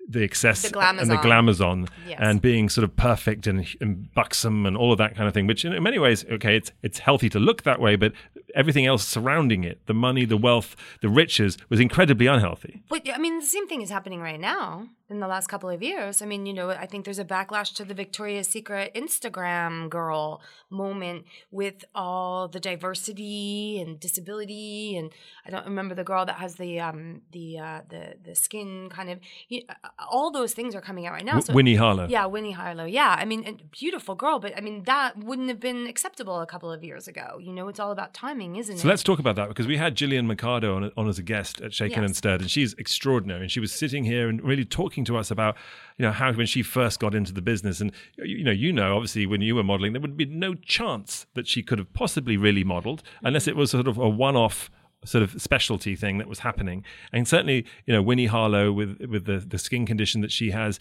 the 0.07 0.23
excess 0.23 0.61
The 0.69 0.79
and 0.79 1.09
the 1.09 1.17
glamazon. 1.17 1.87
Yes. 2.07 2.19
and 2.21 2.41
being 2.41 2.69
sort 2.69 2.83
of 2.83 2.95
perfect 2.95 3.47
and, 3.47 3.65
and 3.81 4.13
buxom 4.13 4.65
and 4.65 4.77
all 4.77 4.91
of 4.91 4.97
that 4.99 5.15
kind 5.15 5.27
of 5.27 5.33
thing 5.33 5.47
which 5.47 5.65
in, 5.65 5.81
many 5.81 5.97
ways 5.99 6.23
okay 6.29 6.55
it's 6.55 6.71
it's 6.83 6.99
healthy 6.99 7.29
to 7.29 7.39
look 7.39 7.63
that 7.63 7.79
way 7.81 7.95
but 7.95 8.11
everything 8.53 8.85
else 8.85 9.05
surrounding 9.07 9.63
it 9.63 9.79
the 9.87 9.93
money 9.93 10.23
the 10.25 10.37
wealth 10.37 10.75
the 11.01 11.09
riches 11.09 11.57
was 11.69 11.79
incredibly 11.79 12.27
unhealthy 12.27 12.83
But 12.89 13.09
I 13.13 13.17
mean, 13.17 13.39
the 13.39 13.45
same 13.45 13.67
thing 13.67 13.81
is 13.81 13.89
happening 13.89 14.21
right 14.21 14.39
now 14.39 14.87
in 15.09 15.19
the 15.19 15.27
last 15.27 15.47
couple 15.47 15.69
of 15.69 15.83
years. 15.83 16.21
I 16.21 16.25
mean, 16.25 16.45
you 16.47 16.53
know, 16.53 16.69
I 16.71 16.87
think 16.87 17.05
there's 17.05 17.19
a 17.19 17.25
backlash 17.25 17.73
to 17.75 17.85
the 17.85 17.93
Victoria's 17.93 18.47
Secret 18.47 18.91
Instagram 18.95 19.89
girl 19.89 20.41
moment 20.69 21.25
with 21.51 21.85
all 21.93 22.47
the 22.47 22.59
diversity 22.59 23.79
and 23.81 23.99
disability, 23.99 24.95
and 24.97 25.11
I 25.45 25.49
don't 25.51 25.65
remember 25.65 25.93
the 25.95 26.03
girl 26.03 26.25
that 26.25 26.37
has 26.37 26.55
the 26.55 26.79
um 26.79 27.21
the 27.31 27.59
uh, 27.59 27.81
the 27.89 28.15
the 28.23 28.35
skin 28.35 28.89
kind 28.89 29.09
of. 29.09 29.19
You, 29.49 29.61
uh, 29.69 29.89
all 30.11 30.29
those 30.29 30.53
things 30.53 30.75
are 30.75 30.81
coming 30.81 31.05
out 31.07 31.13
right 31.13 31.23
now. 31.23 31.39
W- 31.39 31.55
Winnie 31.55 31.75
Harlow 31.75 32.07
Yeah, 32.07 32.25
Winnie 32.25 32.51
Harlow. 32.51 32.83
Yeah, 32.83 33.15
I 33.17 33.23
mean, 33.23 33.61
beautiful 33.71 34.13
girl, 34.13 34.39
but 34.39 34.55
I 34.57 34.61
mean 34.61 34.83
that 34.83 35.17
wouldn't 35.17 35.47
have 35.47 35.59
been 35.61 35.87
acceptable 35.87 36.41
a 36.41 36.45
couple 36.45 36.69
of 36.71 36.83
years 36.83 37.07
ago. 37.07 37.37
You 37.39 37.53
know, 37.53 37.69
it's 37.69 37.79
all 37.79 37.91
about 37.91 38.13
timing, 38.13 38.57
isn't 38.57 38.75
So 38.75 38.79
it? 38.79 38.81
So 38.81 38.87
let's 38.89 39.03
talk 39.03 39.19
about 39.19 39.37
that 39.37 39.47
because 39.47 39.67
we 39.67 39.77
had 39.77 39.95
Jillian 39.95 40.25
Mercado 40.25 40.75
on, 40.75 40.91
on 40.97 41.07
as 41.07 41.17
a 41.17 41.23
guest 41.23 41.61
at 41.61 41.73
Shaken 41.73 42.01
Yes. 42.01 42.07
and 42.09 42.15
Stirred, 42.17 42.41
and 42.41 42.51
she's 42.51 42.73
extraordinary. 42.73 43.43
And 43.43 43.51
she 43.51 43.61
was 43.61 43.71
sitting 43.71 44.03
here 44.03 44.27
and 44.27 44.41
really 44.43 44.65
talking 44.65 45.05
to 45.05 45.15
us 45.17 45.31
about, 45.31 45.55
you 45.97 46.03
know, 46.05 46.11
how 46.11 46.33
when 46.33 46.45
she 46.45 46.61
first 46.61 46.99
got 46.99 47.15
into 47.15 47.31
the 47.31 47.41
business, 47.41 47.79
and 47.79 47.91
you 48.17 48.43
know, 48.43 48.51
you 48.51 48.73
know, 48.73 48.95
obviously 48.95 49.25
when 49.25 49.39
you 49.41 49.55
were 49.55 49.63
modeling, 49.63 49.93
there 49.93 50.01
would 50.01 50.17
be 50.17 50.25
no 50.25 50.55
chance 50.55 51.25
that 51.35 51.47
she 51.47 51.63
could 51.63 51.79
have 51.79 51.93
possibly 51.93 52.35
really 52.35 52.65
modeled 52.65 53.01
unless 53.23 53.47
it 53.47 53.55
was 53.55 53.71
sort 53.71 53.87
of 53.87 53.97
a 53.97 54.09
one-off 54.09 54.69
sort 55.05 55.23
of 55.23 55.41
specialty 55.41 55.95
thing 55.95 56.17
that 56.17 56.27
was 56.27 56.39
happening. 56.39 56.83
And 57.13 57.27
certainly, 57.27 57.65
you 57.85 57.93
know, 57.93 58.01
Winnie 58.01 58.25
Harlow 58.25 58.71
with 58.71 58.99
with 59.09 59.25
the 59.25 59.39
the 59.39 59.57
skin 59.57 59.85
condition 59.85 60.21
that 60.21 60.31
she 60.31 60.51
has 60.51 60.79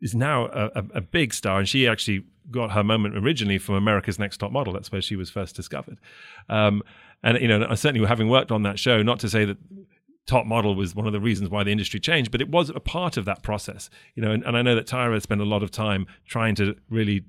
is 0.00 0.14
now 0.14 0.46
a, 0.46 0.84
a, 0.94 1.00
big 1.00 1.32
star, 1.32 1.60
and 1.60 1.68
she 1.68 1.86
actually 1.86 2.24
got 2.50 2.72
her 2.72 2.82
moment 2.82 3.16
originally 3.16 3.56
from 3.56 3.76
America's 3.76 4.18
Next 4.18 4.38
Top 4.38 4.50
Model. 4.50 4.72
That's 4.72 4.90
where 4.90 5.00
she 5.00 5.14
was 5.14 5.30
first 5.30 5.54
discovered. 5.54 5.98
Um, 6.48 6.82
and 7.22 7.40
you 7.40 7.46
know, 7.46 7.72
certainly 7.76 8.06
having 8.06 8.28
worked 8.28 8.50
on 8.50 8.64
that 8.64 8.80
show, 8.80 9.00
not 9.02 9.20
to 9.20 9.30
say 9.30 9.44
that 9.44 9.56
Top 10.26 10.44
Model 10.44 10.74
was 10.74 10.94
one 10.94 11.06
of 11.06 11.12
the 11.12 11.20
reasons 11.20 11.50
why 11.50 11.62
the 11.62 11.70
industry 11.70 12.00
changed, 12.00 12.32
but 12.32 12.40
it 12.40 12.48
was 12.48 12.68
a 12.70 12.80
part 12.80 13.16
of 13.16 13.24
that 13.26 13.42
process. 13.42 13.90
You 14.16 14.22
know, 14.22 14.32
and, 14.32 14.44
and 14.44 14.56
I 14.56 14.62
know 14.62 14.74
that 14.74 14.86
Tyra 14.86 15.22
spent 15.22 15.40
a 15.40 15.44
lot 15.44 15.62
of 15.62 15.70
time 15.70 16.06
trying 16.26 16.56
to 16.56 16.76
really 16.90 17.24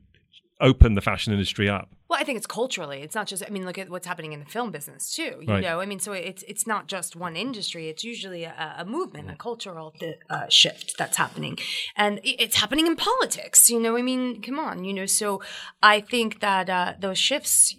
open 0.60 0.96
the 0.96 1.02
fashion 1.02 1.32
industry 1.32 1.70
up. 1.70 1.90
Well, 2.14 2.22
I 2.22 2.26
think 2.26 2.38
it's 2.38 2.46
culturally. 2.46 3.02
It's 3.02 3.16
not 3.16 3.26
just. 3.26 3.42
I 3.44 3.50
mean, 3.50 3.66
look 3.66 3.80
at 3.80 3.90
what's 3.90 4.06
happening 4.06 4.34
in 4.34 4.40
the 4.40 4.46
film 4.46 4.70
business 4.70 5.16
too. 5.16 5.32
You 5.42 5.48
Right. 5.54 5.64
know, 5.64 5.80
I 5.82 5.88
mean, 5.88 6.00
so 6.00 6.12
it's 6.12 6.44
it's 6.48 6.68
not 6.68 6.86
just 6.86 7.16
one 7.16 7.36
industry. 7.36 7.90
It's 7.90 8.04
usually 8.04 8.44
a, 8.44 8.76
a 8.78 8.86
movement, 8.86 9.32
a 9.32 9.36
cultural 9.36 9.96
uh, 10.30 10.48
shift 10.48 10.96
that's 11.00 11.18
happening, 11.18 11.58
and 11.96 12.20
it's 12.24 12.58
happening 12.58 12.86
in 12.86 12.96
politics. 12.96 13.68
You 13.72 13.80
know, 13.80 13.98
I 13.98 14.04
mean, 14.04 14.44
come 14.44 14.60
on. 14.60 14.84
You 14.86 14.94
know, 14.94 15.08
so 15.08 15.42
I 15.82 16.02
think 16.02 16.40
that 16.42 16.70
uh, 16.70 16.94
those 17.00 17.18
shifts, 17.18 17.76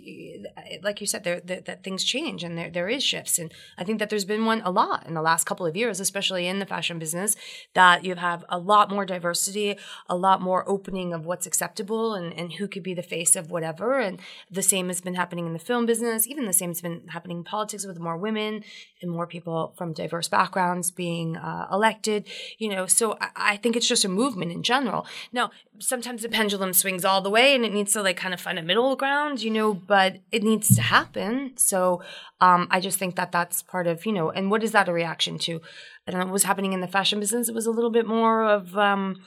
like 0.82 1.00
you 1.00 1.06
said, 1.06 1.22
there, 1.22 1.38
that 1.38 1.66
that 1.66 1.84
things 1.84 2.02
change, 2.02 2.42
and 2.42 2.58
there 2.58 2.70
there 2.70 2.88
is 2.88 3.04
shifts, 3.04 3.38
and 3.38 3.52
I 3.78 3.84
think 3.84 4.00
that 4.00 4.10
there's 4.10 4.24
been 4.24 4.46
one 4.46 4.62
a 4.62 4.70
lot 4.72 5.06
in 5.06 5.14
the 5.14 5.22
last 5.22 5.44
couple 5.44 5.64
of 5.64 5.76
years, 5.76 6.00
especially 6.00 6.48
in 6.48 6.58
the 6.58 6.66
fashion 6.66 6.98
business, 6.98 7.36
that 7.74 8.04
you 8.04 8.16
have 8.16 8.44
a 8.48 8.58
lot 8.58 8.90
more 8.90 9.04
diversity, 9.06 9.76
a 10.08 10.16
lot 10.16 10.42
more 10.42 10.68
opening 10.68 11.14
of 11.14 11.24
what's 11.24 11.46
acceptable, 11.46 12.14
and 12.14 12.32
and 12.36 12.54
who 12.54 12.66
could 12.66 12.82
be 12.82 12.94
the 12.94 13.02
face 13.16 13.36
of 13.36 13.52
whatever, 13.52 14.00
and 14.00 14.18
the 14.50 14.62
same 14.62 14.88
has 14.88 15.00
been 15.00 15.14
happening 15.14 15.46
in 15.46 15.52
the 15.52 15.58
film 15.58 15.86
business. 15.86 16.26
Even 16.26 16.46
the 16.46 16.52
same 16.52 16.70
has 16.70 16.80
been 16.80 17.08
happening 17.08 17.38
in 17.38 17.44
politics 17.44 17.86
with 17.86 17.98
more 17.98 18.16
women 18.16 18.64
and 19.02 19.10
more 19.10 19.26
people 19.26 19.74
from 19.76 19.92
diverse 19.92 20.28
backgrounds 20.28 20.90
being 20.90 21.36
uh, 21.36 21.66
elected. 21.70 22.26
You 22.58 22.70
know, 22.70 22.86
so 22.86 23.16
I, 23.20 23.28
I 23.36 23.56
think 23.56 23.76
it's 23.76 23.88
just 23.88 24.04
a 24.04 24.08
movement 24.08 24.52
in 24.52 24.62
general. 24.62 25.06
Now, 25.32 25.50
sometimes 25.78 26.22
the 26.22 26.28
pendulum 26.28 26.72
swings 26.72 27.04
all 27.04 27.20
the 27.20 27.30
way, 27.30 27.54
and 27.54 27.64
it 27.64 27.72
needs 27.72 27.92
to 27.92 28.02
like 28.02 28.16
kind 28.16 28.34
of 28.34 28.40
find 28.40 28.58
a 28.58 28.62
middle 28.62 28.96
ground. 28.96 29.42
You 29.42 29.50
know, 29.50 29.74
but 29.74 30.20
it 30.32 30.42
needs 30.42 30.74
to 30.76 30.82
happen. 30.82 31.52
So 31.56 32.02
um, 32.40 32.68
I 32.70 32.80
just 32.80 32.98
think 32.98 33.16
that 33.16 33.32
that's 33.32 33.62
part 33.62 33.86
of 33.86 34.06
you 34.06 34.12
know. 34.12 34.30
And 34.30 34.50
what 34.50 34.62
is 34.62 34.72
that 34.72 34.88
a 34.88 34.92
reaction 34.92 35.38
to? 35.40 35.60
I 36.06 36.10
don't 36.10 36.20
know 36.20 36.26
what 36.26 36.32
was 36.32 36.44
happening 36.44 36.72
in 36.72 36.80
the 36.80 36.88
fashion 36.88 37.20
business. 37.20 37.48
It 37.48 37.54
was 37.54 37.66
a 37.66 37.70
little 37.70 37.90
bit 37.90 38.06
more 38.06 38.44
of. 38.44 38.76
Um, 38.76 39.22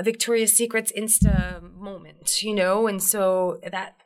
a 0.00 0.02
Victoria's 0.02 0.54
Secret's 0.54 0.90
Insta 0.92 1.60
moment, 1.74 2.42
you 2.42 2.54
know, 2.54 2.86
and 2.86 3.02
so 3.02 3.60
that 3.70 3.96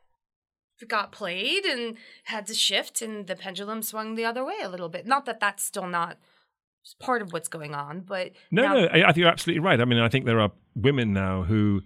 got 0.89 1.13
played 1.13 1.65
and 1.65 1.97
had 2.25 2.47
to 2.47 2.55
shift, 2.55 3.01
and 3.03 3.27
the 3.27 3.37
pendulum 3.37 3.83
swung 3.83 4.15
the 4.15 4.25
other 4.25 4.45
way 4.45 4.57
a 4.63 4.69
little 4.69 4.89
bit. 4.89 5.07
Not 5.07 5.25
that 5.27 5.41
that's 5.41 5.63
still 5.65 5.87
not 5.87 6.19
part 7.01 7.23
of 7.23 7.33
what's 7.33 7.49
going 7.49 7.75
on, 7.75 8.01
but 8.01 8.33
No, 8.51 8.63
now- 8.63 8.75
no, 8.75 8.81
I, 8.87 9.03
I 9.03 9.07
think 9.07 9.19
you're 9.19 9.29
absolutely 9.29 9.61
right. 9.61 9.81
I 9.81 9.85
mean, 9.85 9.99
I 9.99 10.09
think 10.09 10.27
there 10.27 10.41
are 10.41 10.53
women 10.75 11.13
now 11.13 11.45
who 11.45 11.83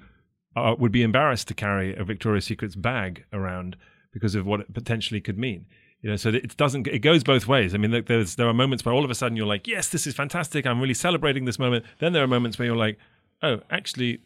uh, 0.57 0.74
would 0.78 0.91
be 0.93 1.03
embarrassed 1.03 1.47
to 1.49 1.55
carry 1.55 1.95
a 1.95 2.03
Victoria's 2.05 2.45
Secret's 2.47 2.74
bag 2.74 3.24
around 3.32 3.76
because 4.12 4.34
of 4.34 4.47
what 4.47 4.61
it 4.61 4.74
potentially 4.74 5.20
could 5.20 5.39
mean. 5.39 5.66
You 6.01 6.11
know, 6.11 6.16
so 6.16 6.28
it 6.30 6.57
doesn't. 6.57 6.86
It 6.86 7.01
goes 7.01 7.24
both 7.24 7.47
ways. 7.49 7.74
I 7.74 7.78
mean, 7.78 8.05
there's 8.07 8.36
there 8.36 8.47
are 8.49 8.55
moments 8.55 8.84
where 8.84 8.95
all 8.95 9.05
of 9.05 9.11
a 9.11 9.16
sudden 9.16 9.36
you're 9.36 9.47
like, 9.47 9.66
"Yes, 9.66 9.89
this 9.89 10.07
is 10.07 10.14
fantastic. 10.14 10.64
I'm 10.64 10.80
really 10.80 10.95
celebrating 10.95 11.45
this 11.45 11.59
moment." 11.59 11.84
Then 11.99 12.12
there 12.12 12.22
are 12.22 12.28
moments 12.28 12.57
where 12.57 12.66
you're 12.66 12.76
like, 12.76 12.99
"Oh, 13.43 13.61
actually, 13.68 14.20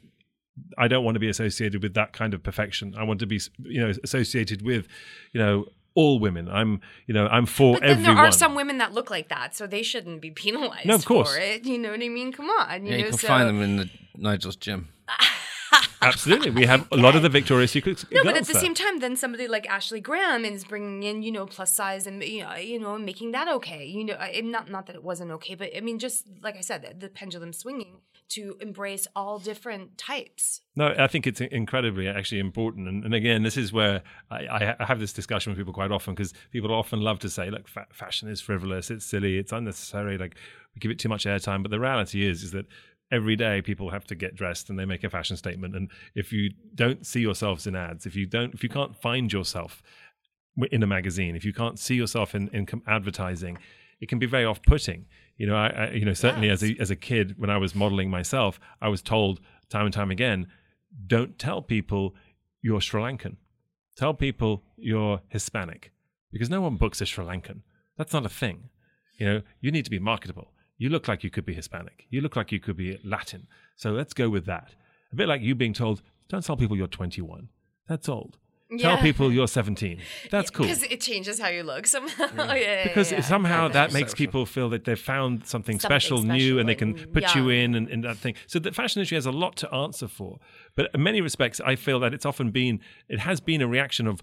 I 0.77 0.89
don't 0.89 1.05
want 1.05 1.15
to 1.15 1.21
be 1.21 1.29
associated 1.29 1.83
with 1.83 1.95
that 1.95 2.13
kind 2.13 2.35
of 2.35 2.43
perfection. 2.43 2.95
I 2.97 3.05
want 3.05 3.21
to 3.21 3.27
be, 3.27 3.41
you 3.65 3.81
know, 3.81 3.93
associated 4.05 4.63
with, 4.63 4.87
you 5.33 5.41
know, 5.41 5.67
all 5.95 6.19
women. 6.19 6.49
I'm, 6.49 6.81
you 7.07 7.15
know, 7.15 7.27
I'm 7.27 7.47
for 7.47 7.75
But 7.75 7.83
then 7.83 7.91
everyone. 7.91 8.17
there 8.17 8.25
are 8.25 8.33
some 8.33 8.55
women 8.55 8.79
that 8.79 8.93
look 8.93 9.11
like 9.11 9.29
that, 9.29 9.55
so 9.55 9.67
they 9.67 9.83
shouldn't 9.83 10.21
be 10.23 10.31
penalized 10.45 10.87
No, 10.87 10.95
of 10.95 11.05
course. 11.05 11.33
for 11.35 11.41
it. 11.41 11.65
You 11.65 11.79
know 11.79 11.91
what 11.91 12.03
I 12.03 12.09
mean? 12.09 12.33
Come 12.33 12.49
on. 12.51 12.87
You 12.87 12.93
Yeah, 12.93 12.97
you 12.99 13.03
know, 13.05 13.11
can 13.11 13.19
so, 13.19 13.29
find 13.29 13.49
them 13.49 13.61
in 13.63 13.77
the 13.77 13.91
Nigel's 14.17 14.57
gym. 14.57 14.89
Absolutely, 16.03 16.51
we 16.51 16.67
have 16.67 16.87
a 16.93 16.97
lot 16.97 17.15
of 17.15 17.23
the 17.23 17.29
Victoria's 17.29 17.71
Secret 17.71 18.05
No, 18.11 18.23
girls 18.23 18.25
but 18.25 18.37
at 18.37 18.47
the 18.47 18.53
there. 18.53 18.63
same 18.63 18.75
time, 18.75 18.99
then 18.99 19.17
somebody 19.17 19.47
like 19.47 19.67
Ashley 19.69 20.01
Graham 20.01 20.45
is 20.45 20.65
bringing 20.65 21.03
in, 21.05 21.23
you 21.23 21.31
know, 21.33 21.47
plus 21.47 21.73
size 21.75 22.07
and 22.07 22.23
you 22.23 22.43
know, 22.43 22.55
you 22.57 22.79
know, 22.81 22.99
making 22.99 23.31
that 23.33 23.49
okay. 23.49 23.87
You 23.87 24.05
know, 24.05 24.15
I, 24.19 24.41
not 24.43 24.69
not 24.69 24.87
that 24.87 24.97
it 24.97 25.05
wasn't 25.05 25.31
okay, 25.33 25.55
but 25.55 25.71
I 25.77 25.81
mean, 25.81 25.99
just 25.99 26.27
like 26.43 26.57
I 26.57 26.61
said, 26.61 26.83
the, 26.83 26.95
the 27.07 27.09
pendulum 27.09 27.53
swinging 27.53 28.01
to 28.31 28.57
embrace 28.61 29.07
all 29.15 29.39
different 29.39 29.99
types. 29.99 30.61
No, 30.75 30.95
I 30.99 31.07
think 31.07 31.27
it's 31.27 31.41
incredibly 31.41 32.09
actually 32.09 32.39
important. 32.39 32.89
And, 32.89 33.05
and 33.05 33.15
again, 33.15 33.43
this 33.43 33.57
is 33.57 33.73
where 33.73 34.03
I, 34.31 34.75
I 34.79 34.85
have 34.85 35.01
this 35.01 35.13
discussion 35.13 35.51
with 35.51 35.59
people 35.59 35.75
quite 35.75 35.93
often 35.93 36.15
because 36.15 36.33
people 36.51 36.73
often 36.73 37.01
love 37.01 37.19
to 37.21 37.29
say, 37.29 37.51
look, 37.51 37.69
fa- 37.69 37.87
fashion 37.93 38.29
is 38.29 38.41
frivolous, 38.41 38.91
it's 38.91 39.05
silly, 39.05 39.37
it's 39.37 39.53
unnecessary, 39.53 40.17
like 40.17 40.37
we 40.75 40.81
give 40.81 40.91
it 40.91 40.99
too 40.99 41.09
much 41.09 41.25
airtime. 41.25 41.63
But 41.63 41.71
the 41.71 41.81
reality 41.81 42.27
is, 42.27 42.43
is 42.43 42.53
that 42.53 42.67
every 43.11 43.37
day 43.37 43.61
people 43.61 43.91
have 43.91 44.07
to 44.07 44.15
get 44.15 44.35
dressed 44.35 44.71
and 44.71 44.79
they 44.79 44.87
make 44.87 45.05
a 45.05 45.11
fashion 45.11 45.37
statement. 45.37 45.77
And 45.77 45.91
if 46.15 46.33
you 46.33 46.51
don't 46.75 47.07
see 47.07 47.21
yourselves 47.21 47.67
in 47.67 47.77
ads, 47.77 48.07
if 48.07 48.17
you 48.17 48.27
don't, 48.27 48.55
if 48.55 48.63
you 48.63 48.71
can't 48.71 48.97
find 48.97 49.31
yourself 49.33 49.83
in 50.71 50.83
a 50.83 50.87
magazine, 50.87 51.37
if 51.37 51.45
you 51.45 51.53
can't 51.53 51.79
see 51.79 51.95
yourself 51.95 52.35
in, 52.35 52.49
in 52.49 52.67
advertising, 52.87 53.59
it 54.03 54.09
can 54.09 54.19
be 54.19 54.27
very 54.27 54.45
off-putting. 54.45 55.07
You 55.39 55.47
know, 55.47 55.55
I, 55.57 55.69
I 55.69 55.91
you 55.93 56.05
know 56.05 56.13
certainly 56.13 56.51
as 56.51 56.63
a 56.63 56.77
as 56.79 56.91
a 56.91 56.97
kid 56.97 57.37
when 57.39 57.49
I 57.49 57.57
was 57.57 57.75
modeling 57.75 58.11
myself, 58.11 58.61
I 58.83 58.89
was 58.89 59.01
told 59.01 59.41
time 59.71 59.87
and 59.87 59.95
time 59.95 60.11
again, 60.11 60.49
don't 61.07 61.39
tell 61.39 61.63
people 61.63 62.15
you're 62.61 62.81
Sri 62.81 63.01
Lankan. 63.01 63.37
Tell 63.97 64.13
people 64.13 64.65
you're 64.77 65.21
Hispanic 65.29 65.93
because 66.33 66.51
no 66.51 66.61
one 66.61 66.77
books 66.77 67.01
a 67.01 67.07
Sri 67.07 67.25
Lankan. 67.25 67.61
That's 67.97 68.13
not 68.13 68.27
a 68.27 68.29
thing. 68.29 68.71
You 69.19 69.27
know, 69.27 69.43
you 69.61 69.71
need 69.71 69.85
to 69.85 69.91
be 69.91 70.01
marketable. 70.01 70.53
You 70.79 70.89
look 70.89 71.07
like 71.07 71.23
you 71.23 71.31
could 71.31 71.47
be 71.47 71.55
Hispanic. 71.55 72.07
You 72.11 72.21
look 72.23 72.35
like 72.35 72.51
you 72.51 72.59
could 72.59 72.77
be 72.77 72.99
Latin. 73.05 73.47
So 73.77 73.93
let's 73.93 74.15
go 74.15 74.29
with 74.29 74.47
that. 74.47 74.75
A 75.13 75.17
bit 75.17 75.29
like 75.29 75.43
you 75.43 75.55
being 75.55 75.75
told, 75.75 76.03
don't 76.29 76.45
tell 76.45 76.57
people 76.57 76.77
you're 76.77 76.89
21. 76.89 77.49
That's 77.89 78.09
old. 78.09 78.39
Tell 78.79 78.93
Yeah. 78.97 79.03
people 79.03 79.33
you're 79.33 79.47
17. 79.49 80.01
That's 80.31 80.51
cool. 80.51 80.65
Because 80.67 80.83
it 80.83 81.01
changes 81.01 81.39
how 81.39 81.49
you 81.49 81.63
look 81.63 81.87
somehow. 81.87 82.27
yeah, 82.37 82.55
yeah, 82.55 82.85
Because 82.89 83.13
yeah, 83.13 83.21
somehow 83.21 83.67
exactly. 83.67 83.73
that 83.73 83.93
makes 84.01 84.15
people 84.15 84.47
feel 84.47 84.69
that 84.71 84.85
they've 84.85 84.99
found 84.99 85.47
something, 85.47 85.79
Something 85.79 85.89
special, 86.01 86.23
new, 86.23 86.59
and 86.59 86.69
they 86.69 86.75
can 86.75 86.93
special 86.95 87.05
and 87.05 87.15
put 87.15 87.35
you 87.35 87.49
in 87.51 87.75
and, 87.75 87.89
and 87.89 88.05
that 88.05 88.17
thing. 88.17 88.35
So 88.47 88.59
the 88.59 88.73
fashion 88.73 89.01
industry 89.01 89.17
has 89.17 89.27
a 89.27 89.33
lot 89.33 89.57
to 89.57 89.75
answer 89.75 90.09
for. 90.09 90.39
But 90.75 90.91
in 90.95 91.03
many 91.03 91.21
respects, 91.21 91.61
I 91.65 91.77
feel 91.77 92.01
that 92.01 92.15
it's 92.15 92.25
often 92.27 92.51
been, 92.51 92.81
it 93.09 93.19
has 93.21 93.41
been 93.41 93.61
a 93.61 93.67
reaction 93.69 94.07
of 94.07 94.21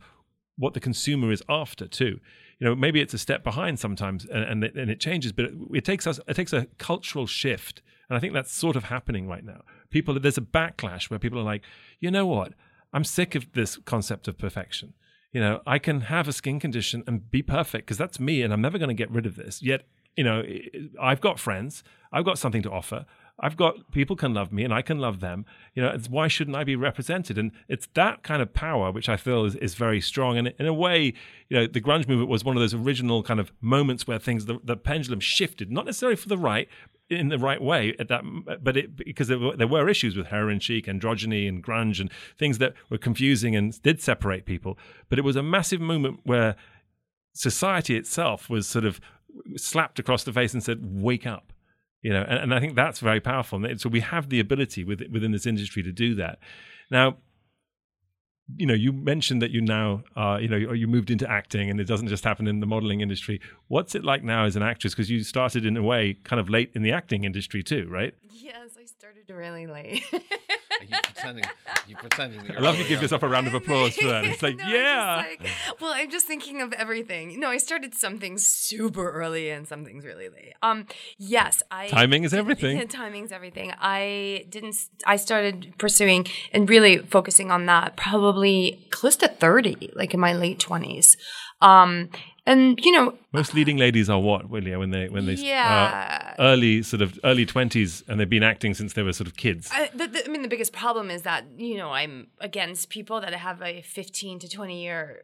what 0.58 0.74
the 0.74 0.80
consumer 0.80 1.32
is 1.32 1.42
after 1.48 1.88
too. 1.88 2.20
You 2.60 2.68
know, 2.68 2.76
maybe 2.76 3.00
it's 3.00 3.14
a 3.14 3.18
step 3.18 3.44
behind 3.44 3.80
sometimes, 3.80 4.26
and 4.26 4.44
and 4.44 4.64
it, 4.66 4.76
and 4.76 4.92
it 4.92 5.00
changes. 5.00 5.32
But 5.32 5.46
it, 5.46 5.54
it 5.76 5.86
takes 5.86 6.06
us, 6.06 6.20
it 6.28 6.34
takes 6.34 6.52
a 6.52 6.66
cultural 6.78 7.26
shift, 7.26 7.82
and 8.10 8.18
I 8.18 8.20
think 8.20 8.34
that's 8.34 8.52
sort 8.52 8.76
of 8.76 8.86
happening 8.86 9.28
right 9.30 9.46
now. 9.46 9.62
People, 9.90 10.20
there's 10.20 10.38
a 10.38 10.42
backlash 10.42 11.10
where 11.10 11.20
people 11.20 11.40
are 11.40 11.44
like, 11.44 11.64
you 12.02 12.12
know 12.12 12.26
what, 12.26 12.54
I'm 12.94 13.04
sick 13.04 13.36
of 13.36 13.54
this 13.54 13.78
concept 13.78 14.28
of 14.28 14.38
perfection. 14.38 14.94
You 15.32 15.42
know, 15.42 15.62
I 15.68 15.78
can 15.78 16.02
have 16.02 16.28
a 16.28 16.34
skin 16.34 16.60
condition 16.60 17.04
and 17.06 17.30
be 17.30 17.44
perfect 17.44 17.86
because 17.86 17.98
that's 17.98 18.20
me, 18.20 18.42
and 18.42 18.52
I'm 18.52 18.62
never 18.62 18.78
going 18.78 18.90
to 18.90 18.96
get 18.96 19.12
rid 19.12 19.26
of 19.26 19.36
this. 19.36 19.62
Yet, 19.62 19.84
you 20.18 20.24
know, 20.24 20.44
I've 21.00 21.22
got 21.22 21.40
friends, 21.40 21.84
I've 22.12 22.26
got 22.26 22.40
something 22.40 22.64
to 22.64 22.72
offer. 22.72 23.06
I've 23.42 23.56
got 23.56 23.92
people 23.92 24.16
can 24.16 24.34
love 24.34 24.52
me 24.52 24.64
and 24.64 24.74
I 24.74 24.82
can 24.82 25.00
love 25.00 25.20
them. 25.20 25.46
You 25.74 25.84
know, 25.84 25.98
why 26.10 26.28
shouldn't 26.28 26.58
I 26.58 26.64
be 26.64 26.76
represented? 26.76 27.38
And 27.38 27.52
it's 27.68 27.88
that 27.94 28.24
kind 28.24 28.42
of 28.42 28.54
power 28.54 28.92
which 28.92 29.08
I 29.08 29.18
feel 29.18 29.46
is, 29.46 29.56
is 29.56 29.76
very 29.76 30.02
strong. 30.02 30.38
And 30.38 30.54
in 30.60 30.66
a 30.66 30.74
way, 30.74 31.14
you 31.48 31.58
know, 31.58 31.68
the 31.68 31.80
grunge 31.80 32.08
movement 32.08 32.30
was 32.30 32.44
one 32.44 32.58
of 32.58 32.62
those 32.62 32.74
original 32.74 33.24
kind 33.24 33.40
of 33.40 33.52
moments 33.62 34.08
where 34.08 34.20
things 34.20 34.46
the, 34.46 34.60
the 34.64 34.76
pendulum 34.76 35.20
shifted, 35.20 35.72
not 35.72 35.86
necessarily 35.86 36.18
for 36.18 36.28
the 36.28 36.38
right, 36.38 36.68
in 37.10 37.30
the 37.30 37.40
right 37.40 37.62
way 37.62 37.96
at 38.00 38.08
that, 38.08 38.24
but 38.62 38.78
it 38.78 38.96
because 38.96 39.28
there 39.28 39.40
were, 39.40 39.56
there 39.56 39.68
were 39.68 39.90
issues 39.90 40.16
with 40.16 40.28
heroin 40.28 40.60
chic, 40.60 40.86
androgyny, 40.86 41.48
and 41.48 41.64
grunge, 41.64 42.00
and 42.00 42.12
things 42.38 42.58
that 42.60 42.74
were 42.90 42.98
confusing 42.98 43.56
and 43.56 43.82
did 43.82 44.02
separate 44.02 44.46
people. 44.46 44.78
But 45.10 45.20
it 45.20 45.24
was 45.24 45.36
a 45.36 45.44
massive 45.44 45.82
movement 45.82 46.22
where 46.24 46.56
society 47.34 47.96
itself 47.96 48.50
was 48.50 48.68
sort 48.68 48.86
of 48.86 49.00
slapped 49.56 50.00
across 50.00 50.24
the 50.24 50.34
face 50.34 50.54
and 50.54 50.64
said, 50.64 50.80
"Wake 50.84 51.26
up." 51.26 51.54
you 52.02 52.12
know 52.12 52.26
and, 52.28 52.40
and 52.40 52.54
i 52.54 52.60
think 52.60 52.76
that's 52.76 53.00
very 53.00 53.20
powerful 53.20 53.64
and 53.64 53.82
so 53.82 53.90
we 53.90 54.00
have 54.00 54.30
the 54.30 54.40
ability 54.40 54.84
with, 54.84 55.02
within 55.12 55.32
this 55.32 55.46
industry 55.46 55.84
to 55.84 55.92
do 55.92 56.16
that 56.16 56.40
now 56.90 57.18
you 58.58 58.66
know 58.66 58.74
you 58.74 58.92
mentioned 58.92 59.42
that 59.42 59.52
you 59.52 59.62
now 59.62 60.04
uh, 60.16 60.38
you 60.42 60.48
know 60.48 60.58
you 60.58 60.74
you 60.74 60.88
moved 60.88 61.12
into 61.12 61.30
acting 61.30 61.70
and 61.70 61.80
it 61.80 61.86
doesn't 61.86 62.08
just 62.08 62.24
happen 62.24 62.48
in 62.48 62.60
the 62.60 62.68
modeling 62.68 63.02
industry. 63.02 63.40
What's 63.68 63.96
it 63.96 64.04
like 64.04 64.24
now 64.24 64.46
as 64.46 64.56
an 64.56 64.64
actress? 64.64 64.94
Because 64.94 65.10
you 65.10 65.24
started 65.24 65.66
in 65.66 65.78
a 65.78 65.84
way 65.84 66.18
kind 66.24 66.40
of 66.40 66.50
late 66.50 66.72
in 66.74 66.82
the 66.82 66.92
acting 66.92 67.24
industry 67.24 67.64
too 67.64 67.88
right? 67.90 68.14
Yes, 68.32 68.78
I 69.10 69.12
started 69.12 69.34
really 69.36 69.66
late. 69.66 70.04
Are 70.14 70.20
you 70.88 70.98
pretending? 71.04 71.44
You 71.88 71.96
pretending? 71.96 72.42
That 72.44 72.50
i 72.52 72.54
you're 72.54 72.62
love 72.62 72.78
you 72.78 72.88
give 72.88 73.02
yourself 73.02 73.24
a 73.24 73.28
round 73.28 73.48
of 73.48 73.56
applause 73.56 73.96
for 73.96 74.06
that 74.08 74.24
it's 74.26 74.44
like 74.44 74.58
No, 74.58 74.66
I'm 74.66 74.72
yeah 74.72 75.16
like- 75.28 75.48
well, 75.82 75.92
I'm 75.96 76.12
just 76.12 76.28
thinking 76.28 76.62
of 76.62 76.74
everything. 76.74 77.40
No, 77.40 77.50
I 77.50 77.58
started 77.58 77.96
some 77.96 78.20
things 78.20 78.46
super 78.46 79.10
early 79.12 79.50
and 79.50 79.68
some 79.68 79.84
things 79.84 80.06
really 80.06 80.30
late. 80.30 80.54
Um, 80.62 80.86
yes, 81.18 81.64
I 81.72 81.88
Timing 81.88 82.24
is 82.24 82.36
everything. 82.36 82.88
timing's 82.88 83.32
everything. 83.32 83.74
I 83.80 84.46
didn't. 84.50 84.76
I 85.08 85.16
started 85.16 85.74
pursuing 85.80 86.28
and 86.54 86.70
really 86.70 87.00
focusing 87.00 87.50
on 87.50 87.66
that 87.66 87.96
probably 87.98 88.86
close 88.92 89.16
to 89.18 89.28
thirty, 89.28 89.92
like 89.96 90.14
in 90.14 90.20
my 90.20 90.34
late 90.34 90.60
twenties. 90.60 91.18
Um, 91.62 92.10
and 92.46 92.80
you 92.84 92.92
know, 92.92 93.18
most 93.32 93.54
leading 93.54 93.78
ladies 93.78 94.10
are 94.10 94.20
what 94.20 94.50
Willia 94.50 94.78
when 94.80 94.92
they 94.92 95.08
when 95.10 95.26
they 95.26 95.34
Yeah. 95.34 96.34
uh, 96.38 96.42
early 96.42 96.82
sort 96.84 97.02
of 97.02 97.20
early 97.24 97.46
20s 97.46 98.04
and 98.08 98.20
they've 98.20 98.30
been 98.30 98.44
acting 98.44 98.74
since 98.74 98.94
they 98.94 99.04
were 99.04 99.14
sort 99.14 99.28
of 99.28 99.36
kids 99.36 99.70
I, 99.74 99.90
the, 99.94 100.08
the, 100.08 100.26
I 100.26 100.30
mean, 100.30 100.42
the 100.42 100.48
biggest 100.48 100.74
problem 100.74 101.10
is 101.12 101.22
that 101.24 101.46
you 101.58 101.78
know 101.78 101.92
I'm 101.92 102.28
against 102.40 102.90
people 102.90 103.20
that 103.22 103.34
have 103.34 103.62
a 103.62 103.82
15 103.82 104.40
to 104.40 104.50
20 104.50 104.82
year 104.82 105.24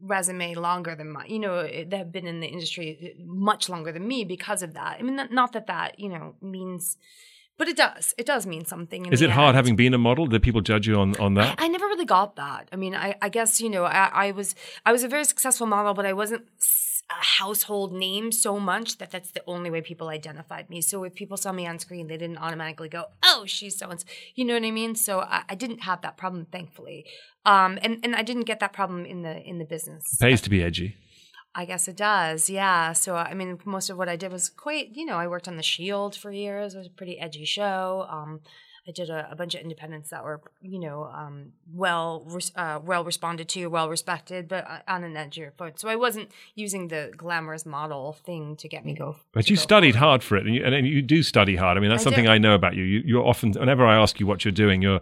resume 0.00 0.54
longer 0.56 0.96
than 0.96 1.10
mine. 1.12 1.26
You 1.28 1.38
know, 1.38 1.62
that 1.62 1.96
have 1.96 2.10
been 2.10 2.26
in 2.26 2.40
the 2.40 2.48
industry 2.48 3.14
much 3.24 3.68
longer 3.68 3.92
than 3.92 4.06
me 4.06 4.24
because 4.24 4.60
of 4.62 4.74
that. 4.74 4.96
I 4.98 5.02
mean, 5.02 5.14
not, 5.14 5.30
not 5.30 5.52
that 5.52 5.66
that 5.68 5.98
you 6.00 6.08
know 6.08 6.34
means, 6.42 6.96
but 7.58 7.68
it 7.68 7.76
does. 7.76 8.14
It 8.18 8.26
does 8.26 8.46
mean 8.46 8.64
something. 8.64 9.06
in 9.06 9.12
is 9.12 9.22
it 9.22 9.30
hard 9.30 9.48
end. 9.48 9.56
having 9.56 9.76
been 9.76 9.94
a 9.94 9.98
model 9.98 10.26
did 10.26 10.42
people 10.42 10.60
judge 10.60 10.86
you 10.86 10.96
on 10.96 11.16
on 11.16 11.34
that 11.34 11.54
I 11.58 11.68
never 11.68 11.86
really 11.86 12.04
got 12.04 12.36
that. 12.36 12.68
I 12.72 12.76
mean, 12.76 12.94
I, 12.94 13.14
I 13.20 13.28
guess 13.28 13.60
you 13.60 13.70
know, 13.70 13.84
I, 13.84 14.10
I 14.12 14.30
was 14.32 14.54
I 14.84 14.92
was 14.92 15.02
a 15.04 15.08
very 15.08 15.24
successful 15.24 15.66
model, 15.66 15.94
but 15.94 16.06
I 16.06 16.12
wasn't 16.12 16.44
a 17.10 17.24
household 17.42 17.92
name 17.92 18.32
so 18.32 18.58
much 18.58 18.98
that 18.98 19.10
that's 19.10 19.32
the 19.32 19.42
only 19.46 19.70
way 19.70 19.80
people 19.82 20.08
identified 20.08 20.70
me. 20.70 20.80
So 20.80 21.04
if 21.04 21.14
people 21.14 21.36
saw 21.36 21.52
me 21.52 21.66
on 21.66 21.78
screen, 21.78 22.06
they 22.06 22.16
didn't 22.16 22.38
automatically 22.38 22.88
go, 22.88 23.06
"Oh, 23.22 23.44
she's 23.46 23.78
so 23.78 23.90
and 23.90 24.00
so." 24.00 24.06
You 24.34 24.44
know 24.44 24.54
what 24.54 24.64
I 24.64 24.70
mean? 24.70 24.94
So 24.94 25.20
I, 25.20 25.42
I 25.48 25.54
didn't 25.54 25.80
have 25.80 26.00
that 26.02 26.16
problem, 26.16 26.46
thankfully, 26.46 27.04
um, 27.44 27.78
and 27.82 27.98
and 28.02 28.16
I 28.16 28.22
didn't 28.22 28.44
get 28.44 28.60
that 28.60 28.72
problem 28.72 29.04
in 29.04 29.22
the 29.22 29.42
in 29.42 29.58
the 29.58 29.64
business. 29.64 30.14
It 30.14 30.20
pays 30.20 30.40
to 30.42 30.50
be 30.50 30.62
edgy 30.62 30.96
I 31.54 31.64
guess 31.64 31.86
it 31.86 31.96
does, 31.96 32.48
yeah. 32.48 32.92
So 32.92 33.16
I 33.16 33.34
mean, 33.34 33.58
most 33.64 33.90
of 33.90 33.98
what 33.98 34.08
I 34.08 34.16
did 34.16 34.32
was 34.32 34.48
quite, 34.48 34.96
you 34.96 35.04
know, 35.04 35.16
I 35.16 35.26
worked 35.26 35.48
on 35.48 35.56
The 35.56 35.62
Shield 35.62 36.16
for 36.16 36.30
years. 36.32 36.74
It 36.74 36.78
was 36.78 36.86
a 36.86 36.90
pretty 36.90 37.18
edgy 37.18 37.44
show. 37.44 38.06
Um, 38.08 38.40
I 38.86 38.90
did 38.90 39.10
a, 39.10 39.28
a 39.30 39.36
bunch 39.36 39.54
of 39.54 39.60
independents 39.60 40.10
that 40.10 40.24
were, 40.24 40.40
you 40.60 40.80
know, 40.80 41.04
um, 41.04 41.52
well, 41.72 42.26
uh, 42.56 42.80
well 42.82 43.04
responded 43.04 43.48
to, 43.50 43.66
well 43.68 43.88
respected, 43.88 44.48
but 44.48 44.68
uh, 44.68 44.80
on 44.88 45.04
an 45.04 45.14
edgier 45.14 45.52
foot. 45.56 45.78
So 45.78 45.88
I 45.88 45.94
wasn't 45.94 46.32
using 46.56 46.88
the 46.88 47.12
glamorous 47.16 47.64
model 47.64 48.14
thing 48.24 48.56
to 48.56 48.68
get 48.68 48.84
me 48.84 48.94
go. 48.94 49.16
But 49.32 49.48
you 49.48 49.54
go 49.54 49.62
studied 49.62 49.94
hard 49.94 50.24
for 50.24 50.36
it, 50.36 50.46
and 50.46 50.54
you, 50.56 50.64
and 50.64 50.74
and 50.74 50.86
you 50.86 51.00
do 51.00 51.22
study 51.22 51.54
hard. 51.54 51.76
I 51.76 51.80
mean, 51.80 51.90
that's 51.90 52.02
I 52.02 52.04
something 52.04 52.24
do. 52.24 52.30
I 52.30 52.38
know 52.38 52.54
about 52.54 52.74
you. 52.74 52.82
you. 52.82 53.02
You're 53.04 53.24
often, 53.24 53.52
whenever 53.52 53.86
I 53.86 53.96
ask 53.96 54.18
you 54.18 54.26
what 54.26 54.44
you're 54.44 54.50
doing, 54.50 54.82
you're 54.82 55.00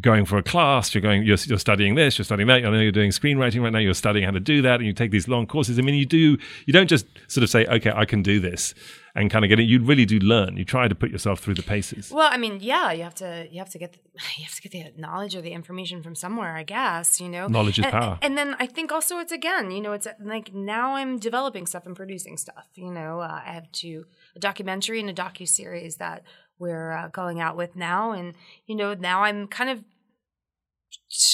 going 0.00 0.24
for 0.24 0.38
a 0.38 0.42
class. 0.42 0.94
You're 0.94 1.02
going, 1.02 1.22
you're, 1.22 1.36
you're 1.44 1.58
studying 1.58 1.94
this, 1.94 2.18
you're 2.18 2.24
studying 2.24 2.48
that. 2.48 2.64
I 2.64 2.70
know 2.70 2.80
you're 2.80 2.92
doing 2.92 3.10
screenwriting 3.10 3.62
right 3.62 3.72
now. 3.72 3.78
You're 3.78 3.94
studying 3.94 4.24
how 4.24 4.30
to 4.30 4.40
do 4.40 4.62
that, 4.62 4.76
and 4.76 4.86
you 4.86 4.92
take 4.92 5.10
these 5.10 5.28
long 5.28 5.46
courses. 5.46 5.78
I 5.78 5.82
mean, 5.82 5.94
you 5.94 6.06
do. 6.06 6.38
You 6.66 6.72
don't 6.72 6.88
just 6.88 7.06
sort 7.28 7.42
of 7.42 7.50
say, 7.50 7.66
"Okay, 7.66 7.92
I 7.94 8.04
can 8.04 8.22
do 8.22 8.40
this," 8.40 8.74
and 9.14 9.30
kind 9.30 9.44
of 9.44 9.48
get 9.48 9.60
it. 9.60 9.64
You 9.64 9.82
really 9.82 10.04
do 10.04 10.18
learn. 10.18 10.56
You 10.56 10.64
try 10.64 10.88
to 10.88 10.94
put 10.94 11.10
yourself 11.10 11.40
through 11.40 11.54
the 11.54 11.62
paces. 11.62 12.10
Well, 12.10 12.28
I 12.30 12.36
mean, 12.36 12.58
yeah, 12.60 12.92
you 12.92 13.02
have 13.02 13.14
to 13.16 13.46
you 13.50 13.58
have 13.58 13.70
to 13.70 13.78
get 13.78 13.92
the, 13.92 13.98
you 14.38 14.44
have 14.44 14.54
to 14.54 14.68
get 14.68 14.72
the 14.72 15.00
knowledge 15.00 15.36
or 15.36 15.42
the 15.42 15.52
information 15.52 16.02
from 16.02 16.14
somewhere, 16.14 16.56
I 16.56 16.62
guess, 16.62 17.20
you 17.20 17.28
know. 17.28 17.48
Knowledge 17.48 17.78
is 17.78 17.84
and, 17.84 17.92
power. 17.92 18.18
And 18.22 18.38
then 18.38 18.56
I 18.58 18.66
think 18.66 18.92
also 18.92 19.18
it's 19.18 19.32
again, 19.32 19.70
you 19.70 19.80
know, 19.80 19.92
it's 19.92 20.08
like 20.20 20.54
now 20.54 20.94
I'm 20.94 21.18
developing 21.18 21.66
stuff 21.66 21.86
and 21.86 21.94
producing 21.94 22.36
stuff. 22.36 22.68
You 22.74 22.90
know, 22.90 23.20
uh, 23.20 23.42
I 23.44 23.52
have 23.52 23.70
to 23.72 24.06
a 24.34 24.38
documentary 24.38 25.00
and 25.00 25.10
a 25.10 25.14
docu 25.14 25.46
series 25.46 25.96
that 25.96 26.22
we're 26.62 26.92
uh, 26.92 27.08
going 27.08 27.40
out 27.40 27.56
with 27.56 27.76
now, 27.76 28.12
and 28.12 28.34
you 28.66 28.74
know, 28.74 28.94
now 28.94 29.24
I'm 29.24 29.48
kind 29.48 29.68
of 29.68 29.84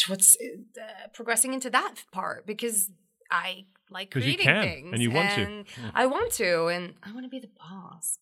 what's 0.09 0.37
uh, 0.41 1.09
progressing 1.13 1.53
into 1.53 1.71
that 1.71 1.97
part 2.11 2.47
because 2.47 2.91
I 3.31 3.67
like 3.91 4.11
'Cause 4.11 4.25
you 4.25 4.35
creating 4.35 4.47
can, 4.47 4.63
things 4.63 4.93
and 4.93 5.03
you 5.03 5.11
want 5.11 5.31
to. 5.31 5.65
I 5.95 6.07
want 6.07 6.33
to, 6.33 6.67
and 6.67 6.95
I 7.03 7.13
want 7.13 7.25
to 7.25 7.31
be 7.31 7.39
the 7.41 7.49
boss. 7.59 8.19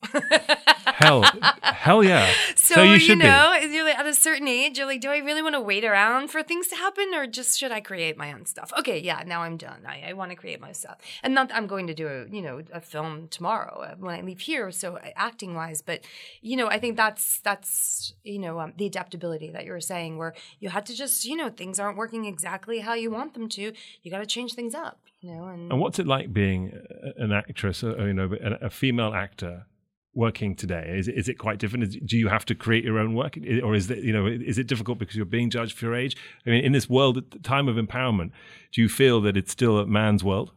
Hell, 0.86 1.22
hell 1.62 2.02
yeah. 2.04 2.32
So, 2.54 2.74
So 2.76 2.82
you 2.82 2.92
you, 2.92 2.98
should 2.98 3.18
be. 3.18 3.24
know, 3.24 3.52
you're 3.54 3.84
like 3.84 3.98
at 3.98 4.06
a 4.06 4.14
certain 4.14 4.48
age, 4.48 4.78
you're 4.78 4.86
like, 4.86 5.00
do 5.00 5.10
I 5.10 5.18
really 5.18 5.42
want 5.42 5.54
to 5.54 5.60
wait 5.60 5.84
around 5.84 6.28
for 6.30 6.42
things 6.42 6.68
to 6.68 6.76
happen, 6.76 7.12
or 7.14 7.26
just 7.26 7.58
should 7.58 7.72
I 7.72 7.80
create 7.80 8.16
my 8.16 8.32
own 8.32 8.46
stuff? 8.46 8.72
Okay, 8.78 8.98
yeah, 8.98 9.22
now 9.26 9.42
I'm 9.42 9.56
done. 9.56 9.82
I, 9.86 10.10
I 10.10 10.12
want 10.12 10.30
to 10.30 10.36
create 10.36 10.60
my 10.60 10.72
stuff, 10.72 10.98
and 11.22 11.34
not 11.34 11.48
that 11.48 11.56
I'm 11.56 11.66
going 11.66 11.86
to 11.88 11.94
do 11.94 12.06
a 12.08 12.26
you 12.28 12.42
know 12.42 12.62
a 12.72 12.80
film 12.80 13.28
tomorrow 13.28 13.80
uh, 13.82 13.94
when 13.98 14.14
I 14.14 14.20
leave 14.22 14.40
here. 14.40 14.70
So 14.70 14.98
acting 15.16 15.54
wise, 15.54 15.82
but 15.82 16.00
you 16.40 16.56
know, 16.56 16.68
I 16.68 16.78
think 16.78 16.96
that's 16.96 17.40
that's 17.40 18.14
you 18.22 18.38
know 18.38 18.60
um, 18.60 18.72
the 18.76 18.86
adaptability 18.86 19.50
that 19.50 19.64
you 19.64 19.72
were 19.72 19.80
saying, 19.80 20.16
where 20.18 20.34
you 20.60 20.68
had 20.70 20.86
to 20.86 20.94
just 20.94 21.24
you 21.24 21.36
know 21.36 21.48
things 21.50 21.78
aren't 21.80 21.96
working 21.98 22.24
exactly 22.26 22.80
how 22.80 22.94
you 22.94 23.10
want 23.10 23.34
them 23.34 23.48
to. 23.50 23.72
You 24.02 24.10
got 24.10 24.18
to 24.20 24.26
change 24.26 24.54
things 24.54 24.74
up, 24.74 25.00
and 25.22 25.70
And 25.72 25.80
what's 25.80 25.98
it 25.98 26.06
like 26.06 26.32
being 26.32 26.72
an 27.16 27.32
actress, 27.32 27.82
uh, 27.82 27.96
you 28.04 28.12
know, 28.14 28.30
a, 28.40 28.66
a 28.66 28.70
female 28.70 29.14
actor 29.14 29.66
working 30.14 30.54
today? 30.56 30.94
Is, 30.98 31.08
it- 31.08 31.14
is 31.16 31.28
it 31.28 31.34
quite 31.38 31.58
different? 31.58 31.84
Is, 31.84 31.96
do 32.04 32.16
you 32.16 32.28
have 32.28 32.44
to 32.46 32.54
create 32.54 32.84
your 32.84 32.98
own 32.98 33.14
work, 33.14 33.36
or 33.62 33.74
is 33.74 33.90
it, 33.90 33.98
you 33.98 34.12
know, 34.12 34.26
is 34.26 34.58
it 34.58 34.66
difficult 34.66 34.98
because 34.98 35.16
you're 35.16 35.24
being 35.26 35.50
judged 35.50 35.76
for 35.76 35.86
your 35.86 35.94
age? 35.94 36.16
I 36.46 36.50
mean, 36.50 36.64
in 36.64 36.72
this 36.72 36.88
world, 36.88 37.16
at 37.18 37.30
the 37.30 37.38
time 37.38 37.68
of 37.68 37.76
empowerment, 37.76 38.30
do 38.72 38.80
you 38.82 38.88
feel 38.88 39.20
that 39.22 39.36
it's 39.36 39.52
still 39.52 39.78
a 39.78 39.86
man's 39.86 40.22
world? 40.24 40.52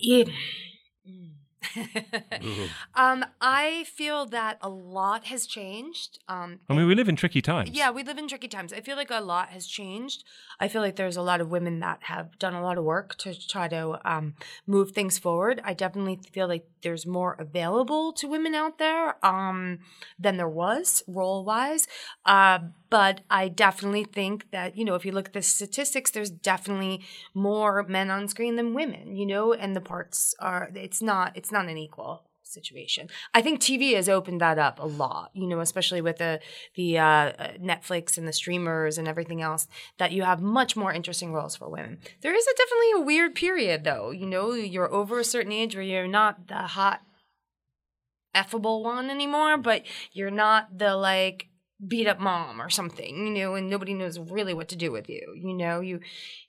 Yeah. 0.00 0.24
um, 2.94 3.24
I 3.40 3.84
feel 3.84 4.26
that 4.26 4.58
a 4.60 4.68
lot 4.68 5.24
has 5.26 5.46
changed. 5.46 6.18
Um, 6.28 6.60
I 6.68 6.74
mean, 6.74 6.86
we 6.86 6.94
live 6.94 7.08
in 7.08 7.16
tricky 7.16 7.42
times. 7.42 7.70
yeah, 7.72 7.90
we 7.90 8.02
live 8.02 8.18
in 8.18 8.28
tricky 8.28 8.48
times. 8.48 8.72
I 8.72 8.80
feel 8.80 8.96
like 8.96 9.10
a 9.10 9.20
lot 9.20 9.50
has 9.50 9.66
changed. 9.66 10.24
I 10.60 10.68
feel 10.68 10.82
like 10.82 10.96
there's 10.96 11.16
a 11.16 11.22
lot 11.22 11.40
of 11.40 11.50
women 11.50 11.80
that 11.80 12.04
have 12.04 12.38
done 12.38 12.54
a 12.54 12.62
lot 12.62 12.78
of 12.78 12.84
work 12.84 13.16
to 13.18 13.34
try 13.48 13.68
to 13.68 13.98
um, 14.04 14.34
move 14.66 14.92
things 14.92 15.18
forward. 15.18 15.60
I 15.64 15.74
definitely 15.74 16.20
feel 16.32 16.48
like 16.48 16.66
there's 16.82 17.06
more 17.06 17.36
available 17.38 18.12
to 18.14 18.28
women 18.28 18.54
out 18.54 18.78
there 18.78 19.24
um, 19.24 19.78
than 20.18 20.36
there 20.36 20.48
was 20.48 21.02
role 21.06 21.44
wise. 21.44 21.86
Uh, 22.24 22.58
but 22.92 23.22
I 23.30 23.48
definitely 23.48 24.04
think 24.04 24.50
that, 24.50 24.76
you 24.76 24.84
know, 24.84 24.94
if 24.96 25.06
you 25.06 25.12
look 25.12 25.28
at 25.28 25.32
the 25.32 25.40
statistics, 25.40 26.10
there's 26.10 26.28
definitely 26.28 27.00
more 27.32 27.82
men 27.84 28.10
on 28.10 28.28
screen 28.28 28.56
than 28.56 28.74
women, 28.74 29.16
you 29.16 29.24
know, 29.24 29.54
and 29.54 29.74
the 29.74 29.80
parts 29.80 30.34
are, 30.38 30.68
it's 30.74 31.00
not, 31.00 31.34
it's 31.34 31.50
not 31.50 31.68
an 31.68 31.78
equal 31.78 32.24
situation. 32.42 33.08
I 33.32 33.40
think 33.40 33.60
TV 33.60 33.94
has 33.94 34.10
opened 34.10 34.42
that 34.42 34.58
up 34.58 34.78
a 34.78 34.84
lot, 34.84 35.30
you 35.32 35.46
know, 35.46 35.60
especially 35.60 36.02
with 36.02 36.18
the 36.18 36.40
the 36.74 36.98
uh, 36.98 37.04
uh, 37.04 37.52
Netflix 37.58 38.18
and 38.18 38.28
the 38.28 38.32
streamers 38.34 38.98
and 38.98 39.08
everything 39.08 39.40
else. 39.40 39.68
That 39.96 40.12
you 40.12 40.24
have 40.24 40.42
much 40.42 40.76
more 40.76 40.92
interesting 40.92 41.32
roles 41.32 41.56
for 41.56 41.70
women. 41.70 41.98
There 42.20 42.34
is 42.34 42.46
a 42.46 42.54
definitely 42.58 42.92
a 42.92 43.06
weird 43.06 43.34
period, 43.34 43.84
though. 43.84 44.10
You 44.10 44.26
know, 44.26 44.52
you're 44.52 44.92
over 44.92 45.18
a 45.18 45.24
certain 45.24 45.52
age 45.52 45.74
where 45.74 45.82
you're 45.82 46.06
not 46.06 46.48
the 46.48 46.56
hot, 46.56 47.00
effable 48.36 48.84
one 48.84 49.08
anymore, 49.08 49.56
but 49.56 49.84
you're 50.12 50.30
not 50.30 50.76
the 50.76 50.94
like 50.94 51.48
beat 51.86 52.06
up 52.06 52.20
mom 52.20 52.60
or 52.60 52.70
something, 52.70 53.26
you 53.26 53.32
know, 53.32 53.54
and 53.54 53.68
nobody 53.68 53.94
knows 53.94 54.18
really 54.18 54.54
what 54.54 54.68
to 54.68 54.76
do 54.76 54.92
with 54.92 55.08
you. 55.08 55.34
You 55.36 55.54
know, 55.54 55.80
you 55.80 56.00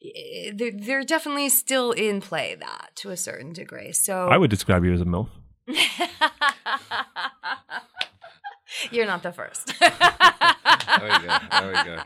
eh, 0.04 0.52
they're, 0.54 0.72
they're 0.72 1.04
definitely 1.04 1.50
still 1.50 1.92
in 1.92 2.22
play 2.22 2.56
that 2.56 2.92
to 2.96 3.10
a 3.10 3.18
certain 3.18 3.54
degree. 3.54 3.92
So 3.92 4.28
I 4.28 4.38
would 4.38 4.50
describe 4.50 4.84
you 4.86 4.94
as 4.94 5.02
a 5.02 5.06
MILF. 5.06 5.30
You're 8.92 9.06
not 9.06 9.24
the 9.24 9.32
first. 9.32 9.74
There 9.80 9.92
we 11.02 11.28
go. 11.28 11.38
There 11.52 11.68
we 11.68 11.74
go. 11.74 11.98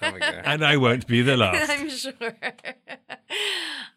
There 0.00 0.12
we 0.12 0.20
go. 0.20 0.26
And 0.26 0.64
I 0.64 0.76
won't 0.76 1.06
be 1.06 1.22
the 1.22 1.36
last. 1.38 1.70
I'm 1.70 1.88
sure. 1.88 2.12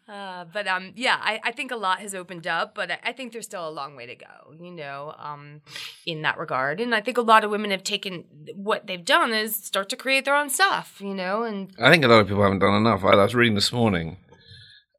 Uh, 0.08 0.44
but 0.52 0.66
um, 0.66 0.92
yeah, 0.96 1.18
I, 1.20 1.40
I 1.44 1.52
think 1.52 1.70
a 1.70 1.76
lot 1.76 2.00
has 2.00 2.14
opened 2.14 2.46
up, 2.46 2.74
but 2.74 2.90
I, 2.90 2.98
I 3.04 3.12
think 3.12 3.32
there's 3.32 3.44
still 3.44 3.68
a 3.68 3.70
long 3.70 3.94
way 3.94 4.06
to 4.06 4.16
go, 4.16 4.54
you 4.60 4.72
know, 4.72 5.14
um, 5.18 5.60
in 6.06 6.22
that 6.22 6.38
regard. 6.38 6.80
And 6.80 6.94
I 6.94 7.00
think 7.00 7.18
a 7.18 7.22
lot 7.22 7.44
of 7.44 7.50
women 7.50 7.70
have 7.70 7.84
taken 7.84 8.24
what 8.54 8.86
they've 8.86 9.04
done 9.04 9.32
is 9.32 9.54
start 9.56 9.88
to 9.90 9.96
create 9.96 10.24
their 10.24 10.34
own 10.34 10.50
stuff, 10.50 11.00
you 11.00 11.14
know, 11.14 11.44
and 11.44 11.72
I 11.80 11.90
think 11.90 12.04
a 12.04 12.08
lot 12.08 12.20
of 12.20 12.28
people 12.28 12.42
haven't 12.42 12.58
done 12.58 12.74
enough. 12.74 13.04
I 13.04 13.14
was 13.14 13.34
reading 13.34 13.54
this 13.54 13.72
morning 13.72 14.16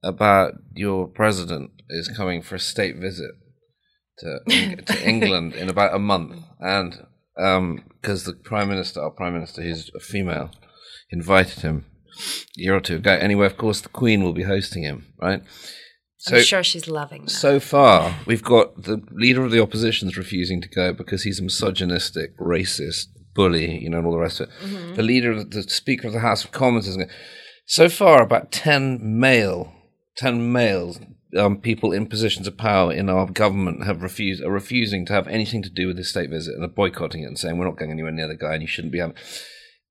about 0.03 0.53
your 0.73 1.07
president 1.07 1.71
is 1.89 2.07
coming 2.07 2.41
for 2.41 2.55
a 2.55 2.59
state 2.59 2.97
visit 2.97 3.31
to 4.19 4.39
to 4.85 5.07
England 5.07 5.53
in 5.53 5.69
about 5.69 5.95
a 5.95 5.99
month, 5.99 6.41
and 6.59 7.05
because 7.35 8.23
the 8.23 8.33
prime 8.33 8.69
minister, 8.69 9.01
our 9.01 9.11
prime 9.11 9.33
minister, 9.33 9.61
who's 9.61 9.91
a 9.95 9.99
female, 9.99 10.51
invited 11.11 11.61
him 11.61 11.85
year 12.55 12.75
or 12.75 12.79
two 12.79 12.95
ago. 12.95 13.11
Anyway, 13.11 13.45
of 13.45 13.57
course, 13.57 13.81
the 13.81 13.89
Queen 13.89 14.23
will 14.23 14.33
be 14.33 14.43
hosting 14.43 14.83
him, 14.83 15.13
right? 15.21 15.41
So, 16.17 16.37
I'm 16.37 16.43
sure 16.43 16.63
she's 16.63 16.87
loving 16.87 17.23
that. 17.23 17.31
so 17.31 17.59
far, 17.59 18.15
we've 18.25 18.43
got 18.43 18.83
the 18.83 19.03
leader 19.11 19.43
of 19.43 19.51
the 19.51 19.61
opposition's 19.61 20.17
refusing 20.17 20.61
to 20.61 20.69
go 20.69 20.93
because 20.93 21.23
he's 21.23 21.39
a 21.39 21.43
misogynistic, 21.43 22.37
racist, 22.37 23.07
bully, 23.33 23.79
you 23.79 23.89
know, 23.89 23.97
and 23.97 24.07
all 24.07 24.13
the 24.13 24.19
rest 24.19 24.39
of 24.39 24.49
it. 24.49 24.95
The 24.95 25.03
leader, 25.03 25.31
of 25.31 25.51
the 25.51 25.63
Speaker 25.63 26.07
of 26.07 26.13
the 26.13 26.19
House 26.19 26.45
of 26.45 26.51
Commons 26.51 26.87
is. 26.87 26.95
going. 26.95 27.09
So 27.65 27.89
far, 27.89 28.21
about 28.21 28.51
ten 28.51 28.99
male, 29.19 29.73
ten 30.15 30.51
male 30.51 30.95
um, 31.37 31.57
people 31.57 31.91
in 31.91 32.05
positions 32.05 32.47
of 32.47 32.57
power 32.57 32.93
in 32.93 33.09
our 33.09 33.29
government 33.29 33.85
have 33.85 34.01
refused, 34.01 34.43
are 34.43 34.51
refusing 34.51 35.05
to 35.07 35.13
have 35.13 35.27
anything 35.27 35.63
to 35.63 35.69
do 35.69 35.87
with 35.87 35.97
this 35.97 36.09
state 36.09 36.29
visit 36.29 36.55
and 36.55 36.63
are 36.63 36.67
boycotting 36.67 37.23
it 37.23 37.27
and 37.27 37.39
saying 37.39 37.57
we're 37.57 37.65
not 37.65 37.77
going 37.77 37.91
anywhere 37.91 38.11
near 38.11 38.27
the 38.27 38.35
guy 38.35 38.53
and 38.53 38.61
you 38.61 38.67
shouldn't 38.67 38.93
be 38.93 38.99
having. 38.99 39.15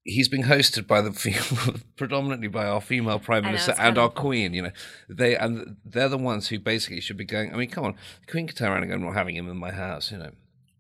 He's 0.05 0.28
being 0.28 0.44
hosted 0.44 0.86
by 0.88 1.00
the 1.00 1.12
female, 1.12 1.76
predominantly 1.96 2.48
by 2.48 2.66
our 2.66 2.80
female 2.80 3.18
prime 3.20 3.44
I 3.44 3.48
know, 3.48 3.53
minister 3.53 3.74
and 3.78 3.96
our 3.98 4.07
of- 4.07 4.14
queen. 4.14 4.53
You 4.53 4.62
know, 4.62 4.72
they 5.09 5.36
and 5.36 5.76
they're 5.84 6.09
the 6.09 6.18
ones 6.18 6.48
who 6.48 6.59
basically 6.59 7.00
should 7.00 7.16
be 7.16 7.24
going. 7.24 7.53
I 7.55 7.57
mean, 7.57 7.70
come 7.70 7.84
on, 7.84 7.94
the 8.26 8.32
queen 8.32 8.46
could 8.48 8.57
turn 8.57 8.72
around 8.72 8.82
and 8.82 8.90
go, 8.90 8.96
"I'm 8.96 9.05
not 9.05 9.14
having 9.14 9.36
him 9.36 9.48
in 9.48 9.57
my 9.57 9.70
house," 9.70 10.11
you 10.11 10.18
know, 10.18 10.32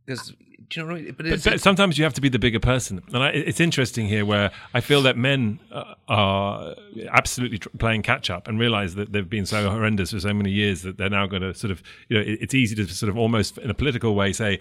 because 0.04 0.32
do 0.68 0.80
you 0.80 0.86
know 0.86 0.92
what 0.92 0.98
I 1.00 1.02
mean? 1.04 1.14
But 1.16 1.26
But, 1.28 1.44
but 1.44 1.60
sometimes 1.60 1.98
you 1.98 2.04
have 2.04 2.14
to 2.14 2.20
be 2.20 2.28
the 2.30 2.38
bigger 2.38 2.58
person, 2.60 3.02
and 3.12 3.22
I, 3.22 3.28
it's 3.28 3.60
interesting 3.60 4.06
here 4.06 4.24
where 4.24 4.50
I 4.74 4.80
feel 4.80 5.02
that 5.02 5.16
men 5.16 5.60
uh, 5.70 5.94
are 6.08 6.74
absolutely 7.10 7.58
tr- 7.58 7.68
playing 7.78 8.02
catch 8.02 8.30
up 8.30 8.48
and 8.48 8.58
realize 8.58 8.94
that 8.94 9.12
they've 9.12 9.28
been 9.28 9.46
so 9.46 9.70
horrendous 9.70 10.10
for 10.12 10.20
so 10.20 10.32
many 10.32 10.50
years 10.50 10.82
that 10.82 10.96
they're 10.98 11.10
now 11.10 11.26
going 11.26 11.42
to 11.42 11.54
sort 11.54 11.70
of, 11.70 11.82
you 12.08 12.16
know, 12.16 12.22
it, 12.22 12.38
it's 12.40 12.54
easy 12.54 12.74
to 12.74 12.86
sort 12.88 13.10
of 13.10 13.16
almost 13.18 13.58
in 13.58 13.70
a 13.70 13.74
political 13.74 14.14
way 14.14 14.32
say. 14.32 14.58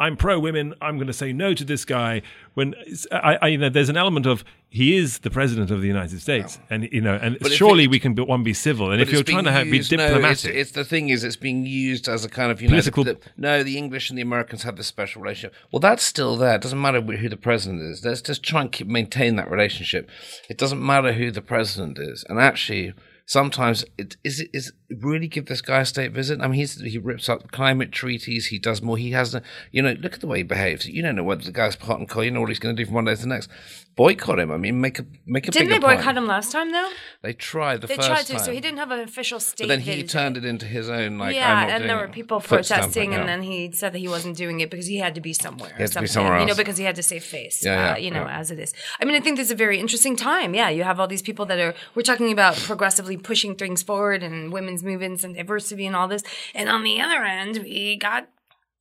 I'm 0.00 0.16
pro 0.16 0.40
women. 0.40 0.74
I'm 0.80 0.96
going 0.96 1.06
to 1.06 1.12
say 1.12 1.32
no 1.32 1.54
to 1.54 1.62
this 1.64 1.84
guy. 1.84 2.22
When 2.54 2.74
I, 3.12 3.38
I, 3.42 3.46
you 3.48 3.58
know, 3.58 3.68
there's 3.68 3.90
an 3.90 3.96
element 3.96 4.26
of 4.26 4.42
he 4.68 4.96
is 4.96 5.18
the 5.18 5.30
president 5.30 5.70
of 5.70 5.80
the 5.82 5.86
United 5.86 6.20
States, 6.20 6.58
and 6.70 6.88
you 6.90 7.00
know, 7.00 7.14
and 7.20 7.38
But 7.40 7.52
surely 7.52 7.84
it- 7.84 7.90
we 7.90 7.98
can 8.00 8.14
be, 8.14 8.22
one 8.22 8.42
be 8.42 8.54
civil. 8.54 8.90
And 8.92 9.02
if 9.02 9.12
you're 9.12 9.22
trying 9.22 9.44
to 9.44 9.52
have, 9.52 9.66
be 9.70 9.76
used- 9.78 9.92
no, 9.92 9.98
diplomatic, 10.08 10.50
it's, 10.52 10.68
it's 10.68 10.70
the 10.72 10.84
thing 10.84 11.10
is, 11.10 11.22
it's 11.22 11.36
being 11.36 11.66
used 11.66 12.08
as 12.08 12.24
a 12.24 12.28
kind 12.28 12.50
of 12.50 12.62
you 12.62 12.68
know, 12.68 12.72
Political- 12.72 13.04
the- 13.04 13.18
no, 13.36 13.62
the 13.62 13.76
English 13.76 14.08
and 14.10 14.18
the 14.18 14.22
Americans 14.22 14.62
have 14.62 14.76
this 14.76 14.86
special 14.86 15.20
relationship. 15.22 15.54
Well, 15.70 15.80
that's 15.80 16.02
still 16.02 16.36
there. 16.36 16.54
It 16.54 16.62
doesn't 16.62 16.80
matter 16.80 17.00
who 17.02 17.28
the 17.28 17.36
president 17.36 17.82
is. 17.82 18.04
Let's 18.04 18.22
just 18.22 18.42
try 18.42 18.62
and 18.62 18.72
keep, 18.72 18.86
maintain 18.86 19.36
that 19.36 19.50
relationship. 19.50 20.08
It 20.48 20.56
doesn't 20.56 20.84
matter 20.84 21.12
who 21.12 21.30
the 21.30 21.42
president 21.42 21.98
is. 21.98 22.24
And 22.28 22.38
actually, 22.40 22.94
sometimes 23.30 23.84
it 23.96 24.16
is 24.24 24.40
it 24.40 24.50
is 24.52 24.72
really 24.98 25.28
give 25.28 25.46
this 25.46 25.62
guy 25.62 25.80
a 25.80 25.86
state 25.86 26.10
visit. 26.10 26.40
I 26.40 26.48
mean, 26.48 26.54
he's 26.54 26.80
he 26.80 26.98
rips 26.98 27.28
up 27.28 27.52
climate 27.52 27.92
treaties. 27.92 28.46
He 28.46 28.58
does 28.58 28.82
more. 28.82 28.96
He 28.96 29.12
has, 29.12 29.36
a, 29.36 29.42
you 29.70 29.82
know, 29.82 29.92
look 29.92 30.14
at 30.14 30.20
the 30.20 30.26
way 30.26 30.38
he 30.38 30.42
behaves. 30.42 30.84
You 30.86 31.00
don't 31.00 31.14
know 31.14 31.22
whether 31.22 31.44
the 31.44 31.52
guy's 31.52 31.76
hot 31.76 32.00
and 32.00 32.08
cold. 32.08 32.24
You 32.24 32.32
know 32.32 32.40
what 32.40 32.48
he's 32.48 32.58
going 32.58 32.74
to 32.74 32.82
do 32.82 32.86
from 32.86 32.94
one 32.96 33.04
day 33.04 33.14
to 33.14 33.20
the 33.20 33.28
next. 33.28 33.48
Boycott 33.94 34.40
him. 34.40 34.50
I 34.50 34.56
mean, 34.56 34.80
make 34.80 34.98
a 34.98 35.04
make 35.26 35.46
a 35.46 35.50
Didn't 35.52 35.68
they 35.68 35.74
bigger 35.76 35.86
point. 35.86 35.98
boycott 35.98 36.16
him 36.16 36.26
last 36.26 36.50
time 36.50 36.72
though? 36.72 36.90
They 37.22 37.32
tried 37.32 37.82
the 37.82 37.86
They 37.86 37.96
first 37.96 38.08
tried 38.08 38.26
to, 38.26 38.32
time. 38.32 38.44
so 38.44 38.52
he 38.52 38.60
didn't 38.60 38.78
have 38.78 38.90
an 38.90 39.00
official 39.00 39.38
state. 39.38 39.64
But 39.64 39.68
then 39.68 39.80
he 39.80 39.92
visit. 39.92 40.08
turned 40.10 40.36
it 40.36 40.44
into 40.44 40.66
his 40.66 40.88
own, 40.88 41.18
like, 41.18 41.28
I'm 41.28 41.34
yeah, 41.34 41.60
not 41.60 41.70
and 41.70 41.88
there 41.88 41.98
were 41.98 42.08
people 42.08 42.40
protesting, 42.40 43.12
yeah. 43.12 43.20
and 43.20 43.28
then 43.28 43.42
he 43.42 43.70
said 43.72 43.92
that 43.92 43.98
he 43.98 44.08
wasn't 44.08 44.36
doing 44.36 44.60
it 44.60 44.70
because 44.70 44.86
he 44.86 44.96
had 44.96 45.14
to 45.14 45.20
be 45.20 45.32
somewhere. 45.32 45.72
He 45.76 45.82
had 45.82 45.92
to 45.92 46.00
be 46.00 46.06
somewhere 46.06 46.40
You 46.40 46.46
know, 46.46 46.54
because 46.54 46.78
he 46.78 46.84
had 46.84 46.96
to 46.96 47.02
save 47.02 47.24
face. 47.24 47.64
Yeah, 47.64 47.74
yeah, 47.74 47.92
uh, 47.92 47.96
you 47.98 48.10
know, 48.10 48.24
yeah. 48.24 48.38
as 48.38 48.50
it 48.50 48.58
is. 48.58 48.72
I 49.00 49.04
mean, 49.04 49.14
I 49.14 49.20
think 49.20 49.36
this 49.36 49.46
is 49.46 49.52
a 49.52 49.56
very 49.66 49.78
interesting 49.78 50.16
time. 50.16 50.54
Yeah, 50.54 50.68
you 50.70 50.82
have 50.82 50.98
all 50.98 51.06
these 51.06 51.22
people 51.22 51.46
that 51.46 51.58
are. 51.60 51.74
We're 51.94 52.02
talking 52.02 52.32
about 52.32 52.56
progressively 52.56 53.18
pushing 53.22 53.54
things 53.54 53.82
forward 53.82 54.22
and 54.22 54.52
women's 54.52 54.82
movements 54.82 55.24
and 55.24 55.34
diversity 55.34 55.86
and 55.86 55.94
all 55.96 56.08
this, 56.08 56.22
and 56.54 56.68
on 56.68 56.82
the 56.82 57.00
other 57.00 57.22
end, 57.24 57.58
we 57.58 57.96
got 57.96 58.28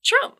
Trump. 0.04 0.38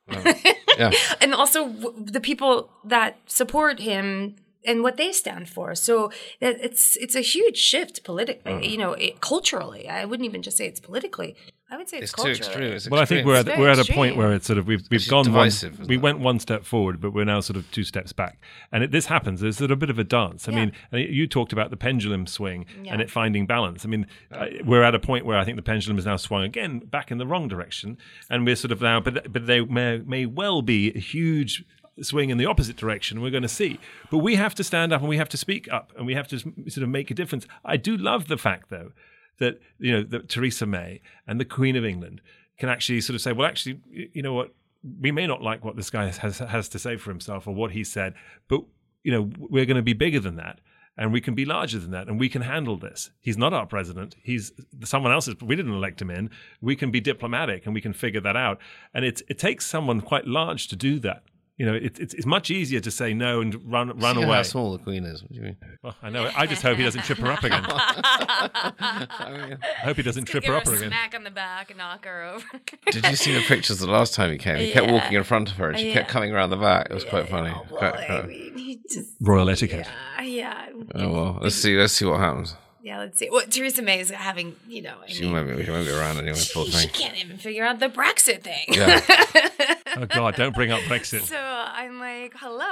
Yeah. 0.78 0.92
and 1.22 1.34
also 1.34 1.68
w- 1.68 1.94
the 2.06 2.22
people 2.22 2.70
that 2.86 3.18
support 3.26 3.80
him 3.80 4.36
and 4.66 4.84
what 4.84 4.98
they 4.98 5.12
stand 5.12 5.50
for. 5.50 5.76
So 5.76 6.12
it's 6.42 6.96
it's 6.98 7.16
a 7.16 7.22
huge 7.22 7.58
shift 7.58 8.04
politically, 8.04 8.52
Mm. 8.54 8.70
you 8.70 8.78
know, 8.78 8.94
it, 8.94 9.22
culturally. 9.22 9.88
I 9.90 10.06
wouldn't 10.06 10.26
even 10.26 10.42
just 10.42 10.58
say 10.58 10.68
it's 10.68 10.80
politically. 10.80 11.36
I 11.72 11.78
would 11.78 11.88
say 11.88 11.98
it's, 12.00 12.12
It's 12.14 12.24
too 12.24 12.30
extreme. 12.30 12.72
It's 12.74 12.90
Well, 12.90 13.00
I 13.00 13.06
think 13.06 13.28
we're 13.28 13.36
at, 13.36 13.46
we're 13.60 13.70
at 13.70 13.78
a 13.80 13.94
point 13.94 14.16
where 14.16 14.34
it's 14.34 14.48
sort 14.48 14.58
of 14.58 14.66
we've 14.68 14.82
we've 14.90 15.02
It's 15.02 15.08
gone 15.10 15.26
divisive, 15.26 15.78
one, 15.80 15.88
we 15.88 15.96
it? 15.96 16.02
went 16.02 16.20
one 16.20 16.40
step 16.40 16.66
forward, 16.66 17.00
but 17.00 17.12
we're 17.14 17.26
now 17.26 17.42
sort 17.42 17.58
of 17.58 17.70
two 17.72 17.84
steps 17.84 18.12
back. 18.12 18.42
And 18.72 18.84
it, 18.84 18.92
this 18.92 19.06
happens. 19.06 19.42
There's 19.42 19.58
sort 19.58 19.70
of 19.72 19.78
a 19.78 19.80
bit 19.80 19.90
of 19.92 20.00
a 20.00 20.04
dance. 20.04 20.48
I 20.48 20.52
Yeah. 20.52 20.72
mean, 20.92 21.14
you 21.14 21.28
talked 21.28 21.54
about 21.54 21.70
the 21.70 21.78
pendulum 21.78 22.26
swing 22.26 22.66
Yeah. 22.84 22.94
and 22.94 23.02
it 23.02 23.12
finding 23.12 23.46
balance. 23.46 23.86
I 23.86 23.88
mean, 23.88 24.08
uh, 24.32 24.48
we're 24.66 24.84
at 24.84 24.96
a 24.96 25.00
point 25.00 25.26
where 25.26 25.38
I 25.38 25.46
think 25.46 25.58
the 25.58 25.62
pendulum 25.62 25.98
has 25.98 26.06
now 26.08 26.16
swung 26.18 26.44
again 26.44 26.80
back 26.80 27.12
in 27.12 27.20
the 27.20 27.28
wrong 27.28 27.48
direction, 27.48 27.98
and 28.32 28.46
we're 28.46 28.56
sort 28.56 28.72
of 28.72 28.82
now, 28.82 29.00
but 29.00 29.32
but 29.32 29.46
they 29.46 29.62
may 29.62 30.00
may 30.00 30.26
well 30.26 30.62
be 30.64 30.92
a 30.96 31.00
huge 31.00 31.64
swing 32.02 32.30
in 32.30 32.38
the 32.38 32.46
opposite 32.46 32.78
direction. 32.78 33.22
We're 33.22 33.30
going 33.30 33.44
to 33.44 33.50
see. 33.50 33.78
But 34.10 34.20
we 34.20 34.36
have 34.38 34.56
to 34.56 34.64
stand 34.64 34.94
up 34.94 35.02
and 35.02 35.10
we 35.10 35.18
have 35.18 35.28
to 35.30 35.38
speak 35.38 35.68
up 35.72 35.92
and 35.98 36.06
we 36.08 36.14
have 36.14 36.30
to 36.30 36.40
sort 36.40 36.78
of 36.78 36.88
make 36.90 37.12
a 37.12 37.14
difference. 37.14 37.46
I 37.66 37.76
do 37.76 37.98
love 37.98 38.30
the 38.30 38.38
fact, 38.38 38.70
though, 38.70 38.94
that 39.40 39.60
you 39.80 39.92
know 39.92 40.04
that 40.04 40.30
Theresa 40.30 40.66
May 40.66 41.02
and 41.28 41.40
the 41.40 41.46
Queen 41.46 41.76
of 41.76 41.86
England 41.86 42.22
can 42.58 42.70
actually 42.70 43.02
sort 43.02 43.16
of 43.16 43.22
say, 43.22 43.32
well, 43.32 43.48
actually, 43.48 43.80
you 43.90 44.22
know 44.22 44.34
what, 44.34 44.54
we 45.00 45.12
may 45.12 45.26
not 45.26 45.42
like 45.42 45.64
what 45.64 45.76
this 45.76 45.90
guy 45.90 46.08
has 46.08 46.40
has 46.40 46.70
to 46.70 46.80
say 46.80 46.98
for 46.98 47.10
himself 47.10 47.48
or 47.48 47.54
what 47.54 47.72
he 47.72 47.84
said, 47.84 48.14
but 48.48 48.62
you 49.04 49.12
know 49.12 49.30
we're 49.38 49.66
going 49.66 49.78
to 49.78 49.84
be 49.84 49.94
bigger 49.94 50.20
than 50.20 50.36
that. 50.36 50.60
And 50.98 51.14
we 51.14 51.22
can 51.22 51.34
be 51.34 51.46
larger 51.46 51.80
than 51.80 51.92
that, 51.92 52.10
and 52.10 52.20
we 52.20 52.28
can 52.28 52.42
handle 52.42 52.76
this. 52.76 53.12
He's 53.22 53.38
not 53.38 53.54
our 53.54 53.66
president. 53.66 54.18
He's 54.22 54.52
someone 54.84 55.14
else's. 55.14 55.36
We 55.42 55.56
didn't 55.56 55.72
elect 55.72 56.02
him 56.02 56.10
in. 56.10 56.30
We 56.60 56.76
can 56.76 56.92
be 56.92 57.00
diplomatic, 57.00 57.66
and 57.66 57.74
we 57.74 57.80
can 57.80 57.94
figure 57.94 58.20
that 58.20 58.36
out. 58.36 58.60
And 58.94 59.06
it's 59.06 59.24
it 59.30 59.40
takes 59.40 59.66
someone 59.66 60.02
quite 60.02 60.28
large 60.28 60.68
to 60.68 60.76
do 60.76 61.00
that. 61.00 61.24
You 61.60 61.66
know, 61.66 61.74
it, 61.76 62.00
it's 62.00 62.14
it's 62.14 62.26
much 62.26 62.50
easier 62.50 62.80
to 62.80 62.90
say 62.90 63.14
no 63.14 63.42
and 63.42 63.54
run 63.70 63.90
run 64.00 64.16
See 64.16 64.22
away. 64.24 64.36
How 64.38 64.44
small 64.44 64.72
the 64.72 64.80
Queen 64.82 65.04
is. 65.04 65.22
What 65.22 65.32
do 65.34 65.36
you 65.36 65.42
mean? 65.42 65.58
Well, 65.84 65.94
I 66.02 66.10
know. 66.10 66.32
I 66.34 66.46
just 66.48 66.62
hope 66.62 66.78
he 66.78 66.84
doesn't 66.86 67.04
trip 67.04 67.18
her 67.18 67.30
up 67.32 67.44
again. 67.44 67.66
I 67.68 69.46
mean, 69.48 69.58
hope 69.84 69.98
he 69.98 70.04
doesn't 70.04 70.24
trip 70.26 70.46
her 70.46 70.54
her 70.54 70.58
up 70.60 70.68
a 70.68 70.72
again. 70.72 70.90
smack 70.90 71.14
on 71.14 71.26
the 71.26 71.32
back 71.32 71.70
and 71.70 71.78
knock 71.78 72.06
her 72.06 72.24
over. 72.24 72.46
did 72.92 73.06
you 73.06 73.16
see 73.18 73.34
the 73.34 73.42
pictures 73.42 73.80
the 73.80 73.88
last 73.92 74.14
time 74.14 74.32
he 74.32 74.38
came? 74.38 74.58
He 74.58 74.72
kept 74.72 74.90
walking 74.90 75.14
in 75.18 75.24
front 75.26 75.52
of 75.52 75.58
her, 75.58 75.70
and 75.70 75.78
she 75.78 75.92
kept 75.92 76.10
coming 76.10 76.32
around 76.32 76.50
the 76.52 76.58
back. 76.58 76.88
It 76.90 76.94
was 76.94 77.04
quite 77.04 77.28
funny. 77.28 77.52
Oh, 77.54 77.66
Quite- 77.70 77.94
well, 78.10 78.24
I 78.24 78.26
mean, 78.26 78.58
he 78.58 78.80
just, 78.90 79.10
Royal 79.20 79.50
etiquette. 79.50 79.86
yeah, 80.20 80.24
yeah. 80.24 80.70
Oh 80.96 81.12
well, 81.12 81.40
let's 81.42 81.56
see. 81.56 81.76
Let's 81.78 81.92
see 81.94 82.06
what 82.06 82.20
happens. 82.20 82.56
Yeah, 82.82 83.00
let's 83.00 83.20
see. 83.20 83.30
Well, 83.30 83.46
Theresa 83.46 83.82
May 83.82 84.00
is 84.00 84.10
having, 84.10 84.56
you 84.68 84.82
know, 84.82 84.96
I 85.06 85.10
She 85.12 85.24
mean, 85.24 85.34
won't 85.34 85.58
be. 85.58 85.66
She 85.66 85.70
won't 85.70 85.86
be 85.86 85.92
around 85.92 86.18
anyway. 86.18 86.38
She, 86.38 86.64
she 86.72 86.88
can't 86.88 87.18
even 87.18 87.38
figure 87.38 87.66
out 87.66 87.80
the 87.80 87.90
Brexit 87.90 88.42
thing. 88.42 88.66
Yeah. 88.70 89.02
Oh 89.98 90.06
God, 90.06 90.36
don't 90.36 90.54
bring 90.56 90.72
up 90.72 90.82
Brexit. 90.82 91.22
so 91.22 91.38
I'm 91.38 92.00
like, 92.00 92.34
hello. 92.38 92.64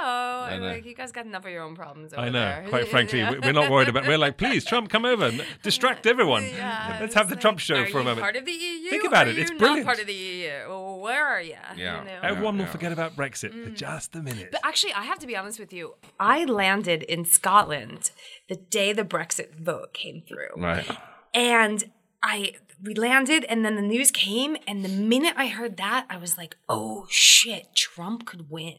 I'm 0.44 0.60
like, 0.62 0.84
you 0.84 0.94
guys 0.94 1.12
got 1.12 1.26
enough 1.26 1.44
of 1.44 1.50
your 1.50 1.62
own 1.62 1.74
problems. 1.74 2.12
Over 2.12 2.22
I 2.22 2.28
know. 2.28 2.32
there. 2.40 2.66
Quite 2.68 2.88
frankly, 2.88 3.18
Yeah. 3.20 3.32
we- 3.32 3.38
we're 3.40 3.52
not 3.52 3.70
worried 3.70 3.88
about. 3.88 4.06
We're 4.06 4.18
like, 4.18 4.36
please, 4.36 4.64
Trump, 4.64 4.90
come 4.90 5.04
over, 5.04 5.26
and 5.26 5.44
distract 5.62 6.06
everyone. 6.06 6.44
Yeah, 6.44 6.98
Let's 7.00 7.14
have 7.14 7.28
the 7.28 7.34
like, 7.34 7.40
Trump 7.42 7.58
show 7.58 7.76
are 7.76 7.86
for 7.86 8.00
a 8.00 8.04
moment. 8.04 8.20
Part 8.20 8.36
of 8.36 8.44
the 8.44 8.52
EU. 8.52 8.90
Think 8.90 9.04
about 9.04 9.26
Are 9.26 9.30
it, 9.30 9.38
it's 9.38 9.50
you 9.50 9.58
brilliant. 9.58 9.86
Part 9.86 10.00
of 10.00 10.06
the 10.06 10.14
EU. 10.14 10.50
Well, 10.68 11.00
where 11.00 11.26
are 11.26 11.40
you? 11.42 11.54
Yeah. 11.76 12.00
You 12.00 12.04
know? 12.06 12.18
Everyone 12.22 12.56
will 12.58 12.64
Yeah. 12.66 12.70
forget 12.70 12.92
about 12.92 13.16
Brexit 13.16 13.52
Mm. 13.52 13.64
for 13.64 13.70
just 13.70 14.14
a 14.16 14.20
minute. 14.22 14.50
But 14.52 14.60
actually, 14.64 14.92
I 14.94 15.02
have 15.04 15.18
to 15.20 15.26
be 15.26 15.36
honest 15.36 15.58
with 15.58 15.72
you. 15.72 15.94
I 16.20 16.44
landed 16.44 17.02
in 17.04 17.24
Scotland 17.24 18.10
the 18.48 18.56
day 18.56 18.92
the 18.92 19.04
Brexit 19.04 19.54
vote 19.54 19.92
came 19.94 20.22
through. 20.22 20.48
Right. 20.56 20.88
And 21.34 21.84
I 22.22 22.54
we 22.82 22.94
landed 22.94 23.44
and 23.44 23.64
then 23.64 23.76
the 23.76 23.82
news 23.82 24.10
came 24.10 24.56
and 24.66 24.84
the 24.84 24.88
minute 24.88 25.34
I 25.36 25.48
heard 25.48 25.76
that, 25.78 26.06
I 26.08 26.16
was 26.16 26.38
like, 26.38 26.56
"Oh 26.68 27.06
shit, 27.10 27.74
Trump 27.74 28.26
could 28.26 28.50
win." 28.50 28.78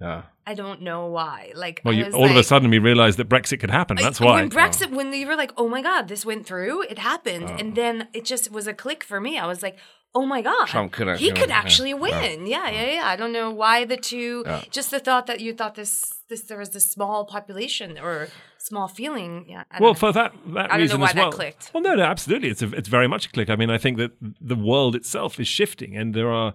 Yeah. 0.00 0.22
I 0.46 0.54
don't 0.54 0.82
know 0.82 1.06
why. 1.06 1.52
Like 1.54 1.80
Well, 1.84 1.94
you, 1.94 2.10
all 2.12 2.30
of 2.30 2.36
a 2.36 2.44
sudden 2.44 2.70
we 2.70 2.78
realized 2.78 3.18
that 3.18 3.28
Brexit 3.28 3.60
could 3.60 3.70
happen. 3.70 3.96
That's 3.96 4.20
why. 4.20 4.34
When 4.34 4.50
Brexit, 4.50 4.90
when 4.90 5.12
you 5.12 5.26
were 5.26 5.36
like, 5.36 5.52
"Oh 5.56 5.68
my 5.68 5.82
god, 5.82 6.08
this 6.08 6.24
went 6.26 6.46
through," 6.46 6.82
it 6.82 6.98
happened, 6.98 7.46
oh. 7.48 7.56
and 7.58 7.74
then 7.74 8.08
it 8.12 8.24
just 8.24 8.52
was 8.52 8.66
a 8.66 8.74
click 8.74 9.02
for 9.02 9.20
me. 9.20 9.38
I 9.38 9.46
was 9.46 9.62
like, 9.62 9.78
"Oh 10.14 10.26
my 10.26 10.42
god, 10.42 10.66
Trump 10.66 10.92
could 10.92 11.06
he 11.18 11.30
actually 11.30 11.30
could 11.30 11.40
win, 11.40 11.48
yeah. 11.48 11.56
actually 11.56 11.94
win." 11.94 12.46
Yeah, 12.46 12.70
yeah, 12.70 12.94
yeah. 12.94 13.06
I 13.06 13.16
don't 13.16 13.32
know 13.32 13.50
why 13.50 13.86
the 13.86 13.96
two. 13.96 14.44
Yeah. 14.46 14.62
Just 14.70 14.90
the 14.90 15.00
thought 15.00 15.26
that 15.26 15.40
you 15.40 15.54
thought 15.54 15.74
this, 15.74 16.12
this 16.28 16.42
there 16.42 16.58
was 16.58 16.70
this 16.70 16.90
small 16.90 17.24
population 17.24 17.98
or 17.98 18.28
small 18.66 18.88
feeling. 18.88 19.46
Yeah. 19.48 19.64
Well, 19.80 19.90
know. 19.90 19.94
for 19.94 20.12
that 20.12 20.32
that 20.48 20.72
I 20.72 20.76
don't 20.76 20.78
know 20.78 20.82
reason 20.82 21.00
why 21.00 21.08
as 21.08 21.14
that 21.14 21.20
well. 21.20 21.32
clicked. 21.32 21.70
Well, 21.72 21.82
no, 21.82 21.94
no, 21.94 22.02
absolutely. 22.02 22.48
It's 22.50 22.62
a, 22.62 22.72
it's 22.74 22.88
very 22.88 23.08
much 23.08 23.26
a 23.26 23.30
click. 23.30 23.48
I 23.50 23.56
mean, 23.56 23.70
I 23.70 23.78
think 23.78 23.98
that 23.98 24.12
the 24.40 24.56
world 24.56 24.94
itself 24.94 25.38
is 25.38 25.48
shifting, 25.48 25.96
and 25.96 26.14
there 26.14 26.30
are 26.30 26.52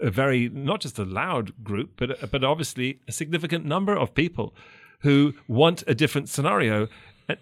a 0.00 0.10
very 0.10 0.48
not 0.48 0.80
just 0.80 0.98
a 0.98 1.04
loud 1.04 1.52
group, 1.62 1.90
but 1.96 2.30
but 2.30 2.42
obviously 2.44 3.00
a 3.08 3.12
significant 3.12 3.64
number 3.64 3.94
of 3.96 4.14
people 4.14 4.54
who 5.00 5.34
want 5.46 5.84
a 5.86 5.94
different 5.94 6.28
scenario. 6.28 6.88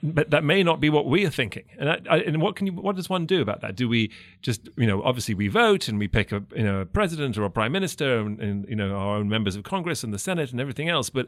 But 0.03 0.31
that 0.31 0.43
may 0.45 0.63
not 0.63 0.81
be 0.81 0.89
what 0.89 1.05
we 1.05 1.27
are 1.27 1.31
thinking, 1.31 1.65
and, 1.79 1.91
I, 1.91 2.01
I, 2.09 2.17
and 2.21 2.41
what 2.41 2.57
can 2.57 2.67
you? 2.67 2.73
What 2.73 2.97
does 2.97 3.11
one 3.11 3.27
do 3.27 3.43
about 3.43 3.61
that? 3.61 3.77
Do 3.77 3.87
we 3.87 4.11
just, 4.41 4.67
you 4.79 4.87
know, 4.87 5.03
obviously 5.03 5.35
we 5.35 5.49
vote 5.49 5.89
and 5.89 5.99
we 5.99 6.09
pick 6.09 6.33
a, 6.33 6.43
you 6.57 6.63
know, 6.63 6.81
a 6.81 6.87
president 6.87 7.37
or 7.37 7.45
a 7.45 7.51
prime 7.51 7.73
minister, 7.73 8.21
and, 8.21 8.41
and 8.41 8.67
you 8.67 8.77
know, 8.77 8.97
our 8.97 9.17
own 9.17 9.29
members 9.29 9.57
of 9.57 9.63
Congress 9.63 10.03
and 10.03 10.15
the 10.15 10.19
Senate 10.19 10.53
and 10.53 10.59
everything 10.59 10.89
else. 10.89 11.11
But 11.11 11.27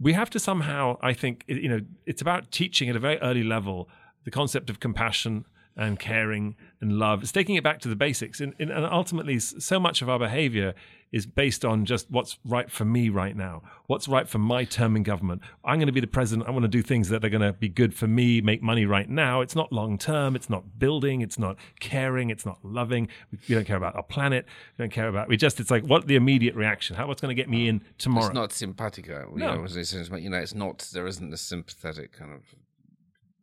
we 0.00 0.12
have 0.12 0.30
to 0.30 0.38
somehow, 0.38 0.96
I 1.00 1.12
think, 1.12 1.44
you 1.46 1.68
know, 1.68 1.80
it's 2.06 2.22
about 2.22 2.50
teaching 2.50 2.88
at 2.88 2.96
a 2.96 3.00
very 3.00 3.18
early 3.18 3.42
level 3.42 3.88
the 4.24 4.30
concept 4.30 4.70
of 4.70 4.80
compassion 4.80 5.44
and 5.78 5.98
caring 5.98 6.56
and 6.80 6.98
love. 6.98 7.22
It's 7.22 7.32
taking 7.32 7.54
it 7.54 7.62
back 7.62 7.78
to 7.80 7.88
the 7.88 7.96
basics. 7.96 8.40
And, 8.40 8.52
and 8.58 8.72
ultimately, 8.72 9.38
so 9.38 9.78
much 9.78 10.02
of 10.02 10.08
our 10.08 10.18
behavior 10.18 10.74
is 11.12 11.24
based 11.24 11.64
on 11.64 11.86
just 11.86 12.10
what's 12.10 12.36
right 12.44 12.70
for 12.70 12.84
me 12.84 13.08
right 13.08 13.34
now, 13.34 13.62
what's 13.86 14.08
right 14.08 14.28
for 14.28 14.38
my 14.38 14.64
term 14.64 14.94
in 14.96 15.02
government. 15.02 15.40
I'm 15.64 15.78
going 15.78 15.86
to 15.86 15.92
be 15.92 16.00
the 16.00 16.06
president. 16.06 16.46
I 16.48 16.50
want 16.50 16.64
to 16.64 16.68
do 16.68 16.82
things 16.82 17.08
that 17.08 17.24
are 17.24 17.30
going 17.30 17.40
to 17.42 17.52
be 17.54 17.68
good 17.68 17.94
for 17.94 18.06
me, 18.06 18.42
make 18.42 18.60
money 18.60 18.84
right 18.84 19.08
now. 19.08 19.40
It's 19.40 19.54
not 19.56 19.72
long 19.72 19.96
term. 19.96 20.36
It's 20.36 20.50
not 20.50 20.78
building. 20.78 21.22
It's 21.22 21.38
not 21.38 21.56
caring. 21.80 22.28
It's 22.28 22.44
not 22.44 22.58
loving. 22.62 23.08
We, 23.48 23.54
don't 23.54 23.64
care 23.64 23.76
about 23.76 23.94
our 23.96 24.02
planet. 24.02 24.44
We 24.76 24.82
don't 24.82 24.92
care 24.92 25.08
about, 25.08 25.28
we 25.28 25.36
just, 25.38 25.60
it's 25.60 25.70
like, 25.70 25.84
what 25.84 26.08
the 26.08 26.16
immediate 26.16 26.56
reaction? 26.56 26.96
How, 26.96 27.06
what's 27.06 27.22
going 27.22 27.34
to 27.34 27.40
get 27.40 27.48
me 27.48 27.68
in 27.68 27.82
tomorrow? 27.96 28.26
It's 28.26 28.34
not 28.34 28.52
simpatico. 28.52 29.30
You 29.32 29.38
No. 29.38 29.54
know, 29.64 30.16
you 30.18 30.28
know, 30.28 30.38
it's 30.38 30.54
not. 30.54 30.90
There 30.92 31.06
isn't 31.06 31.32
a 31.32 31.38
sympathetic 31.38 32.12
kind 32.12 32.32
of. 32.32 32.42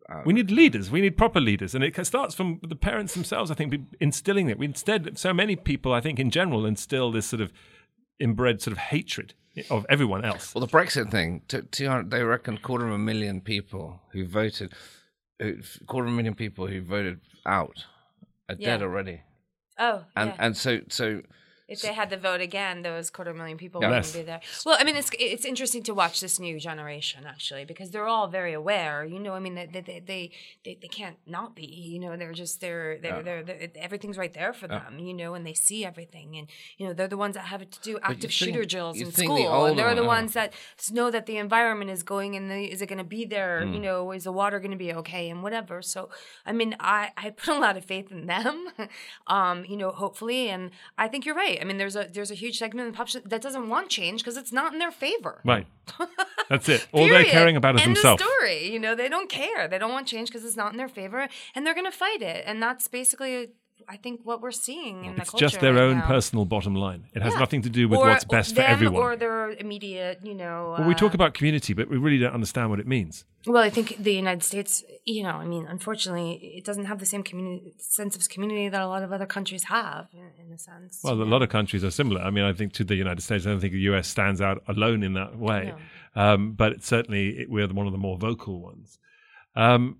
Um, 0.09 0.21
we 0.25 0.33
need 0.33 0.51
leaders. 0.51 0.91
We 0.91 1.01
need 1.01 1.17
proper 1.17 1.39
leaders, 1.39 1.73
and 1.73 1.83
it 1.83 2.05
starts 2.05 2.35
from 2.35 2.59
the 2.61 2.75
parents 2.75 3.13
themselves. 3.13 3.49
I 3.49 3.55
think 3.55 3.73
instilling 3.99 4.49
it. 4.49 4.57
We 4.59 4.65
instead, 4.67 5.17
so 5.17 5.33
many 5.33 5.55
people, 5.55 5.93
I 5.93 6.01
think, 6.01 6.19
in 6.19 6.29
general, 6.29 6.65
instill 6.65 7.11
this 7.11 7.25
sort 7.25 7.41
of 7.41 7.51
inbred 8.19 8.61
sort 8.61 8.73
of 8.73 8.77
hatred 8.77 9.33
of 9.71 9.85
everyone 9.89 10.23
else. 10.23 10.53
Well, 10.53 10.65
the 10.65 10.71
Brexit 10.71 11.09
thing. 11.09 11.41
T- 11.47 11.61
200, 11.71 12.11
they 12.11 12.23
reckon 12.23 12.57
quarter 12.59 12.85
of 12.87 12.93
a 12.93 12.97
million 12.97 13.41
people 13.41 14.01
who 14.11 14.25
voted, 14.27 14.73
who, 15.39 15.55
quarter 15.87 16.07
of 16.07 16.13
a 16.13 16.15
million 16.15 16.35
people 16.35 16.67
who 16.67 16.81
voted 16.81 17.19
out 17.45 17.85
are 18.49 18.55
Yeah. 18.59 18.71
dead 18.77 18.81
already. 18.83 19.21
oh, 19.79 20.03
And 20.15 20.29
yeah. 20.29 20.35
and 20.39 20.55
so 20.57 20.81
so 20.89 21.21
if 21.67 21.81
they 21.81 21.93
had 21.93 22.09
the 22.09 22.17
vote 22.17 22.41
again, 22.41 22.81
those 22.83 23.09
quarter 23.09 23.33
million 23.33 23.57
people 23.57 23.81
Yeah. 23.81 23.87
wouldn't 23.89 24.05
Yes. 24.05 24.15
be 24.15 24.21
there. 24.21 24.41
Well, 24.65 24.77
I 24.79 24.83
mean, 24.83 24.95
it's 24.95 25.09
it's 25.19 25.45
interesting 25.45 25.83
to 25.83 25.93
watch 25.93 26.19
this 26.21 26.39
new 26.39 26.59
generation 26.59 27.25
actually 27.25 27.65
because 27.65 27.91
they're 27.91 28.07
all 28.07 28.27
very 28.27 28.53
aware. 28.53 29.03
You 29.05 29.19
know, 29.19 29.33
I 29.33 29.39
mean, 29.39 29.55
they 29.55 29.65
they 29.65 29.81
they 29.81 29.99
they, 29.99 30.31
they, 30.63 30.77
they 30.81 30.87
can't 30.87 31.17
not 31.25 31.55
be. 31.55 31.65
You 31.65 31.99
know, 31.99 32.15
they're 32.17 32.33
just 32.33 32.61
they're 32.61 32.97
they're, 32.99 33.15
Yeah. 33.17 33.21
they're, 33.21 33.43
they're 33.43 33.67
everything's 33.75 34.17
right 34.17 34.33
there 34.33 34.53
for 34.53 34.67
them. 34.67 34.99
You 34.99 35.13
know, 35.13 35.33
and 35.33 35.45
they 35.45 35.53
see 35.53 35.83
everything, 35.85 36.35
and 36.37 36.47
you 36.77 36.87
know 36.87 36.93
they're 36.93 37.07
the 37.07 37.17
ones 37.17 37.35
that 37.35 37.45
have 37.45 37.67
to 37.69 37.79
do 37.81 37.97
active 38.03 38.19
think- 38.21 38.31
shooter 38.31 38.65
drills 38.65 38.97
in 38.97 39.05
think 39.11 39.15
the 39.15 39.23
school, 39.23 39.65
and 39.65 39.77
they're 39.79 39.95
the 39.95 40.01
one- 40.03 40.15
ones 40.25 40.33
that 40.33 40.53
know 40.91 41.09
that 41.11 41.25
the 41.25 41.37
environment 41.37 41.89
is 41.89 42.03
going 42.03 42.35
and 42.35 42.49
the, 42.51 42.71
is 42.71 42.81
it 42.81 42.87
going 42.87 42.97
to 42.99 43.03
be 43.03 43.25
there? 43.25 43.61
Mm. 43.63 43.73
You 43.73 43.79
know, 43.79 44.11
is 44.11 44.23
the 44.25 44.31
water 44.31 44.59
going 44.59 44.71
to 44.71 44.77
be 44.77 44.93
okay 44.93 45.29
and 45.29 45.41
whatever. 45.41 45.81
So, 45.81 46.09
I 46.45 46.51
mean, 46.51 46.75
I 46.79 47.11
I 47.17 47.31
put 47.31 47.55
a 47.55 47.59
lot 47.59 47.75
of 47.77 47.83
faith 47.85 48.11
in 48.11 48.27
them. 48.27 48.67
um, 49.27 49.65
you 49.65 49.77
know, 49.77 49.89
hopefully, 49.91 50.49
and 50.49 50.71
I 50.97 51.07
think 51.07 51.25
you're 51.25 51.35
right. 51.35 51.54
I 51.59 51.63
mean, 51.63 51.77
there's 51.77 51.95
a 51.95 52.09
there's 52.11 52.31
a 52.31 52.35
huge 52.35 52.57
segment 52.59 52.87
of 52.87 52.93
the 52.93 52.97
population 52.97 53.29
that 53.29 53.41
doesn't 53.41 53.69
want 53.69 53.89
change 53.89 54.21
because 54.21 54.37
it's 54.37 54.51
not 54.51 54.73
in 54.73 54.79
their 54.79 54.91
favor. 54.91 55.41
Right. 55.43 55.67
That's 56.49 56.69
it. 56.69 56.87
All 56.91 57.07
they're 57.07 57.23
caring 57.25 57.55
about 57.55 57.75
is 57.75 57.81
End 57.81 57.91
of 57.91 57.95
themselves. 57.97 58.23
story. 58.23 58.71
You 58.71 58.79
know, 58.79 58.95
they 58.95 59.09
don't 59.09 59.29
care. 59.29 59.67
They 59.67 59.77
don't 59.77 59.91
want 59.91 60.07
change 60.07 60.29
because 60.29 60.45
it's 60.45 60.55
not 60.57 60.71
in 60.71 60.77
their 60.77 60.87
favor, 60.87 61.27
and 61.55 61.65
they're 61.65 61.73
going 61.73 61.85
to 61.91 61.97
fight 61.97 62.21
it. 62.21 62.43
And 62.45 62.61
that's 62.61 62.87
basically, 62.87 63.49
I 63.87 63.97
think, 63.97 64.21
what 64.23 64.41
we're 64.41 64.51
seeing 64.51 65.05
in 65.05 65.15
the 65.15 65.21
It's 65.21 65.29
culture. 65.31 65.45
just 65.45 65.59
their 65.59 65.73
right 65.73 65.83
own 65.83 65.97
now. 65.99 66.07
personal 66.07 66.45
bottom 66.45 66.75
line. 66.75 67.05
It 67.13 67.21
has 67.21 67.33
Yeah. 67.33 67.39
nothing 67.39 67.61
to 67.63 67.69
do 67.69 67.87
with 67.87 67.99
Or 67.99 68.07
what's 68.07 68.25
best 68.25 68.55
for 68.55 68.61
everyone. 68.61 69.01
or 69.01 69.15
their 69.15 69.51
immediate. 69.51 70.19
You 70.23 70.33
know. 70.35 70.75
well, 70.79 70.87
we 70.87 70.95
talk 70.95 71.11
uh, 71.11 71.15
about 71.19 71.33
community, 71.33 71.73
but 71.73 71.89
we 71.89 71.97
really 71.97 72.17
don't 72.17 72.33
understand 72.33 72.69
what 72.71 72.79
it 72.79 72.87
means. 72.87 73.25
Well, 73.45 73.61
I 73.61 73.69
think 73.69 73.97
the 73.99 74.13
United 74.13 74.41
States, 74.43 74.83
you 75.05 75.21
know, 75.21 75.35
I 75.43 75.45
mean, 75.45 75.67
unfortunately, 75.67 76.31
it 76.57 76.65
doesn't 76.65 76.85
have 76.85 76.99
the 76.99 77.05
same 77.05 77.21
community 77.21 77.75
sense 77.77 78.15
of 78.15 78.27
community 78.27 78.69
that 78.69 78.81
a 78.81 78.87
lot 78.87 79.03
of 79.03 79.11
other 79.11 79.27
countries 79.27 79.65
have, 79.65 80.07
in, 80.13 80.31
in 80.43 80.51
a 80.51 80.57
sense. 80.57 81.01
Well, 81.03 81.21
a 81.21 81.23
lot 81.35 81.43
of 81.43 81.49
countries 81.49 81.83
are 81.83 81.91
similar. 81.91 82.21
I 82.21 82.31
mean, 82.31 82.43
I 82.43 82.53
think 82.53 82.73
to 82.73 82.83
the 82.83 82.95
United 82.95 83.21
States, 83.21 83.45
I 83.45 83.49
don't 83.51 83.59
think 83.59 83.73
the 83.73 83.79
US 83.93 84.07
stands 84.07 84.41
out 84.41 84.63
alone 84.67 85.03
in 85.03 85.13
that 85.13 85.37
way. 85.37 85.73
Um, 86.15 86.53
but 86.53 86.83
certainly, 86.83 87.37
it, 87.41 87.49
we're 87.51 87.67
one 87.67 87.85
of 87.85 87.91
the 87.91 87.99
more 87.99 88.17
vocal 88.17 88.61
ones. 88.61 88.97
Um, 89.55 89.97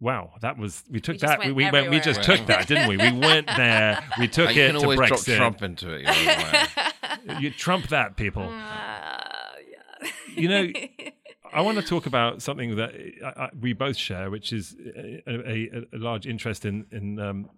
wow, 0.00 0.32
that 0.40 0.58
was 0.58 0.82
we 0.90 1.00
took 1.00 1.18
just 1.18 1.22
that. 1.22 1.38
We, 1.40 1.52
went 1.52 1.72
we 1.72 1.80
went. 1.80 1.90
We 1.90 2.00
just 2.00 2.22
took 2.22 2.46
that, 2.46 2.66
didn't 2.68 2.88
we? 2.88 2.96
We 2.96 3.12
went 3.12 3.46
there. 3.46 4.02
We 4.18 4.28
took 4.38 4.54
you 4.54 4.62
it 4.62 4.72
can 4.72 4.80
to 4.80 4.86
always 4.86 4.98
drop 5.08 5.20
Trump 5.20 5.62
into 5.62 5.90
it. 5.94 6.02
You 6.02 6.26
know, 6.26 7.38
You 7.40 7.50
trump 7.50 7.88
that, 7.88 8.16
people. 8.16 8.44
Uh, 8.44 8.48
yeah. 8.50 10.08
You 10.34 10.48
know, 10.48 10.72
I 11.52 11.60
want 11.62 11.78
to 11.78 11.84
talk 11.84 12.06
about 12.06 12.42
something 12.42 12.76
that 12.76 12.92
I, 13.24 13.44
I, 13.44 13.50
we 13.60 13.72
both 13.72 13.96
share, 13.96 14.30
which 14.30 14.52
is 14.52 14.76
a, 14.96 15.22
a, 15.26 15.86
a 15.92 15.98
large 15.98 16.26
interest 16.26 16.64
in 16.64 16.84
in 16.92 17.18
um, 17.18 17.48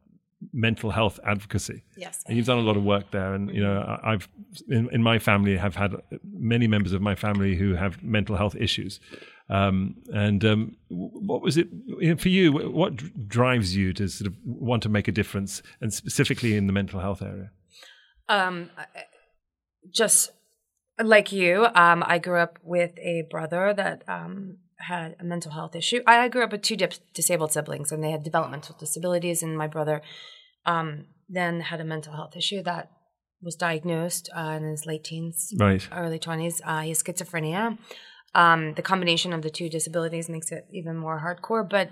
mental 0.53 0.91
health 0.91 1.19
advocacy. 1.27 1.83
yes. 1.97 2.23
And 2.27 2.37
you've 2.37 2.47
done 2.47 2.59
a 2.59 2.63
lot 2.63 2.77
of 2.77 2.85
work 2.85 3.11
there, 3.11 3.35
and 3.35 3.53
you 3.53 3.63
know 3.63 3.81
I- 3.81 4.13
I've 4.13 4.29
in, 4.69 4.89
in 4.93 5.03
my 5.03 5.19
family 5.19 5.57
have 5.57 5.75
had 5.77 5.97
many 6.25 6.67
members 6.69 6.93
of 6.93 7.03
my 7.03 7.15
family 7.17 7.57
who 7.57 7.75
have 7.75 8.03
mental 8.03 8.37
health 8.37 8.55
issues. 8.55 9.01
Um, 9.51 9.97
and 10.13 10.45
um, 10.45 10.77
what 10.89 11.41
was 11.43 11.57
it 11.57 11.69
you 11.87 12.11
know, 12.11 12.17
for 12.17 12.29
you? 12.29 12.53
What 12.53 13.29
drives 13.29 13.75
you 13.75 13.93
to 13.95 14.09
sort 14.09 14.27
of 14.27 14.35
want 14.45 14.83
to 14.83 14.89
make 14.89 15.09
a 15.09 15.13
difference, 15.13 15.63
and 15.81 15.93
specifically 15.93 16.55
in 16.57 16.67
the 16.67 16.73
mental 16.73 17.01
health 17.01 17.23
area? 17.23 17.51
um, 18.29 18.71
just 19.95 20.31
like 21.03 21.33
you, 21.33 21.67
um, 21.75 22.03
I 22.07 22.19
grew 22.19 22.39
up 22.39 22.59
with 22.63 22.99
a 22.99 23.25
brother 23.31 23.73
that 23.75 24.03
um, 24.09 24.59
had 24.79 25.17
a 25.21 25.25
mental 25.25 25.53
health 25.53 25.75
issue. 25.75 26.03
I, 26.07 26.29
grew 26.29 26.45
up 26.45 26.53
with 26.53 26.63
two 26.63 26.77
disabled 27.15 27.53
siblings, 27.53 27.93
and 27.93 28.03
they 28.03 28.11
had 28.11 28.23
developmental 28.23 28.77
disabilities. 28.79 29.43
And 29.43 29.57
my 29.57 29.67
brother 29.67 30.03
um, 30.67 31.07
then 31.29 31.61
had 31.61 31.81
a 31.81 31.85
mental 31.85 32.15
health 32.15 32.37
issue 32.37 32.63
that 32.65 32.91
was 33.41 33.55
diagnosed 33.55 34.29
uh, 34.37 34.59
in 34.59 34.65
his 34.65 34.85
late 34.85 35.05
teens, 35.05 35.55
Right. 35.57 35.87
early 35.93 36.19
twenties. 36.19 36.61
Uh, 36.65 36.81
he 36.81 36.89
has 36.91 37.03
schizophrenia. 37.03 37.79
Um, 38.35 38.75
the 38.75 38.83
combination 38.83 39.33
of 39.33 39.43
the 39.43 39.51
two 39.51 39.69
disabilities 39.69 40.29
makes 40.29 40.53
it 40.53 40.67
even 40.71 40.97
more 40.97 41.21
hardcore. 41.21 41.69
But 41.69 41.91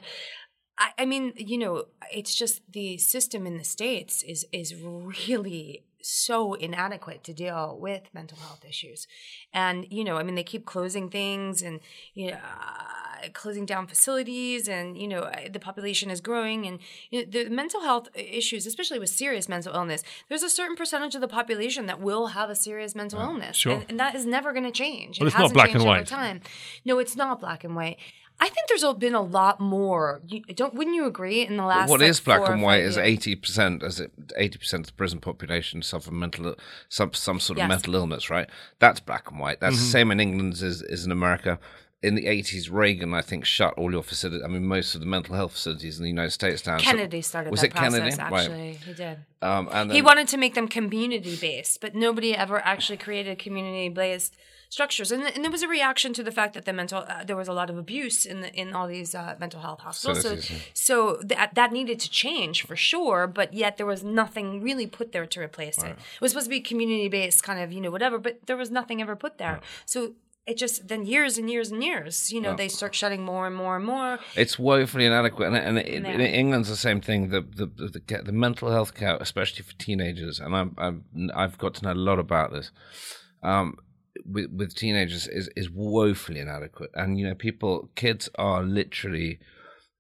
I, 0.79 0.91
I 0.99 1.05
mean, 1.07 1.33
you 1.37 1.59
know, 1.59 1.85
it's 2.13 2.35
just 2.35 2.61
the 2.71 2.99
system 2.99 3.47
in 3.47 3.59
the 3.59 3.65
states 3.65 4.23
is 4.23 4.47
is 4.53 4.75
really 4.83 5.85
so 6.09 6.55
inadequate 6.55 7.25
to 7.25 7.33
deal 7.33 7.77
with 7.81 8.03
mental 8.15 8.39
health 8.39 8.65
issues, 8.69 9.07
and 9.53 9.87
you 9.91 10.05
know, 10.05 10.17
I 10.17 10.23
mean, 10.23 10.35
they 10.35 10.45
keep 10.45 10.65
closing 10.67 11.09
things 11.11 11.63
and 11.63 11.81
you 12.15 12.31
know. 12.31 12.37
Uh, 12.39 13.29
closing 13.33 13.65
down 13.65 13.87
facilities 13.87 14.69
and 14.69 14.97
you 14.99 15.09
know 15.09 15.21
uh, 15.21 15.49
the 15.51 15.59
population 15.59 16.11
is 16.11 16.21
growing 16.21 16.67
and 16.67 16.79
you 17.11 17.21
know, 17.25 17.31
the 17.31 17.49
mental 17.49 17.81
health 17.81 18.09
issues 18.15 18.67
especially 18.67 18.99
with 18.99 19.09
serious 19.09 19.49
mental 19.49 19.75
illness 19.75 20.03
there's 20.29 20.43
a 20.43 20.51
certain 20.51 20.77
percentage 20.77 21.15
of 21.15 21.23
the 21.23 21.27
population 21.27 21.87
that 21.87 21.99
will 21.99 22.29
have 22.29 22.51
a 22.51 22.55
serious 22.55 22.95
mental 22.95 23.19
illness 23.21 23.57
sure. 23.57 23.73
and, 23.73 23.87
and 23.89 23.99
that 23.99 24.15
is 24.15 24.27
never 24.27 24.53
going 24.53 24.65
to 24.65 24.71
change 24.71 25.19
But 25.19 25.25
it 25.25 25.29
it's 25.29 25.39
not 25.39 25.53
black 25.55 25.75
and 25.75 25.83
white. 25.85 26.07
time 26.07 26.41
no 26.85 26.99
it's 26.99 27.17
not 27.17 27.41
black 27.41 27.65
and 27.65 27.75
white 27.75 27.97
I 28.39 28.49
think 28.49 28.69
there's 28.69 28.85
been 28.99 29.15
a 29.15 29.23
lot 29.23 29.61
more. 29.61 30.21
You, 30.27 30.43
don't 30.55 30.75
wouldn't 30.75 30.95
you 30.95 31.07
agree? 31.07 31.41
In 31.47 31.57
the 31.57 31.65
last, 31.65 31.89
What 31.89 32.01
like, 32.01 32.11
is 32.11 32.21
black 32.21 32.41
four 32.41 32.53
and 32.53 32.63
white 32.63 32.83
is 32.83 32.99
eighty 32.99 33.35
percent, 33.35 33.83
as 33.83 34.01
eighty 34.37 34.59
percent 34.59 34.83
of 34.83 34.87
the 34.89 34.93
prison 34.93 35.21
population 35.21 35.83
suffer 35.83 36.11
mental 36.13 36.55
some 36.89 37.13
some 37.15 37.41
sort 37.41 37.59
of 37.59 37.63
Yes. 37.63 37.69
mental 37.71 37.95
illness, 37.95 38.29
right? 38.29 38.49
That's 38.79 39.01
black 39.01 39.31
and 39.31 39.41
white. 39.41 39.61
That's 39.61 39.77
Mm-hmm. 39.77 39.85
the 39.85 39.91
same 39.91 40.11
in 40.11 40.21
England 40.21 40.53
as 40.55 40.83
is 40.83 41.07
in 41.07 41.13
America. 41.13 41.59
In 42.03 42.15
the 42.15 42.27
eighties, 42.27 42.69
Reagan, 42.69 43.15
I 43.15 43.23
think, 43.23 43.47
shut 43.47 43.73
all 43.75 43.91
your 43.91 44.03
facilities. 44.03 44.45
I 44.45 44.49
mean, 44.49 44.67
most 44.67 44.95
of 44.95 45.01
the 45.01 45.07
mental 45.07 45.35
health 45.35 45.53
facilities 45.53 45.97
in 45.97 46.03
the 46.05 46.11
United 46.11 46.31
States 46.33 46.61
down. 46.61 46.79
So- 46.79 46.85
Kennedy 46.85 47.23
started 47.23 47.51
was 47.51 47.63
that 47.63 47.69
it 47.69 47.75
Kennedy? 47.75 48.15
process. 48.15 48.31
Right. 48.31 48.41
Actually, 48.45 48.73
he 48.75 48.93
did. 48.93 49.19
um, 49.41 49.69
and 49.73 49.91
He 49.91 50.03
wanted 50.03 50.29
to 50.29 50.37
make 50.37 50.55
them 50.55 50.69
community 50.69 51.37
based, 51.41 51.81
but 51.81 51.95
nobody 51.95 52.37
ever 52.37 52.59
actually 52.59 52.99
created 52.99 53.39
community 53.39 53.89
based 53.89 54.37
structures. 54.69 55.13
And, 55.13 55.23
and 55.23 55.45
there 55.45 55.51
was 55.51 55.63
a 55.63 55.69
reaction 55.69 56.13
to 56.15 56.23
the 56.23 56.33
fact 56.33 56.55
that 56.55 56.65
the 56.65 56.73
mental 56.73 57.05
uh, 57.07 57.25
there 57.25 57.37
was 57.37 57.49
a 57.49 57.53
lot 57.53 57.71
of 57.71 57.79
abuse 57.79 58.27
in 58.27 58.41
the, 58.41 58.53
in 58.55 58.75
all 58.75 58.87
these 58.87 59.15
uh, 59.15 59.37
mental 59.39 59.61
health 59.61 59.81
hospitals. 59.81 60.23
So, 60.23 60.33
yeah. 60.33 60.61
so 60.75 61.21
that 61.23 61.55
that 61.55 61.73
needed 61.73 62.01
to 62.01 62.11
change 62.11 62.67
for 62.67 62.77
sure. 62.77 63.27
But 63.27 63.55
yet 63.55 63.77
there 63.77 63.87
was 63.87 64.03
nothing 64.03 64.63
really 64.63 64.87
put 64.87 65.13
there 65.13 65.27
to 65.27 65.41
replace 65.41 65.83
it. 65.83 65.91
It 65.91 66.21
was 66.21 66.33
supposed 66.33 66.47
to 66.47 66.51
be 66.51 66.61
community 66.61 67.09
based, 67.09 67.43
kind 67.43 67.61
of 67.61 67.73
you 67.73 67.81
know 67.81 67.91
whatever, 67.91 68.19
but 68.19 68.47
there 68.47 68.57
was 68.57 68.71
nothing 68.71 69.01
ever 69.01 69.17
put 69.17 69.39
there. 69.39 69.61
So. 69.85 70.15
It 70.49 70.59
just 70.59 70.87
then 70.87 71.05
years 71.05 71.39
and 71.39 71.51
years 71.51 71.73
and 71.73 71.83
years, 71.83 72.33
you 72.33 72.41
know, 72.41 72.55
they 72.55 72.69
start 72.69 72.95
shutting 72.95 73.25
more 73.25 73.49
and 73.49 73.57
more 73.57 73.75
and 73.75 73.85
more. 73.85 74.21
It's 74.37 74.57
woefully 74.57 75.05
inadequate, 75.05 75.49
and, 75.49 75.57
and 75.57 75.77
in, 75.77 76.07
in 76.07 76.21
England's 76.21 76.69
the 76.69 76.77
same 76.77 77.01
thing. 77.01 77.31
The 77.31 77.41
the, 77.41 77.67
the 77.67 77.89
the 77.89 78.23
the 78.23 78.31
mental 78.31 78.71
health 78.71 78.95
care, 78.95 79.17
especially 79.21 79.65
for 79.65 79.73
teenagers, 79.73 80.39
and 80.39 80.55
I'm, 80.55 80.73
I'm 80.79 81.05
I've 81.35 81.59
got 81.59 81.75
to 81.75 81.85
know 81.85 81.95
a 81.95 81.95
lot 81.95 82.21
about 82.21 82.53
this. 82.53 82.71
Um, 83.43 83.79
with 84.25 84.51
with 84.51 84.75
teenagers 84.75 85.27
is 85.29 85.49
is 85.57 85.69
woefully 85.71 86.41
inadequate, 86.41 86.91
and 86.95 87.19
you 87.19 87.27
know, 87.27 87.35
people, 87.35 87.91
kids 87.95 88.29
are 88.37 88.63
literally, 88.63 89.39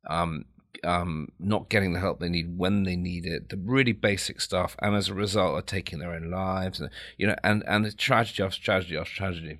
um, 0.08 0.44
um, 0.84 1.28
not 1.38 1.68
getting 1.68 1.92
the 1.92 2.00
help 2.00 2.20
they 2.20 2.28
need 2.28 2.56
when 2.58 2.84
they 2.84 2.96
need 2.96 3.26
it. 3.26 3.48
The 3.48 3.56
really 3.56 3.92
basic 3.92 4.40
stuff, 4.40 4.76
and 4.80 4.94
as 4.94 5.08
a 5.08 5.14
result, 5.14 5.54
are 5.54 5.62
taking 5.62 5.98
their 5.98 6.12
own 6.12 6.30
lives, 6.30 6.80
and 6.80 6.90
you 7.18 7.26
know, 7.26 7.36
and 7.42 7.62
and 7.66 7.86
it's 7.86 7.94
tragedy 7.94 8.42
after 8.42 8.60
tragedy 8.62 8.96
after 8.96 9.14
tragedy. 9.14 9.58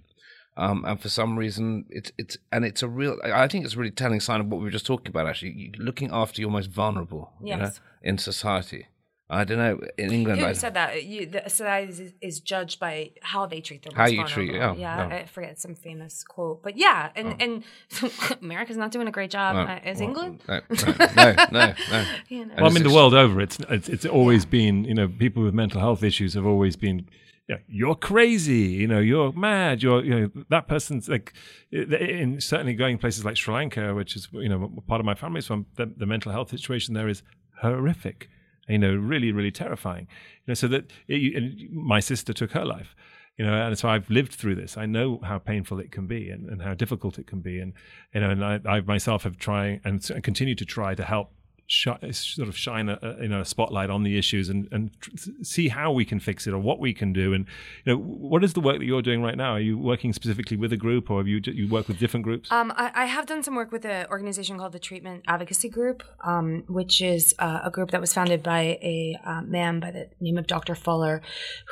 Um, 0.59 0.87
and 0.87 0.99
for 0.99 1.11
some 1.11 1.39
reason, 1.39 1.85
it's 1.91 2.13
it's 2.17 2.39
and 2.51 2.65
it's 2.65 2.83
a 2.83 2.89
real. 2.89 3.19
I 3.25 3.47
think 3.47 3.65
it's 3.65 3.75
a 3.75 3.79
really 3.79 3.91
telling 3.91 4.21
sign 4.21 4.41
of 4.41 4.47
what 4.47 4.59
we 4.59 4.65
were 4.65 4.71
just 4.71 4.87
talking 4.87 5.09
about. 5.09 5.27
Actually, 5.27 5.73
looking 5.79 6.11
after 6.13 6.41
your 6.41 6.51
most 6.51 6.71
vulnerable, 6.71 7.33
you 7.43 7.57
know, 7.57 7.65
Yes. 7.65 7.81
in 8.03 8.17
society. 8.17 8.87
I 9.29 9.43
don't 9.43 9.59
know 9.59 9.81
in 9.99 10.13
England. 10.13 10.41
Who 10.41 10.47
I, 10.47 10.53
said 10.53 10.75
that? 10.75 11.05
You, 11.05 11.27
the 11.27 11.43
society 11.49 11.91
is, 11.93 12.13
is 12.21 12.41
judged 12.41 12.79
by 12.79 13.11
how 13.23 13.47
they 13.47 13.61
treat 13.61 13.83
their 13.83 13.93
How 13.93 14.07
you 14.07 14.25
treat- 14.25 14.53
vulnerable. 14.53 14.81
yeah, 14.81 14.99
yeah. 14.99 15.09
yeah. 15.09 15.17
I 15.17 15.27
forget 15.27 15.59
some 15.59 15.75
famous 15.75 16.23
quote, 16.23 16.63
but 16.63 16.77
yeah, 16.77 17.11
and 17.17 17.43
and 17.43 17.65
America's 18.41 18.77
not 18.77 18.93
doing 18.93 19.09
a 19.09 19.11
great 19.11 19.31
job. 19.33 19.57
No, 19.57 19.63
uh, 19.63 19.81
is 19.85 19.99
well, 19.99 20.09
England? 20.09 20.43
No, 20.47 20.61
no, 20.71 20.95
no, 21.17 21.35
no. 21.51 21.75
no. 21.91 22.05
You 22.29 22.47
know. 22.47 22.55
Well, 22.57 22.67
I 22.67 22.69
mean, 22.75 22.85
the 22.85 22.95
world 22.95 23.15
over, 23.15 23.41
it's 23.41 23.59
it's, 23.69 23.89
it's 23.89 24.07
always 24.07 24.45
been, 24.45 24.85
you 24.85 24.95
know, 24.95 25.09
people 25.09 25.43
with 25.43 25.55
mental 25.55 25.81
health 25.81 26.05
issues 26.05 26.35
have 26.35 26.47
always 26.47 26.77
been, 26.77 27.09
yeah, 27.49 27.57
you're 27.69 27.97
crazy, 27.97 28.61
you 28.81 28.87
know, 28.87 29.01
you're 29.01 29.33
mad, 29.33 29.83
you're, 29.83 30.05
you 30.05 30.21
know, 30.21 30.31
that 30.51 30.69
person's 30.69 31.09
like, 31.09 31.33
in 31.73 32.41
certainly 32.41 32.75
going 32.75 32.99
places 32.99 33.25
like 33.25 33.37
Sri 33.37 33.53
Lanka, 33.53 33.93
which 33.93 34.15
is, 34.15 34.29
you 34.33 34.49
know, 34.49 34.73
part 34.87 35.01
of 35.01 35.05
my 35.05 35.15
family's 35.15 35.47
from, 35.47 35.67
the, 35.75 35.87
the 35.97 36.07
mental 36.07 36.31
health 36.31 36.51
situation 36.51 36.95
there 36.95 37.09
is 37.09 37.23
horrific, 37.61 38.29
you 38.69 38.79
know, 38.79 38.95
really, 38.95 39.33
really 39.33 39.51
terrifying. 39.51 40.07
You 40.47 40.51
know, 40.53 40.55
so 40.55 40.69
that 40.69 40.91
it, 41.09 41.73
my 41.73 42.01
sister 42.01 42.33
took 42.33 42.53
her 42.53 42.65
life. 42.65 42.95
You 43.37 43.45
know, 43.45 43.55
and 43.55 43.79
so 43.79 43.91
I've 43.91 44.09
lived 44.09 44.33
through 44.33 44.55
this. 44.55 44.79
I 44.79 44.87
know 44.87 45.21
how 45.23 45.39
painful 45.39 45.79
it 45.79 45.93
can 45.93 46.07
be 46.07 46.31
and, 46.31 46.49
and 46.49 46.63
how 46.63 46.73
difficult 46.73 47.19
it 47.19 47.27
can 47.27 47.41
be, 47.41 47.61
and 47.61 47.75
you 48.15 48.21
know, 48.21 48.31
and 48.31 48.43
I, 48.43 48.61
I 48.65 48.81
myself 48.81 49.25
have 49.25 49.37
tried 49.37 49.83
and 49.85 50.03
continue 50.23 50.55
to 50.55 50.65
try 50.65 50.95
to 50.95 51.05
help 51.05 51.33
shi- 51.67 52.13
sort 52.13 52.49
of 52.49 52.57
shine 52.57 52.89
a, 52.89 52.99
a 53.03 53.23
you 53.23 53.29
know 53.29 53.41
a 53.41 53.45
spotlight 53.45 53.91
on 53.91 54.03
the 54.03 54.19
issues 54.19 54.49
and 54.49 54.69
and 54.73 54.91
tr- 55.01 55.11
see 55.43 55.69
how 55.69 55.93
we 55.93 56.05
can 56.05 56.21
fix 56.21 56.47
it 56.47 56.53
or 56.53 56.59
what 56.59 56.79
we 56.79 56.93
can 56.93 57.13
do. 57.13 57.33
And 57.33 57.47
you 57.85 57.93
know, 57.93 57.99
what 57.99 58.45
is 58.45 58.53
the 58.53 58.61
work 58.61 58.79
that 58.79 58.85
you're 58.85 59.03
doing 59.03 59.23
right 59.23 59.37
now? 59.37 59.53
Are 59.53 59.61
you 59.61 59.79
working 59.79 60.13
specifically 60.13 60.57
with 60.57 60.73
a 60.73 60.77
group, 60.77 61.11
or 61.11 61.19
have 61.19 61.29
you 61.29 61.41
you 61.45 61.69
work 61.69 61.89
with 61.89 61.99
different 61.99 62.25
groups? 62.25 62.51
Um, 62.51 62.73
I, 62.77 62.91
I 62.95 63.05
have 63.07 63.27
done 63.27 63.43
some 63.43 63.55
work 63.55 63.73
with 63.73 63.85
an 63.85 64.07
organization 64.11 64.59
called 64.59 64.73
the 64.73 64.79
Treatment 64.79 65.25
Advocacy 65.27 65.69
Group, 65.69 66.03
um, 66.25 66.65
which 66.69 67.03
is 67.03 67.35
uh, 67.39 67.61
a 67.65 67.71
group 67.71 67.91
that 67.91 68.01
was 68.01 68.13
founded 68.13 68.43
by 68.43 68.79
a 68.83 69.19
uh, 69.25 69.43
man 69.43 69.81
by 69.81 69.91
the 69.91 70.09
name 70.21 70.39
of 70.39 70.47
Dr. 70.47 70.75
Fuller, 70.75 71.23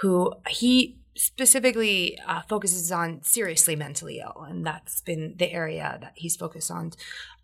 who 0.00 0.32
he 0.48 0.98
specifically 1.16 2.18
uh, 2.26 2.42
focuses 2.48 2.90
on 2.90 3.22
seriously 3.22 3.76
mentally 3.76 4.20
ill, 4.20 4.44
and 4.48 4.66
that's 4.66 5.00
been 5.02 5.34
the 5.36 5.52
area 5.52 5.98
that 6.00 6.12
he's 6.16 6.36
focused 6.36 6.70
on 6.70 6.92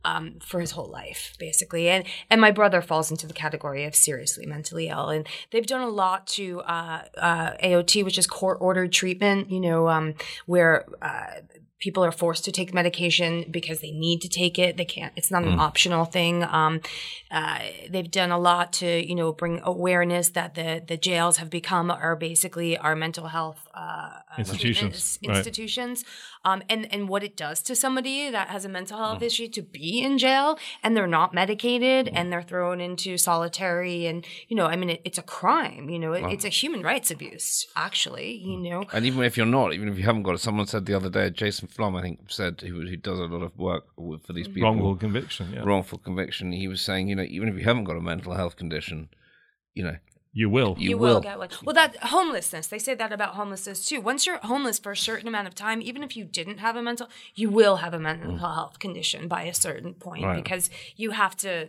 um, 0.05 0.39
for 0.41 0.61
his 0.61 0.73
whole 0.73 0.89
life, 0.89 1.35
basically. 1.39 1.89
And 1.89 2.05
and 2.29 2.41
my 2.41 2.51
brother 2.51 2.83
falls 2.83 3.11
into 3.11 3.27
the 3.27 3.35
category 3.35 3.85
of 3.85 3.95
seriously 3.95 4.47
mentally 4.47 4.89
ill, 4.89 5.09
and 5.09 5.27
they've 5.51 5.67
done 5.67 5.83
a 5.83 5.89
lot 5.89 6.27
to 6.29 6.61
uh, 6.63 7.03
uh, 7.17 7.51
AOT, 7.63 8.05
which 8.05 8.19
is 8.19 8.27
court 8.27 8.59
ordered 8.61 8.93
treatment. 8.93 9.51
You 9.51 9.61
know, 9.61 9.89
um, 9.89 10.15
where 10.47 10.87
uh, 11.03 11.41
people 11.81 12.05
are 12.05 12.13
forced 12.13 12.45
to 12.45 12.53
take 12.53 12.73
medication 12.73 13.47
because 13.51 13.81
they 13.81 13.91
need 13.91 14.21
to 14.21 14.29
take 14.29 14.59
it. 14.59 14.77
They 14.77 14.85
can't. 14.85 15.13
It's 15.17 15.31
not 15.31 15.45
an 15.45 15.59
optional 15.59 16.05
thing. 16.05 16.45
Um, 16.45 16.81
uh, 17.31 17.59
they've 17.89 18.11
done 18.11 18.31
a 18.31 18.39
lot 18.39 18.73
to 18.75 19.07
you 19.07 19.15
know 19.15 19.33
bring 19.33 19.61
awareness 19.65 20.29
that 20.31 20.55
the 20.55 20.83
the 20.87 20.97
jails 20.97 21.39
have 21.39 21.51
become 21.51 21.91
are 21.91 22.15
basically 22.15 22.77
our 22.77 22.95
mental 22.95 23.29
health 23.29 23.67
uh, 23.75 24.11
Institutions, 24.39 25.17
treatment 25.17 25.29
right. 25.29 25.39
institutions, 25.39 26.05
um, 26.45 26.63
and 26.69 26.93
and 26.93 27.09
what 27.09 27.23
it 27.23 27.37
does 27.37 27.63
to 27.63 27.75
somebody 27.75 28.31
that 28.31 28.49
has 28.49 28.65
a 28.65 28.69
mental 28.69 28.99
health 28.99 29.21
mm. 29.21 29.27
issue 29.27 29.49
to 29.49 29.63
be 29.63 30.03
in 30.03 30.19
jail 30.19 30.59
and 30.83 30.97
they're 30.97 31.07
not 31.07 31.35
medicated 31.35 32.07
mm. 32.07 32.13
and 32.15 32.33
they're 32.33 32.43
thrown 32.43 32.81
into 32.81 33.19
solitary 33.19 34.07
and 34.07 34.27
you 34.49 34.57
know 34.57 34.67
I 34.67 34.77
mean 34.77 34.91
it, 34.91 35.03
it's 35.05 35.19
a 35.19 35.23
crime. 35.23 35.91
You 35.91 35.99
know 35.99 36.13
it, 36.13 36.25
it's 36.33 36.45
a 36.45 36.49
human 36.49 36.83
rights 36.83 37.11
abuse 37.11 37.67
actually. 37.77 38.37
You 38.39 38.59
mm. 38.59 38.71
know. 38.71 38.85
And 38.93 39.05
even 39.05 39.23
if 39.23 39.37
you're 39.37 39.47
not, 39.47 39.73
even 39.73 39.89
if 39.89 39.99
you 39.99 40.05
haven't 40.05 40.23
got 40.23 40.35
it, 40.35 40.41
someone 40.41 40.67
said 40.67 40.87
the 40.87 40.95
other 40.95 41.11
day, 41.11 41.31
Jason 41.31 41.69
Flom, 41.69 41.97
I 41.97 42.03
think, 42.03 42.31
said 42.31 42.61
who, 42.61 42.87
who 42.87 42.97
does 42.97 43.19
a 43.19 43.25
lot 43.25 43.43
of 43.43 43.57
work 43.59 43.85
with, 43.97 44.25
for 44.25 44.33
these 44.33 44.49
people, 44.49 44.63
Wrongful 44.63 44.97
conviction. 44.97 45.53
Yeah, 45.53 45.63
wrongful 45.65 45.99
conviction. 45.99 46.53
He 46.53 46.69
was 46.69 46.81
saying, 46.81 47.09
you 47.09 47.17
know, 47.17 47.23
even 47.23 47.49
if 47.49 47.57
you 47.57 47.65
haven't 47.65 47.85
got 47.85 47.97
a 47.97 48.01
mental 48.01 48.35
health 48.35 48.57
condition, 48.57 49.09
you 49.75 49.85
know, 49.85 49.97
you 50.33 50.49
will. 50.49 50.77
you, 50.79 50.91
you 50.91 50.99
will. 50.99 51.15
will. 51.15 51.21
get 51.21 51.39
one. 51.39 51.49
Well, 51.65 51.75
that 51.75 51.97
homelessness, 51.97 52.69
they 52.69 52.79
say 52.79 52.95
that 52.95 53.13
about 53.13 53.35
homelessness 53.35 53.85
too. 53.87 54.01
Once 54.01 54.27
you're 54.27 54.39
homeless 54.39 54.79
for 54.79 54.93
a 54.93 54.97
certain 54.97 55.27
amount 55.29 55.49
of 55.49 55.55
time, 55.55 55.83
even 55.83 56.03
if 56.03 56.17
you 56.17 56.25
didn't 56.25 56.59
have 56.59 56.77
a 56.77 56.83
mental, 56.83 57.09
you 57.35 57.51
will 57.51 57.77
have 57.77 57.95
a 57.95 57.99
mental 57.99 58.33
mm. 58.33 58.41
health 58.41 58.79
condition 58.79 59.27
by 59.27 59.43
a 59.43 59.55
certain 59.55 59.95
point 59.95 60.25
Right. 60.25 60.43
because 60.43 60.71
you 60.97 61.11
have 61.11 61.37
to. 61.39 61.69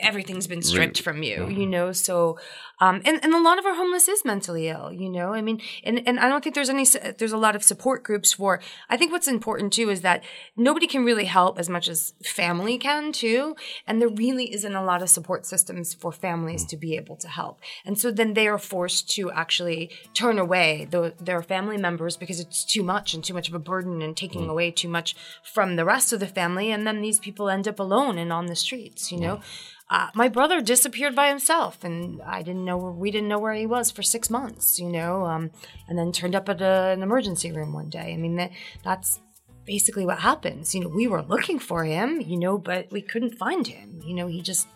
Everything's 0.00 0.46
been 0.46 0.62
stripped 0.62 1.00
from 1.02 1.22
you, 1.22 1.46
you 1.46 1.46
mm-hmm. 1.46 1.70
know. 1.70 1.92
So, 1.92 2.38
um, 2.80 3.02
and 3.04 3.22
and 3.22 3.32
a 3.34 3.40
lot 3.40 3.58
of 3.58 3.66
our 3.66 3.74
homeless 3.74 4.08
is 4.08 4.24
mentally 4.24 4.68
ill, 4.68 4.92
you 4.92 5.08
know. 5.08 5.32
I 5.32 5.42
mean, 5.42 5.60
and 5.84 6.02
and 6.08 6.18
I 6.18 6.28
don't 6.28 6.42
think 6.42 6.54
there's 6.54 6.70
any. 6.70 6.84
There's 6.84 7.32
a 7.32 7.38
lot 7.38 7.54
of 7.54 7.62
support 7.62 8.02
groups 8.02 8.32
for. 8.32 8.60
I 8.88 8.96
think 8.96 9.12
what's 9.12 9.28
important 9.28 9.72
too 9.72 9.90
is 9.90 10.00
that 10.00 10.24
nobody 10.56 10.86
can 10.86 11.04
really 11.04 11.26
help 11.26 11.58
as 11.58 11.68
much 11.68 11.88
as 11.88 12.14
family 12.24 12.78
can 12.78 13.12
too, 13.12 13.54
and 13.86 14.00
there 14.00 14.08
really 14.08 14.52
isn't 14.52 14.74
a 14.74 14.82
lot 14.82 15.02
of 15.02 15.08
support 15.08 15.46
systems 15.46 15.94
for 15.94 16.10
families 16.10 16.64
mm. 16.64 16.68
to 16.68 16.76
be 16.76 16.96
able 16.96 17.16
to 17.16 17.28
help. 17.28 17.60
And 17.84 17.98
so 17.98 18.10
then 18.10 18.34
they 18.34 18.48
are 18.48 18.58
forced 18.58 19.08
to 19.10 19.30
actually 19.30 19.90
turn 20.14 20.38
away 20.38 20.88
the, 20.90 21.14
their 21.20 21.42
family 21.42 21.76
members 21.76 22.16
because 22.16 22.40
it's 22.40 22.64
too 22.64 22.82
much 22.82 23.14
and 23.14 23.22
too 23.22 23.34
much 23.34 23.48
of 23.48 23.54
a 23.54 23.60
burden 23.60 24.02
and 24.02 24.16
taking 24.16 24.46
mm. 24.46 24.50
away 24.50 24.70
too 24.70 24.88
much 24.88 25.14
from 25.44 25.76
the 25.76 25.84
rest 25.84 26.12
of 26.12 26.20
the 26.20 26.26
family. 26.26 26.72
And 26.72 26.86
then 26.86 27.00
these 27.00 27.20
people 27.20 27.48
end 27.48 27.68
up 27.68 27.78
alone 27.78 28.18
and 28.18 28.32
on 28.32 28.46
the 28.46 28.56
streets, 28.56 29.12
you 29.12 29.20
know? 29.20 29.40
Uh, 29.88 30.08
my 30.14 30.28
brother 30.28 30.60
disappeared 30.60 31.14
by 31.14 31.28
himself, 31.28 31.84
and 31.84 32.20
I 32.22 32.42
didn't 32.42 32.64
know 32.64 32.76
where, 32.76 32.90
we 32.90 33.10
didn't 33.10 33.28
know 33.28 33.38
where 33.38 33.54
he 33.54 33.66
was 33.66 33.90
for 33.90 34.02
six 34.02 34.28
months, 34.28 34.80
you 34.80 34.88
know, 34.88 35.24
um, 35.26 35.50
and 35.88 35.96
then 35.96 36.10
turned 36.10 36.34
up 36.34 36.48
at 36.48 36.60
a, 36.60 36.88
an 36.90 37.02
emergency 37.02 37.52
room 37.52 37.72
one 37.72 37.88
day. 37.88 38.12
I 38.12 38.16
mean, 38.16 38.36
that 38.36 38.50
that's 38.82 39.20
basically 39.64 40.04
what 40.04 40.18
happens. 40.20 40.74
You 40.74 40.82
know, 40.82 40.88
we 40.88 41.06
were 41.06 41.22
looking 41.22 41.58
for 41.58 41.84
him, 41.84 42.20
you 42.20 42.36
know, 42.38 42.58
but 42.58 42.90
we 42.90 43.00
couldn't 43.00 43.36
find 43.36 43.66
him. 43.66 44.00
You 44.04 44.14
know, 44.14 44.26
he 44.26 44.40
just 44.42 44.66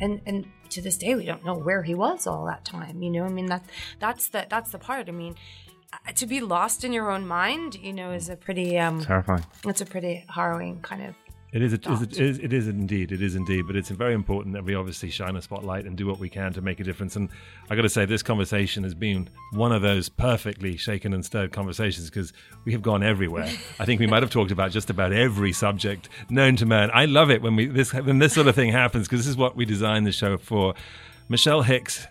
and 0.00 0.20
and 0.26 0.46
to 0.70 0.80
this 0.80 0.96
day 0.96 1.14
we 1.14 1.24
don't 1.24 1.44
know 1.44 1.56
where 1.56 1.82
he 1.82 1.94
was 1.94 2.26
all 2.26 2.46
that 2.46 2.64
time. 2.64 3.02
You 3.02 3.10
know, 3.10 3.24
I 3.24 3.28
mean 3.28 3.46
that 3.46 3.64
that's 3.98 4.28
the 4.28 4.46
that's 4.48 4.72
the 4.72 4.78
part. 4.78 5.08
I 5.08 5.12
mean, 5.12 5.34
uh, 5.92 6.12
to 6.12 6.26
be 6.26 6.40
lost 6.40 6.84
in 6.84 6.92
your 6.92 7.10
own 7.10 7.26
mind, 7.26 7.74
you 7.74 7.92
know, 7.92 8.12
is 8.12 8.28
a 8.28 8.36
pretty 8.36 8.78
um, 8.78 9.00
Terrifying. 9.02 9.44
it's 9.64 9.80
a 9.80 9.86
pretty 9.86 10.24
harrowing 10.28 10.80
kind 10.80 11.02
of 11.02 11.14
It 11.52 11.62
is, 11.62 11.72
it, 11.72 11.84
is, 11.84 11.98
Thought. 11.98 12.02
it, 12.12 12.20
is, 12.20 12.38
it 12.38 12.52
is 12.52 12.68
indeed. 12.68 13.10
It 13.10 13.20
is 13.20 13.34
indeed. 13.34 13.66
But 13.66 13.74
it's 13.74 13.90
very 13.90 14.14
important 14.14 14.54
that 14.54 14.64
we 14.64 14.74
obviously 14.74 15.10
shine 15.10 15.34
a 15.34 15.42
spotlight 15.42 15.84
and 15.84 15.96
do 15.96 16.06
what 16.06 16.20
we 16.20 16.28
can 16.28 16.52
to 16.52 16.60
make 16.60 16.78
a 16.78 16.84
difference. 16.84 17.16
And 17.16 17.28
I 17.68 17.76
got 17.76 17.82
to 17.82 17.88
say, 17.88 18.04
this 18.04 18.22
conversation 18.22 18.84
has 18.84 18.94
been 18.94 19.28
one 19.52 19.72
of 19.72 19.82
those 19.82 20.08
perfectly 20.08 20.76
shaken 20.76 21.12
and 21.12 21.24
stirred 21.24 21.52
conversations 21.52 22.08
because 22.08 22.32
we 22.64 22.72
have 22.72 22.82
gone 22.82 23.02
everywhere. 23.02 23.48
I 23.80 23.84
think 23.84 23.98
we 24.00 24.06
might 24.06 24.22
have 24.22 24.30
talked 24.30 24.52
about 24.52 24.70
just 24.70 24.90
about 24.90 25.12
every 25.12 25.52
subject 25.52 26.08
known 26.28 26.56
to 26.56 26.66
man. 26.66 26.90
I 26.94 27.06
love 27.06 27.30
it 27.30 27.42
when 27.42 27.56
we 27.56 27.66
this 27.66 27.92
when 27.92 28.18
this 28.18 28.34
sort 28.34 28.46
of 28.46 28.54
thing 28.54 28.70
happens 28.70 29.08
because 29.08 29.20
this 29.20 29.28
is 29.28 29.36
what 29.36 29.56
we 29.56 29.64
designed 29.64 30.06
the 30.06 30.12
show 30.12 30.38
for. 30.38 30.74
Michelle 31.28 31.62
Hicks, 31.62 32.06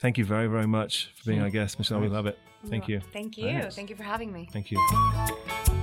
thank 0.00 0.18
you 0.18 0.24
very 0.24 0.46
very 0.46 0.66
much 0.66 1.12
for 1.16 1.30
being 1.30 1.42
our 1.42 1.50
guest. 1.50 1.78
Michelle, 1.78 2.00
we 2.00 2.08
love 2.08 2.26
it. 2.26 2.38
Thank 2.66 2.88
you. 2.88 3.00
Thank 3.12 3.38
you. 3.38 3.70
Thank 3.70 3.90
you 3.90 3.96
for 3.96 4.02
having 4.02 4.32
me. 4.32 4.48
Thank 4.52 4.70
you. 4.70 5.77